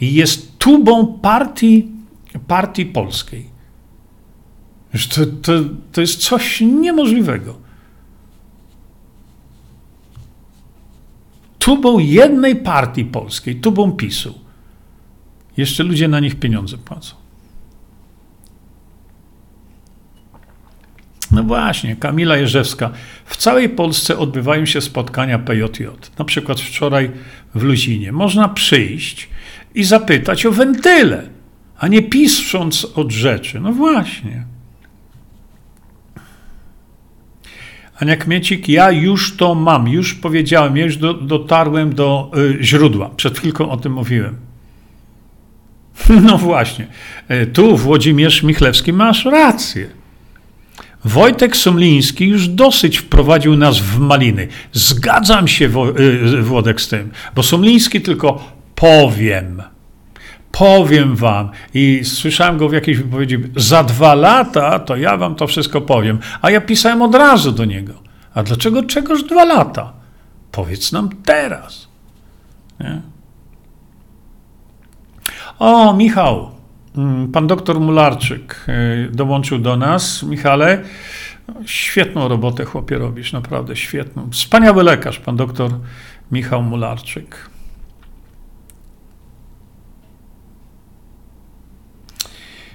jest 0.01 0.59
tubą 0.59 1.19
partii, 1.19 1.89
partii 2.47 2.87
polskiej. 2.87 3.51
To, 5.15 5.27
to, 5.43 5.53
to 5.93 6.01
jest 6.01 6.21
coś 6.21 6.61
niemożliwego. 6.61 7.59
Tubą 11.59 11.99
jednej 11.99 12.57
partii 12.57 13.05
polskiej, 13.05 13.61
tubą 13.61 13.93
PiSu. 13.93 14.39
Jeszcze 15.57 15.83
ludzie 15.83 16.09
na 16.09 16.21
nich 16.21 16.35
pieniądze 16.35 16.79
płacą. 16.79 17.22
No 21.33 21.43
właśnie, 21.43 21.97
Kamila 21.97 22.37
Jerzewska. 22.37 22.91
W 23.25 23.37
całej 23.37 23.69
Polsce 23.69 24.19
odbywają 24.19 24.67
się 24.67 24.81
spotkania 24.81 25.39
PJJ. 25.39 25.85
Na 26.19 26.25
przykład 26.25 26.61
wczoraj 26.61 27.11
w 27.55 27.63
Luzinie. 27.63 28.13
Można 28.13 28.49
przyjść 28.49 29.29
i 29.75 29.85
zapytać 29.85 30.47
o 30.47 30.53
wentyle, 30.53 31.29
a 31.79 31.89
nie 31.89 32.03
pisząc 32.03 32.85
od 32.95 33.13
rzeczy. 33.13 33.61
No 33.61 33.73
właśnie. 33.73 34.45
Ania 37.99 38.17
Kmiecik, 38.17 38.69
ja 38.69 38.91
już 38.91 39.37
to 39.37 39.55
mam, 39.55 39.89
już 39.89 40.15
powiedziałem, 40.15 40.77
już 40.77 40.97
do, 40.97 41.15
dotarłem 41.15 41.95
do 41.95 42.31
y, 42.37 42.65
źródła. 42.65 43.11
Przed 43.17 43.39
chwilką 43.39 43.71
o 43.71 43.77
tym 43.77 43.93
mówiłem. 43.93 44.37
No 46.23 46.39
właśnie. 46.39 46.87
Y, 47.31 47.47
tu 47.47 47.77
Włodzimierz 47.77 48.43
Michlewski 48.43 48.93
masz 48.93 49.25
rację. 49.25 50.02
Wojtek 51.05 51.57
Sumliński 51.57 52.29
już 52.29 52.49
dosyć 52.49 52.99
wprowadził 52.99 53.57
nas 53.57 53.79
w 53.79 53.99
maliny. 53.99 54.49
Zgadzam 54.73 55.49
się, 55.49 55.65
y, 55.99 56.43
Włodek, 56.43 56.81
z 56.81 56.89
tym, 56.89 57.11
bo 57.35 57.43
Sumliński 57.43 58.01
tylko 58.01 58.53
powiem. 58.75 59.63
Powiem 60.53 61.17
wam. 61.17 61.51
I 61.75 62.01
słyszałem 62.05 62.59
go 62.59 62.69
w 62.69 62.73
jakiejś 62.73 62.99
wypowiedzi, 62.99 63.39
za 63.57 63.85
dwa 63.85 64.15
lata 64.15 64.79
to 64.79 64.97
ja 64.97 65.17
wam 65.17 65.35
to 65.35 65.47
wszystko 65.47 65.81
powiem. 65.81 66.19
A 66.43 66.51
ja 66.51 66.61
pisałem 66.61 67.03
od 67.03 67.15
razu 67.15 67.53
do 67.53 67.65
niego. 67.65 67.95
A 68.35 68.43
dlaczego 68.43 68.83
czegoż 68.83 69.25
dwa 69.25 69.45
lata? 69.45 69.93
Powiedz 70.53 70.93
nam 70.93 71.11
teraz. 71.25 71.89
Nie? 72.81 73.01
O, 75.59 75.95
Michał, 75.95 76.51
pan 77.33 77.47
doktor 77.47 77.81
Mularczyk 77.81 78.67
y, 78.69 79.11
dołączył 79.13 79.59
do 79.59 79.77
nas. 79.77 80.23
Michale, 80.23 80.83
świetną 81.67 82.29
robotę 82.29 82.65
chłopie 82.65 82.99
robisz, 82.99 83.33
naprawdę 83.33 83.77
świetną. 83.77 84.31
Wspaniały 84.31 84.83
lekarz, 84.83 85.19
pan 85.19 85.37
doktor 85.37 85.71
Michał 86.33 86.63
Mularczyk. 86.63 87.51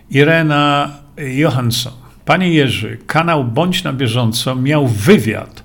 Irena 0.10 0.92
Johansson. 1.18 1.94
Panie 2.26 2.50
Jerzy, 2.50 2.98
kanał 3.08 3.44
Bądź 3.44 3.84
na 3.84 3.94
bieżąco 3.94 4.56
miał 4.56 4.88
wywiad 4.88 5.64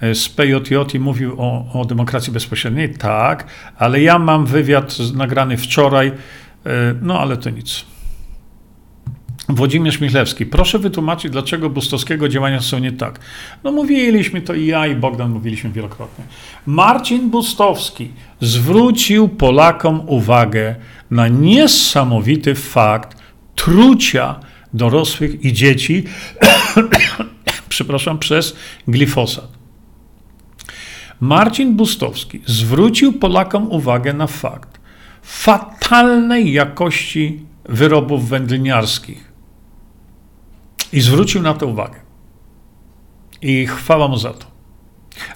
z 0.00 0.28
PJJ 0.28 0.74
i 0.94 1.00
mówił 1.00 1.34
o, 1.38 1.80
o 1.80 1.84
demokracji 1.84 2.32
bezpośredniej? 2.32 2.94
Tak, 2.94 3.46
ale 3.76 4.00
ja 4.00 4.18
mam 4.18 4.46
wywiad 4.46 4.98
nagrany 5.14 5.56
wczoraj, 5.56 6.12
no 7.02 7.20
ale 7.20 7.36
to 7.36 7.50
nic. 7.50 7.84
Włodzimierz 9.48 10.00
Michlewski, 10.00 10.46
proszę 10.46 10.78
wytłumaczyć, 10.78 11.32
dlaczego 11.32 11.70
bustowskiego 11.70 12.28
działania 12.28 12.60
są 12.60 12.78
nie 12.78 12.92
tak. 12.92 13.20
No 13.64 13.72
mówiliśmy 13.72 14.40
to 14.40 14.54
i 14.54 14.66
ja, 14.66 14.86
i 14.86 14.96
Bogdan 14.96 15.30
mówiliśmy 15.30 15.70
wielokrotnie. 15.70 16.24
Marcin 16.66 17.30
Bustowski 17.30 18.10
zwrócił 18.40 19.28
Polakom 19.28 20.08
uwagę 20.08 20.74
na 21.10 21.28
niesamowity 21.28 22.54
fakt 22.54 23.16
trucia 23.54 24.40
dorosłych 24.74 25.44
i 25.44 25.52
dzieci, 25.52 26.04
przepraszam, 27.68 28.18
przez 28.18 28.56
glifosat. 28.88 29.48
Marcin 31.20 31.76
Bustowski 31.76 32.40
zwrócił 32.46 33.12
Polakom 33.12 33.72
uwagę 33.72 34.12
na 34.12 34.26
fakt 34.26 34.77
fatalnej 35.28 36.52
jakości 36.52 37.46
wyrobów 37.64 38.28
wędliniarskich 38.28 39.32
i 40.92 41.00
zwrócił 41.00 41.42
na 41.42 41.54
to 41.54 41.66
uwagę. 41.66 42.00
I 43.42 43.66
chwała 43.66 44.08
mu 44.08 44.16
za 44.16 44.32
to. 44.32 44.46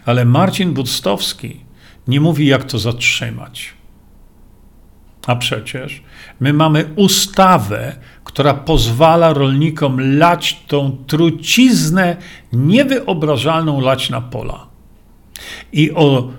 Ale 0.04 0.24
Marcin 0.24 0.72
Budstowski 0.74 1.60
nie 2.08 2.20
mówi, 2.20 2.46
jak 2.46 2.64
to 2.64 2.78
zatrzymać. 2.78 3.74
A 5.26 5.36
przecież 5.36 6.02
my 6.40 6.52
mamy 6.52 6.90
ustawę, 6.96 7.96
która 8.24 8.54
pozwala 8.54 9.32
rolnikom 9.32 10.18
lać 10.18 10.60
tą 10.66 10.96
truciznę 11.06 12.16
niewyobrażalną 12.52 13.80
lać 13.80 14.10
na 14.10 14.20
pola. 14.20 14.66
I 15.72 15.92
o 15.92 16.30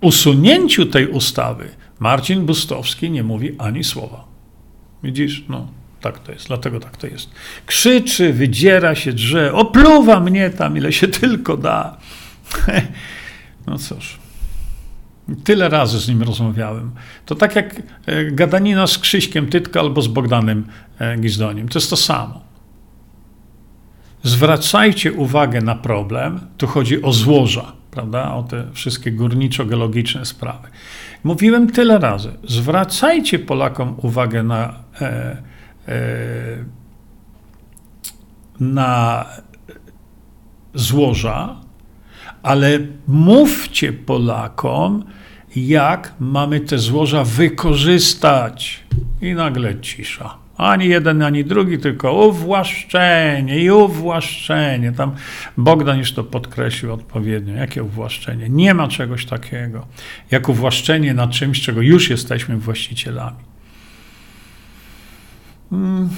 usunięciu 0.00 0.86
tej 0.86 1.08
ustawy 1.08 1.79
Marcin 2.00 2.46
Bustowski 2.46 3.10
nie 3.10 3.22
mówi 3.22 3.54
ani 3.58 3.84
słowa. 3.84 4.24
Widzisz? 5.02 5.44
No. 5.48 5.66
Tak 6.00 6.18
to 6.18 6.32
jest, 6.32 6.46
dlatego 6.46 6.80
tak 6.80 6.96
to 6.96 7.06
jest. 7.06 7.30
Krzyczy, 7.66 8.32
wydziera 8.32 8.94
się, 8.94 9.12
drze, 9.12 9.52
opluwa 9.52 10.20
mnie 10.20 10.50
tam, 10.50 10.76
ile 10.76 10.92
się 10.92 11.08
tylko 11.20 11.56
da. 11.56 11.96
No 13.66 13.78
cóż. 13.78 14.18
Tyle 15.44 15.68
razy 15.68 16.00
z 16.00 16.08
nim 16.08 16.22
rozmawiałem. 16.22 16.90
To 17.26 17.34
tak 17.34 17.56
jak 17.56 17.82
e, 18.06 18.24
gadanina 18.24 18.86
z 18.86 18.98
Krzyśkiem 18.98 19.46
Tytka 19.46 19.80
albo 19.80 20.02
z 20.02 20.08
Bogdanem 20.08 20.66
e, 20.98 21.16
Gizdoniem. 21.16 21.68
To 21.68 21.78
jest 21.78 21.90
to 21.90 21.96
samo. 21.96 22.40
Zwracajcie 24.22 25.12
uwagę 25.12 25.60
na 25.60 25.74
problem. 25.74 26.40
Tu 26.58 26.66
chodzi 26.66 27.02
o 27.02 27.12
złoża, 27.12 27.72
prawda? 27.90 28.34
O 28.34 28.42
te 28.42 28.66
wszystkie 28.72 29.12
górniczo-geologiczne 29.12 30.24
sprawy. 30.24 30.68
Mówiłem 31.24 31.70
tyle 31.70 31.98
razy. 31.98 32.32
Zwracajcie 32.44 33.38
Polakom 33.38 33.94
uwagę 34.02 34.42
na 34.42 34.74
e, 35.00 35.36
E, 35.90 36.64
na 38.60 39.26
złoża, 40.74 41.60
ale 42.42 42.78
mówcie 43.08 43.92
Polakom, 43.92 45.04
jak 45.56 46.14
mamy 46.20 46.60
te 46.60 46.78
złoża 46.78 47.24
wykorzystać. 47.24 48.84
I 49.20 49.34
nagle 49.34 49.80
cisza. 49.80 50.39
Ani 50.60 50.88
jeden, 50.88 51.22
ani 51.22 51.44
drugi, 51.44 51.78
tylko 51.78 52.12
uwłaszczenie 52.12 53.58
i 53.58 53.70
uwłaszczenie. 53.70 54.92
Tam 54.92 55.14
Bogdan 55.56 55.98
już 55.98 56.12
to 56.12 56.24
podkreślił 56.24 56.92
odpowiednio. 56.92 57.54
Jakie 57.54 57.82
uwłaszczenie? 57.82 58.48
Nie 58.48 58.74
ma 58.74 58.88
czegoś 58.88 59.26
takiego, 59.26 59.86
jak 60.30 60.48
uwłaszczenie 60.48 61.14
na 61.14 61.28
czymś, 61.28 61.60
czego 61.60 61.80
już 61.82 62.10
jesteśmy 62.10 62.56
właścicielami. 62.56 63.36
Hmm. 65.70 66.08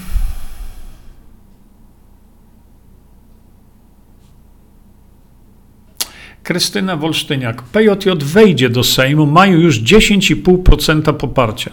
Krystyna 6.42 6.96
Wolsztyniak. 6.96 7.62
PJJ 7.62 8.10
wejdzie 8.16 8.68
do 8.68 8.84
Sejmu, 8.84 9.26
mają 9.26 9.58
już 9.58 9.80
10,5% 9.80 11.12
poparcia. 11.12 11.70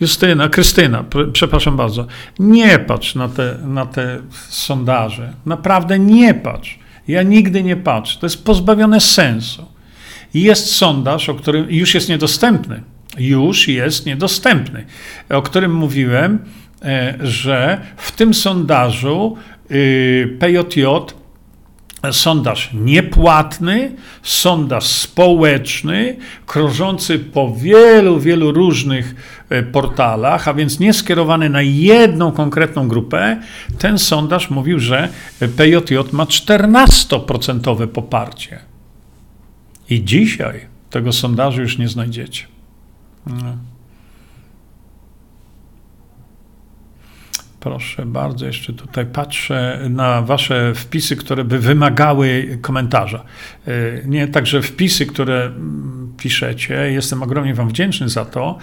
Justyna, 0.00 0.48
Krystyna, 0.48 1.04
przepraszam 1.32 1.76
bardzo, 1.76 2.06
nie 2.38 2.78
patrz 2.78 3.14
na 3.14 3.28
te, 3.28 3.58
na 3.64 3.86
te 3.86 4.18
sondaże. 4.48 5.32
Naprawdę 5.46 5.98
nie 5.98 6.34
patrz. 6.34 6.78
Ja 7.08 7.22
nigdy 7.22 7.62
nie 7.62 7.76
patrzę. 7.76 8.20
To 8.20 8.26
jest 8.26 8.44
pozbawione 8.44 9.00
sensu. 9.00 9.66
Jest 10.34 10.74
sondaż, 10.74 11.28
o 11.28 11.34
którym 11.34 11.70
już 11.70 11.94
jest 11.94 12.08
niedostępny. 12.08 12.82
Już 13.18 13.68
jest 13.68 14.06
niedostępny, 14.06 14.86
o 15.30 15.42
którym 15.42 15.74
mówiłem 15.74 16.38
E, 16.84 17.14
że 17.20 17.80
w 17.96 18.12
tym 18.12 18.34
sondażu 18.34 19.36
y, 19.70 20.36
PJJ 20.40 20.84
sondaż 22.10 22.70
niepłatny, 22.74 23.92
sondaż 24.22 24.86
społeczny, 24.86 26.16
krążący 26.46 27.18
po 27.18 27.54
wielu, 27.54 28.20
wielu 28.20 28.52
różnych 28.52 29.14
e, 29.48 29.62
portalach, 29.62 30.48
a 30.48 30.54
więc 30.54 30.80
nie 30.80 30.92
skierowany 30.92 31.50
na 31.50 31.62
jedną 31.62 32.32
konkretną 32.32 32.88
grupę, 32.88 33.40
ten 33.78 33.98
sondaż 33.98 34.50
mówił, 34.50 34.78
że 34.78 35.08
PJJ 35.56 35.94
ma 36.12 36.24
14% 36.24 37.86
poparcie. 37.86 38.58
I 39.90 40.04
dzisiaj 40.04 40.60
tego 40.90 41.12
sondażu 41.12 41.60
już 41.60 41.78
nie 41.78 41.88
znajdziecie. 41.88 42.44
No. 43.26 43.56
Proszę 47.62 48.06
bardzo, 48.06 48.46
jeszcze 48.46 48.72
tutaj 48.72 49.06
patrzę 49.06 49.86
na 49.90 50.22
Wasze 50.22 50.74
wpisy, 50.74 51.16
które 51.16 51.44
by 51.44 51.58
wymagały 51.58 52.58
komentarza. 52.62 53.24
E, 53.66 53.72
nie 54.04 54.28
także 54.28 54.62
wpisy, 54.62 55.06
które 55.06 55.44
mm, 55.44 56.14
piszecie, 56.18 56.74
jestem 56.74 57.22
ogromnie 57.22 57.54
Wam 57.54 57.68
wdzięczny 57.68 58.08
za 58.08 58.24
to, 58.24 58.58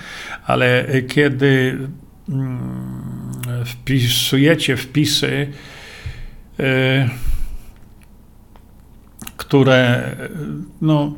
ale 0.46 0.86
kiedy 1.08 1.78
mm, 2.30 2.60
wpisujecie 3.66 4.78
wpisy, 4.78 5.48
e, 6.60 7.10
które 9.38 10.12
no, 10.82 11.14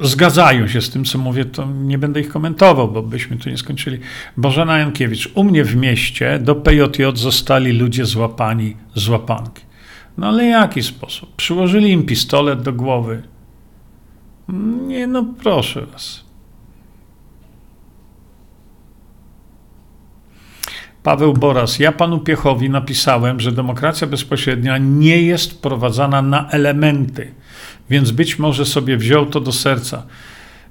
zgadzają 0.00 0.68
się 0.68 0.80
z 0.80 0.90
tym, 0.90 1.04
co 1.04 1.18
mówię, 1.18 1.44
to 1.44 1.66
nie 1.66 1.98
będę 1.98 2.20
ich 2.20 2.28
komentował, 2.28 2.88
bo 2.88 3.02
byśmy 3.02 3.36
tu 3.36 3.50
nie 3.50 3.58
skończyli. 3.58 3.98
Bożena 4.36 4.78
Jankiewicz, 4.78 5.30
u 5.34 5.44
mnie 5.44 5.64
w 5.64 5.76
mieście 5.76 6.38
do 6.38 6.54
PJJ 6.54 7.02
zostali 7.14 7.72
ludzie 7.72 8.04
złapani 8.04 8.76
z 8.94 9.08
łapanki. 9.08 9.62
No 10.18 10.28
ale 10.28 10.44
jaki 10.44 10.82
sposób? 10.82 11.36
Przyłożyli 11.36 11.90
im 11.90 12.06
pistolet 12.06 12.62
do 12.62 12.72
głowy. 12.72 13.22
Nie, 14.86 15.06
no 15.06 15.24
proszę 15.42 15.86
was. 15.86 16.25
Paweł 21.06 21.32
Boras, 21.32 21.78
ja 21.78 21.92
panu 21.92 22.18
Piechowi 22.18 22.70
napisałem, 22.70 23.40
że 23.40 23.52
demokracja 23.52 24.06
bezpośrednia 24.06 24.78
nie 24.78 25.22
jest 25.22 25.62
prowadzana 25.62 26.22
na 26.22 26.48
elementy 26.50 27.34
więc 27.90 28.10
być 28.10 28.38
może 28.38 28.66
sobie 28.66 28.96
wziął 28.96 29.26
to 29.26 29.40
do 29.40 29.52
serca. 29.52 30.02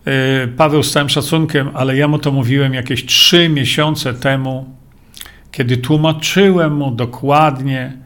E, 0.06 0.48
Paweł 0.48 0.84
z 0.84 0.92
całym 0.92 1.10
szacunkiem, 1.10 1.70
ale 1.74 1.98
ja 1.98 2.08
mu 2.08 2.20
to 2.20 2.32
mówiłem 2.32 2.74
jakieś 2.74 3.06
trzy 3.06 3.50
miesiące 3.50 4.14
temu, 4.14 4.66
kiedy 5.52 5.78
tłumaczyłem 5.78 6.76
mu 6.76 6.92
dokładnie 6.92 7.98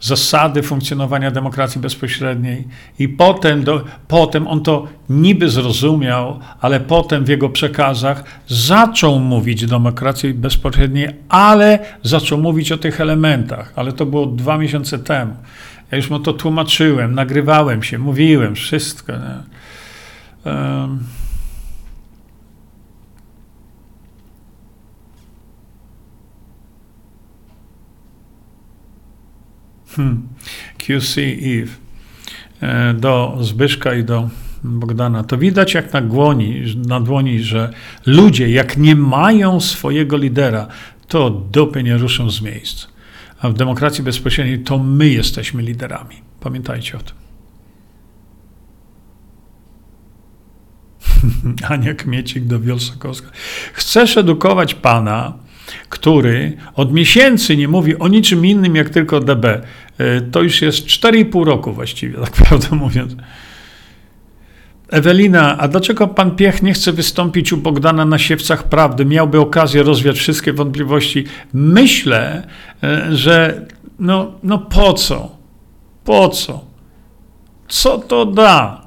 zasady 0.00 0.62
funkcjonowania 0.62 1.30
demokracji 1.30 1.80
bezpośredniej, 1.80 2.64
i 2.98 3.08
potem, 3.08 3.64
do, 3.64 3.84
potem 4.08 4.46
on 4.46 4.62
to 4.62 4.88
niby 5.08 5.48
zrozumiał, 5.48 6.40
ale 6.60 6.80
potem 6.80 7.24
w 7.24 7.28
jego 7.28 7.48
przekazach 7.48 8.24
zaczął 8.48 9.18
mówić 9.18 9.64
o 9.64 9.66
demokracji 9.66 10.34
bezpośredniej, 10.34 11.08
ale 11.28 11.78
zaczął 12.02 12.38
mówić 12.38 12.72
o 12.72 12.78
tych 12.78 13.00
elementach, 13.00 13.72
ale 13.76 13.92
to 13.92 14.06
było 14.06 14.26
dwa 14.26 14.58
miesiące 14.58 14.98
temu. 14.98 15.34
Ja 15.90 15.96
już 15.96 16.10
mu 16.10 16.18
to 16.18 16.32
tłumaczyłem, 16.32 17.14
nagrywałem 17.14 17.82
się, 17.82 17.98
mówiłem 17.98 18.54
wszystko. 18.54 19.12
Um. 20.44 21.19
Hmm. 29.96 30.28
QC 30.78 31.20
Eve 31.42 31.72
e, 32.60 32.94
do 32.94 33.38
Zbyszka 33.40 33.94
i 33.94 34.04
do 34.04 34.28
Bogdana. 34.64 35.24
To 35.24 35.38
widać 35.38 35.74
jak 35.74 35.92
na 35.92 36.00
dłoni, 36.00 36.62
na 36.86 37.00
dłoni, 37.00 37.42
że 37.42 37.72
ludzie, 38.06 38.50
jak 38.50 38.76
nie 38.76 38.96
mają 38.96 39.60
swojego 39.60 40.16
lidera, 40.16 40.66
to 41.08 41.30
dupy 41.30 41.82
nie 41.82 41.96
ruszą 41.96 42.30
z 42.30 42.42
miejsca. 42.42 42.86
A 43.40 43.48
w 43.48 43.54
demokracji 43.54 44.04
bezpośredniej 44.04 44.58
to 44.58 44.78
my 44.78 45.08
jesteśmy 45.08 45.62
liderami. 45.62 46.16
Pamiętajcie 46.40 46.96
o 46.96 47.00
tym. 47.00 47.16
Ania 51.68 51.94
Kmiecik 51.94 52.44
do 52.44 52.60
Wielsakowska. 52.60 53.28
Chcesz 53.72 54.16
edukować 54.16 54.74
pana, 54.74 55.32
który 55.88 56.56
od 56.74 56.92
miesięcy 56.92 57.56
nie 57.56 57.68
mówi 57.68 57.98
o 57.98 58.08
niczym 58.08 58.46
innym 58.46 58.76
jak 58.76 58.90
tylko 58.90 59.20
DB. 59.20 59.44
E, 59.44 60.20
to 60.20 60.42
już 60.42 60.62
jest 60.62 60.86
4,5 60.86 61.44
roku 61.44 61.72
właściwie, 61.72 62.18
tak 62.18 62.30
prawdę 62.46 62.76
mówiąc. 62.76 63.16
Ewelina, 64.90 65.58
a 65.58 65.68
dlaczego 65.68 66.08
pan 66.08 66.36
Piech 66.36 66.62
nie 66.62 66.72
chce 66.72 66.92
wystąpić 66.92 67.52
u 67.52 67.56
Bogdana 67.56 68.04
na 68.04 68.18
siewcach 68.18 68.68
prawdy? 68.68 69.04
Miałby 69.04 69.40
okazję 69.40 69.82
rozwiać 69.82 70.18
wszystkie 70.18 70.52
wątpliwości. 70.52 71.24
Myślę, 71.52 72.46
e, 72.82 73.16
że 73.16 73.66
no, 73.98 74.32
no 74.42 74.58
po 74.58 74.92
co? 74.92 75.36
Po 76.04 76.28
co? 76.28 76.64
Co 77.68 77.98
to 77.98 78.26
da, 78.26 78.82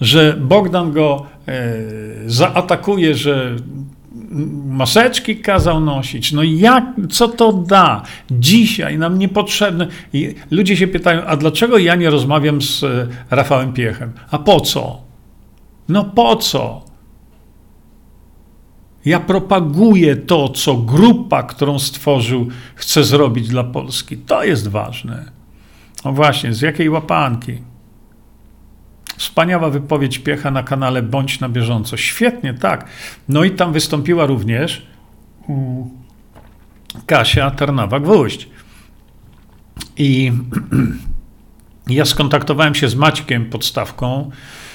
że 0.00 0.36
Bogdan 0.40 0.92
go 0.92 1.26
e, 1.48 1.74
zaatakuje, 2.26 3.14
że 3.14 3.56
maseczki 4.66 5.36
kazał 5.36 5.80
nosić. 5.80 6.32
No 6.32 6.42
jak, 6.42 6.84
co 7.10 7.28
to 7.28 7.52
da? 7.52 8.02
Dzisiaj 8.30 8.98
nam 8.98 9.18
niepotrzebne. 9.18 9.88
I 10.12 10.34
ludzie 10.50 10.76
się 10.76 10.86
pytają, 10.88 11.24
a 11.24 11.36
dlaczego 11.36 11.78
ja 11.78 11.94
nie 11.94 12.10
rozmawiam 12.10 12.62
z 12.62 12.84
e, 12.84 13.06
Rafałem 13.30 13.72
Piechem? 13.72 14.12
A 14.30 14.38
po 14.38 14.60
co? 14.60 15.00
No 15.88 16.04
po 16.04 16.36
co? 16.36 16.84
Ja 19.04 19.20
propaguję 19.20 20.16
to, 20.16 20.48
co 20.48 20.74
grupa, 20.76 21.42
którą 21.42 21.78
stworzył, 21.78 22.48
chce 22.74 23.04
zrobić 23.04 23.48
dla 23.48 23.64
Polski. 23.64 24.16
To 24.16 24.44
jest 24.44 24.68
ważne. 24.68 25.24
No 26.04 26.12
właśnie, 26.12 26.52
z 26.52 26.60
jakiej 26.60 26.90
łapanki? 26.90 27.58
Wspaniała 29.22 29.70
wypowiedź 29.70 30.18
Piecha 30.18 30.50
na 30.50 30.62
kanale 30.62 31.02
Bądź 31.02 31.40
na 31.40 31.48
bieżąco. 31.48 31.96
Świetnie, 31.96 32.54
tak. 32.54 32.86
No 33.28 33.44
i 33.44 33.50
tam 33.50 33.72
wystąpiła 33.72 34.26
również 34.26 34.86
mm, 35.48 35.84
Kasia 37.06 37.50
Tarnawa-Gwóźdź. 37.50 38.46
I 39.96 40.32
ja 41.98 42.04
skontaktowałem 42.04 42.74
się 42.74 42.88
z 42.88 42.94
Maćkiem 42.94 43.44
Podstawką, 43.46 44.30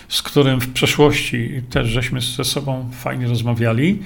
z 0.09 0.21
którym 0.21 0.61
w 0.61 0.73
przeszłości 0.73 1.61
też 1.69 1.87
żeśmy 1.87 2.21
ze 2.21 2.43
sobą 2.43 2.89
fajnie 2.91 3.27
rozmawiali. 3.27 3.99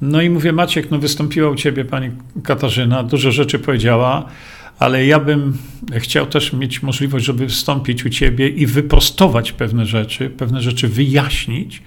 No 0.00 0.22
i 0.22 0.30
mówię, 0.30 0.52
Maciek, 0.52 0.90
no 0.90 0.98
wystąpiła 0.98 1.50
u 1.50 1.54
ciebie 1.54 1.84
pani 1.84 2.10
Katarzyna, 2.44 3.02
dużo 3.02 3.32
rzeczy 3.32 3.58
powiedziała, 3.58 4.28
ale 4.78 5.06
ja 5.06 5.20
bym 5.20 5.58
chciał 5.96 6.26
też 6.26 6.52
mieć 6.52 6.82
możliwość, 6.82 7.24
żeby 7.24 7.46
wystąpić 7.46 8.04
u 8.04 8.10
ciebie 8.10 8.48
i 8.48 8.66
wyprostować 8.66 9.52
pewne 9.52 9.86
rzeczy, 9.86 10.30
pewne 10.30 10.60
rzeczy 10.60 10.88
wyjaśnić 10.88 11.82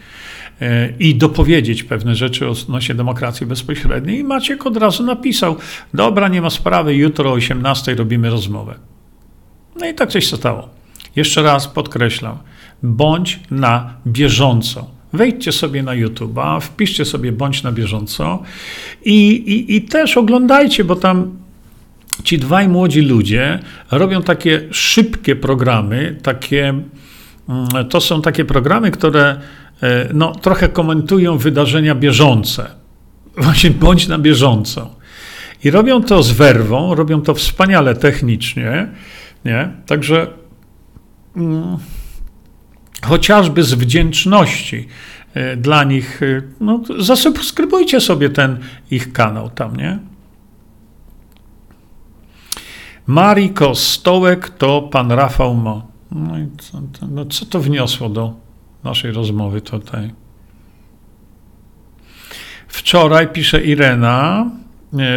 e, 0.61 0.89
i 0.99 1.15
dopowiedzieć 1.15 1.83
pewne 1.83 2.15
rzeczy 2.15 2.49
odnośnie 2.49 2.95
demokracji 2.95 3.47
bezpośredniej. 3.47 4.19
I 4.19 4.23
Maciek 4.23 4.65
od 4.65 4.77
razu 4.77 5.03
napisał: 5.03 5.55
Dobra, 5.93 6.27
nie 6.27 6.41
ma 6.41 6.49
sprawy, 6.49 6.95
jutro 6.95 7.29
o 7.29 7.33
18 7.33 7.95
robimy 7.95 8.29
rozmowę. 8.29 8.75
No 9.79 9.89
i 9.89 9.93
tak 9.93 10.09
coś 10.11 10.27
stało. 10.27 10.69
Jeszcze 11.15 11.41
raz 11.43 11.67
podkreślam: 11.67 12.37
bądź 12.83 13.39
na 13.51 13.93
bieżąco. 14.07 14.95
Wejdźcie 15.13 15.51
sobie 15.51 15.83
na 15.83 15.93
YouTube, 15.93 16.39
wpiszcie 16.61 17.05
sobie 17.05 17.31
bądź 17.31 17.63
na 17.63 17.71
bieżąco 17.71 18.43
i, 19.05 19.29
i, 19.31 19.75
i 19.75 19.81
też 19.81 20.17
oglądajcie, 20.17 20.83
bo 20.83 20.95
tam 20.95 21.44
ci 22.23 22.37
dwaj 22.37 22.67
młodzi 22.67 23.01
ludzie 23.01 23.59
robią 23.91 24.21
takie 24.21 24.61
szybkie 24.71 25.35
programy, 25.35 26.17
takie, 26.23 26.69
mm, 26.69 27.89
to 27.89 28.01
są 28.01 28.21
takie 28.21 28.45
programy, 28.45 28.91
które 28.91 29.39
e, 29.83 30.09
no, 30.13 30.35
trochę 30.35 30.69
komentują 30.69 31.37
wydarzenia 31.37 31.95
bieżące. 31.95 32.69
Właśnie 33.37 33.71
bądź 33.71 34.07
na 34.07 34.19
bieżąco. 34.19 34.95
I 35.63 35.71
robią 35.71 36.03
to 36.03 36.23
z 36.23 36.31
werwą, 36.31 36.95
robią 36.95 37.21
to 37.21 37.33
wspaniale 37.33 37.95
technicznie, 37.95 38.87
nie? 39.45 39.71
Także 39.85 40.27
mm, 41.35 41.77
chociażby 43.01 43.63
z 43.63 43.73
wdzięczności 43.73 44.87
e, 45.33 45.57
dla 45.57 45.83
nich, 45.83 46.23
e, 46.23 46.41
no, 46.59 46.81
zasubskrybujcie 46.99 48.01
sobie 48.01 48.29
ten 48.29 48.57
ich 48.91 49.13
kanał 49.13 49.49
tam, 49.49 49.75
nie? 49.75 49.99
Mariko 53.07 53.75
Stołek 53.75 54.49
to 54.49 54.81
pan 54.81 55.11
Rafał 55.11 55.55
Mo. 55.55 55.87
No 56.11 56.39
i 56.39 56.47
co, 56.57 56.81
to, 56.99 57.07
no 57.07 57.25
co 57.25 57.45
to 57.45 57.59
wniosło 57.59 58.09
do 58.09 58.33
naszej 58.83 59.11
rozmowy 59.11 59.61
tutaj? 59.61 60.11
Wczoraj, 62.67 63.27
pisze 63.27 63.63
Irena, 63.63 64.49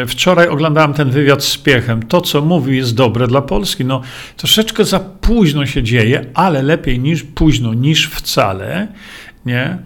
wczoraj 0.07 0.49
oglądałem 0.49 0.93
ten 0.93 1.11
wywiad 1.11 1.45
z 1.45 1.59
Piechem. 1.59 2.03
To, 2.03 2.21
co 2.21 2.43
mówił, 2.43 2.75
jest 2.75 2.95
dobre 2.95 3.27
dla 3.27 3.43
Polski. 3.43 3.85
No, 3.85 4.01
troszeczkę 4.37 4.85
za 4.85 5.01
późno 5.01 5.67
się 5.67 5.83
dzieje, 5.83 6.25
ale 6.35 6.63
lepiej 6.63 6.99
niż 6.99 7.23
późno, 7.23 7.75
niż 7.75 8.09
wcale. 8.09 8.89
Nie? 9.47 9.79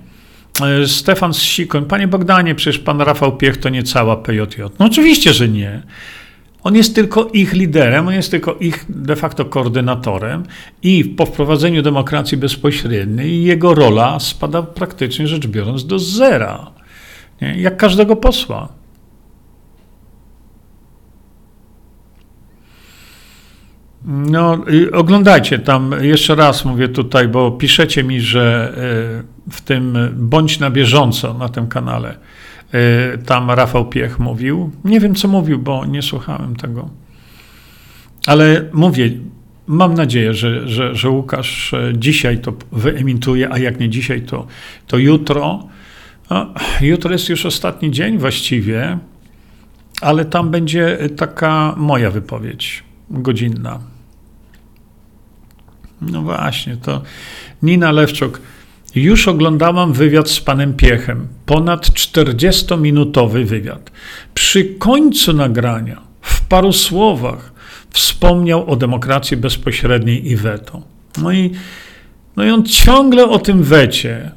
E, 0.63 0.87
Stefan 0.87 1.35
Sikoń, 1.35 1.85
panie 1.85 2.09
Bogdanie, 2.09 2.55
przecież 2.55 2.79
pan 2.79 3.01
Rafał 3.01 3.37
Piech 3.37 3.57
to 3.57 3.69
nie 3.69 3.83
cała 3.83 4.17
PJJ. 4.17 4.63
No 4.79 4.87
oczywiście, 4.87 5.33
że 5.33 5.49
nie. 5.49 5.83
On 6.63 6.77
jest 6.77 6.95
tylko 6.95 7.29
ich 7.33 7.53
liderem, 7.53 8.09
on 8.09 8.15
jest 8.15 8.31
tylko 8.31 8.55
ich 8.55 8.85
de 8.89 9.17
facto 9.17 9.45
koordynatorem 9.45 10.43
i 10.83 11.05
po 11.05 11.27
wprowadzeniu 11.27 11.83
demokracji 11.83 12.39
bezpośredniej 12.39 13.45
jego 13.45 13.75
rola 13.75 14.21
spada 14.21 14.63
praktycznie 14.63 15.27
rzecz 15.27 15.47
biorąc 15.47 15.87
do 15.87 15.99
zera. 15.99 16.71
Nie? 17.41 17.61
Jak 17.61 17.77
każdego 17.77 18.17
posła. 18.17 18.69
No, 24.05 24.59
oglądajcie 24.93 25.59
tam, 25.59 25.95
jeszcze 26.01 26.35
raz 26.35 26.65
mówię 26.65 26.89
tutaj, 26.89 27.29
bo 27.29 27.51
piszecie 27.51 28.05
mi, 28.05 28.21
że 28.21 28.73
e, 29.49 29.51
w 29.53 29.61
tym 29.61 29.99
bądź 30.17 30.59
na 30.59 30.71
bieżąco 30.71 31.35
na 31.35 31.49
tym 31.49 31.67
kanale. 31.67 32.15
E, 32.73 33.19
tam 33.19 33.51
Rafał 33.51 33.89
Piech 33.89 34.19
mówił. 34.19 34.71
Nie 34.85 35.01
wiem, 35.01 35.15
co 35.15 35.29
mówił, 35.29 35.59
bo 35.59 35.87
nie 35.87 36.03
słuchałem 36.03 36.57
tego. 36.57 36.89
Ale 38.27 38.69
mówię, 38.73 39.11
mam 39.67 39.95
nadzieję, 39.95 40.35
że, 40.35 40.69
że, 40.69 40.95
że 40.95 41.11
Łukasz 41.11 41.75
e, 41.75 41.93
dzisiaj 41.99 42.39
to 42.39 42.53
wyemituje, 42.73 43.53
a 43.53 43.59
jak 43.59 43.81
nie 43.81 43.89
dzisiaj, 43.89 44.23
to, 44.23 44.47
to 44.87 44.99
jutro. 44.99 45.69
No, 46.31 46.55
jutro 46.81 47.13
jest 47.13 47.29
już 47.29 47.47
ostatni 47.47 47.91
dzień 47.91 48.19
właściwie, 48.19 48.99
ale 50.01 50.25
tam 50.25 50.51
będzie 50.51 50.99
taka 51.17 51.75
moja 51.77 52.11
wypowiedź 52.11 52.85
godzinna. 53.11 53.81
No 56.01 56.23
właśnie, 56.23 56.77
to 56.77 57.03
Nina 57.63 57.93
Lewczuk. 57.93 58.41
Już 58.95 59.29
oglądałam 59.29 59.93
wywiad 59.93 60.31
z 60.31 60.41
panem 60.41 60.75
Piechem, 60.75 61.29
ponad 61.47 61.87
40-minutowy 61.87 63.45
wywiad. 63.45 63.91
Przy 64.35 64.65
końcu 64.65 65.33
nagrania, 65.33 66.01
w 66.21 66.41
paru 66.41 66.73
słowach, 66.73 67.53
wspomniał 67.91 68.71
o 68.71 68.77
demokracji 68.77 69.37
bezpośredniej 69.37 70.31
i 70.31 70.37
weto. 70.37 70.83
No 71.23 71.33
i, 71.33 71.51
no 72.37 72.45
i 72.45 72.51
on 72.51 72.65
ciągle 72.65 73.29
o 73.29 73.39
tym 73.39 73.63
wecie. 73.63 74.31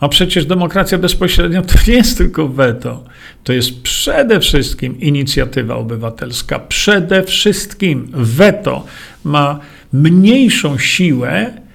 A 0.00 0.08
przecież 0.08 0.46
demokracja 0.46 0.98
bezpośrednia 0.98 1.62
to 1.62 1.74
nie 1.88 1.94
jest 1.94 2.18
tylko 2.18 2.48
weto. 2.48 3.04
To 3.44 3.52
jest 3.52 3.82
przede 3.82 4.40
wszystkim 4.40 5.00
inicjatywa 5.00 5.76
obywatelska. 5.76 6.58
Przede 6.58 7.22
wszystkim 7.22 8.08
weto 8.12 8.84
ma 9.24 9.60
mniejszą 9.92 10.78
siłę 10.78 11.65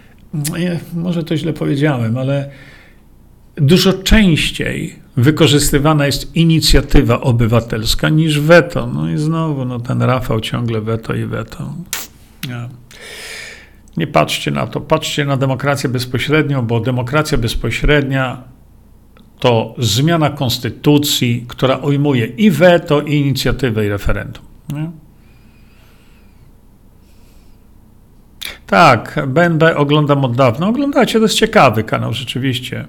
może 0.93 1.23
to 1.23 1.37
źle 1.37 1.53
powiedziałem, 1.53 2.17
ale 2.17 2.49
dużo 3.55 3.93
częściej 3.93 4.95
wykorzystywana 5.17 6.05
jest 6.05 6.35
inicjatywa 6.35 7.21
obywatelska 7.21 8.09
niż 8.09 8.39
weto. 8.39 8.87
No 8.87 9.09
i 9.09 9.17
znowu 9.17 9.65
no, 9.65 9.79
ten 9.79 10.01
Rafał 10.01 10.39
ciągle 10.39 10.81
weto 10.81 11.15
i 11.15 11.25
weto. 11.25 11.73
Nie. 12.47 12.69
Nie 13.97 14.07
patrzcie 14.07 14.51
na 14.51 14.67
to, 14.67 14.81
patrzcie 14.81 15.25
na 15.25 15.37
demokrację 15.37 15.89
bezpośrednią, 15.89 16.65
bo 16.65 16.79
demokracja 16.79 17.37
bezpośrednia 17.37 18.43
to 19.39 19.75
zmiana 19.77 20.29
konstytucji, 20.29 21.45
która 21.47 21.77
ujmuje 21.77 22.25
i 22.25 22.51
weto, 22.51 23.01
i 23.01 23.13
inicjatywę, 23.13 23.85
i 23.85 23.89
referendum. 23.89 24.43
Nie? 24.73 24.91
Tak, 28.71 29.19
BNB 29.27 29.75
oglądam 29.75 30.25
od 30.25 30.35
dawna. 30.35 30.67
Oglądacie, 30.67 31.19
to 31.19 31.25
jest 31.25 31.35
ciekawy 31.35 31.83
kanał 31.83 32.13
rzeczywiście. 32.13 32.85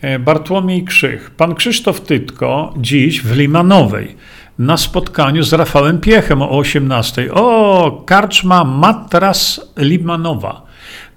E, 0.00 0.18
Bartłomiej 0.18 0.84
Krzych. 0.84 1.30
Pan 1.30 1.54
Krzysztof 1.54 2.00
Tytko 2.00 2.74
dziś 2.76 3.22
w 3.22 3.36
Limanowej 3.36 4.16
na 4.58 4.76
spotkaniu 4.76 5.42
z 5.42 5.52
Rafałem 5.52 6.00
Piechem 6.00 6.42
o 6.42 6.50
18. 6.58 7.34
O, 7.34 8.02
karczma 8.06 8.64
Matras 8.64 9.60
Limanowa. 9.76 10.62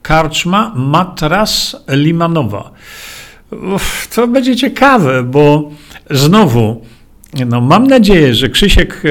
karczma 0.01 0.71
Matras 0.75 1.75
Limanowa. 1.89 2.71
Uf, 3.75 4.07
to 4.15 4.27
będzie 4.27 4.55
ciekawe, 4.55 5.23
bo 5.23 5.71
znowu, 6.09 6.85
no 7.33 7.61
mam 7.61 7.87
nadzieję, 7.87 8.35
że 8.35 8.49
Krzysiek 8.49 9.01
e, 9.05 9.09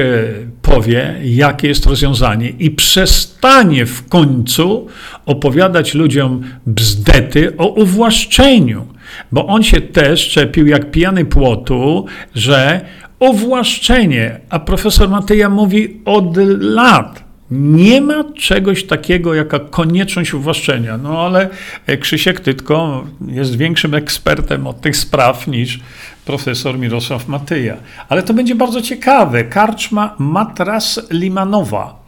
powie, 0.61 1.15
jakie 1.23 1.67
jest 1.67 1.85
rozwiązanie 1.85 2.49
i 2.49 2.71
przestanie 2.71 3.85
w 3.85 4.07
końcu 4.07 4.87
opowiadać 5.25 5.93
ludziom 5.93 6.41
bzdety 6.65 7.57
o 7.57 7.67
uwłaszczeniu, 7.67 8.85
bo 9.31 9.47
on 9.47 9.63
się 9.63 9.81
też 9.81 10.29
czepił 10.29 10.67
jak 10.67 10.91
pijany 10.91 11.25
płotu, 11.25 12.05
że 12.35 12.81
uwłaszczenie, 13.19 14.39
a 14.49 14.59
profesor 14.59 15.09
Mateja 15.09 15.49
mówi 15.49 16.01
od 16.05 16.37
lat, 16.59 17.29
nie 17.51 18.01
ma 18.01 18.23
czegoś 18.23 18.83
takiego 18.83 19.33
jak 19.33 19.69
konieczność 19.69 20.33
uwłaszczenia. 20.33 20.97
No 20.97 21.21
ale 21.21 21.49
e, 21.87 21.97
Krzysiek 21.97 22.39
Tytko 22.39 23.07
jest 23.27 23.57
większym 23.57 23.93
ekspertem 23.93 24.67
od 24.67 24.81
tych 24.81 24.97
spraw 24.97 25.47
niż 25.47 25.79
profesor 26.25 26.79
Mirosław 26.79 27.27
Matyja. 27.27 27.77
Ale 28.09 28.23
to 28.23 28.33
będzie 28.33 28.55
bardzo 28.55 28.81
ciekawe. 28.81 29.43
Karczma 29.43 30.15
Matras 30.19 30.99
Limanowa. 31.11 31.99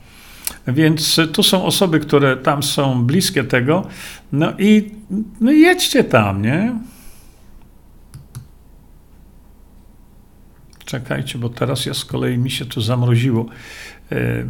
Więc 0.67 1.19
tu 1.33 1.43
są 1.43 1.63
osoby, 1.65 1.99
które 1.99 2.37
tam 2.37 2.63
są 2.63 3.03
bliskie 3.03 3.43
tego. 3.43 3.87
No 4.31 4.53
i 4.59 4.91
no 5.41 5.51
jedźcie 5.51 6.03
tam, 6.03 6.41
nie? 6.41 6.75
Czekajcie, 10.85 11.39
bo 11.39 11.49
teraz 11.49 11.85
ja 11.85 11.93
z 11.93 12.05
kolei 12.05 12.37
mi 12.37 12.51
się 12.51 12.65
tu 12.65 12.81
zamroziło. 12.81 13.45
E, 14.11 14.43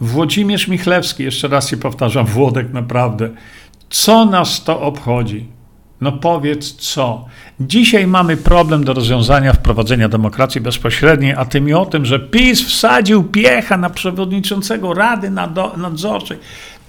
Włodzimierz 0.00 0.68
Michlewski, 0.68 1.22
jeszcze 1.22 1.48
raz 1.48 1.68
się 1.68 1.76
powtarzam, 1.76 2.26
Włodek 2.26 2.72
naprawdę. 2.72 3.30
Co 3.90 4.24
nas 4.24 4.64
to 4.64 4.80
obchodzi? 4.80 5.46
No 6.00 6.12
powiedz 6.12 6.72
co. 6.76 7.24
Dzisiaj 7.60 8.06
mamy 8.06 8.36
problem 8.36 8.84
do 8.84 8.94
rozwiązania 8.94 9.52
wprowadzenia 9.52 10.08
demokracji 10.08 10.60
bezpośredniej, 10.60 11.32
a 11.32 11.44
ty 11.44 11.60
mi 11.60 11.74
o 11.74 11.86
tym, 11.86 12.06
że 12.06 12.20
PiS 12.20 12.62
wsadził 12.62 13.24
piecha 13.24 13.76
na 13.76 13.90
przewodniczącego 13.90 14.94
Rady 14.94 15.30
Nadzorczej. 15.76 16.38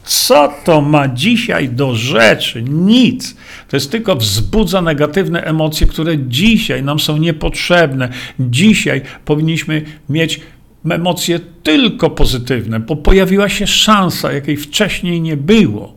Co 0.04 0.54
to 0.66 0.82
ma 0.82 1.08
dzisiaj 1.08 1.70
do 1.70 1.96
rzeczy? 1.96 2.64
Nic. 2.64 3.36
To 3.68 3.76
jest 3.76 3.92
tylko 3.92 4.16
wzbudza 4.16 4.82
negatywne 4.82 5.44
emocje, 5.44 5.88
które 5.88 6.18
dzisiaj 6.18 6.84
nam 6.84 7.00
są 7.00 7.18
niepotrzebne. 7.18 8.10
Dzisiaj 8.40 9.02
powinniśmy 9.26 9.86
mieć 10.10 10.42
emocje 10.90 11.40
tylko 11.64 12.10
pozytywne, 12.10 12.80
bo 12.80 12.96
pojawiła 12.96 13.50
się 13.50 13.68
szansa, 13.68 14.32
jakiej 14.32 14.58
wcześniej 14.58 15.22
nie 15.22 15.38
było. 15.38 15.94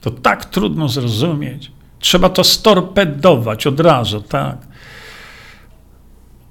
To 0.00 0.10
tak 0.10 0.44
trudno 0.44 0.88
zrozumieć. 0.88 1.70
Trzeba 2.00 2.28
to 2.28 2.44
storpedować 2.44 3.66
od 3.66 3.80
razu, 3.80 4.20
tak. 4.20 4.69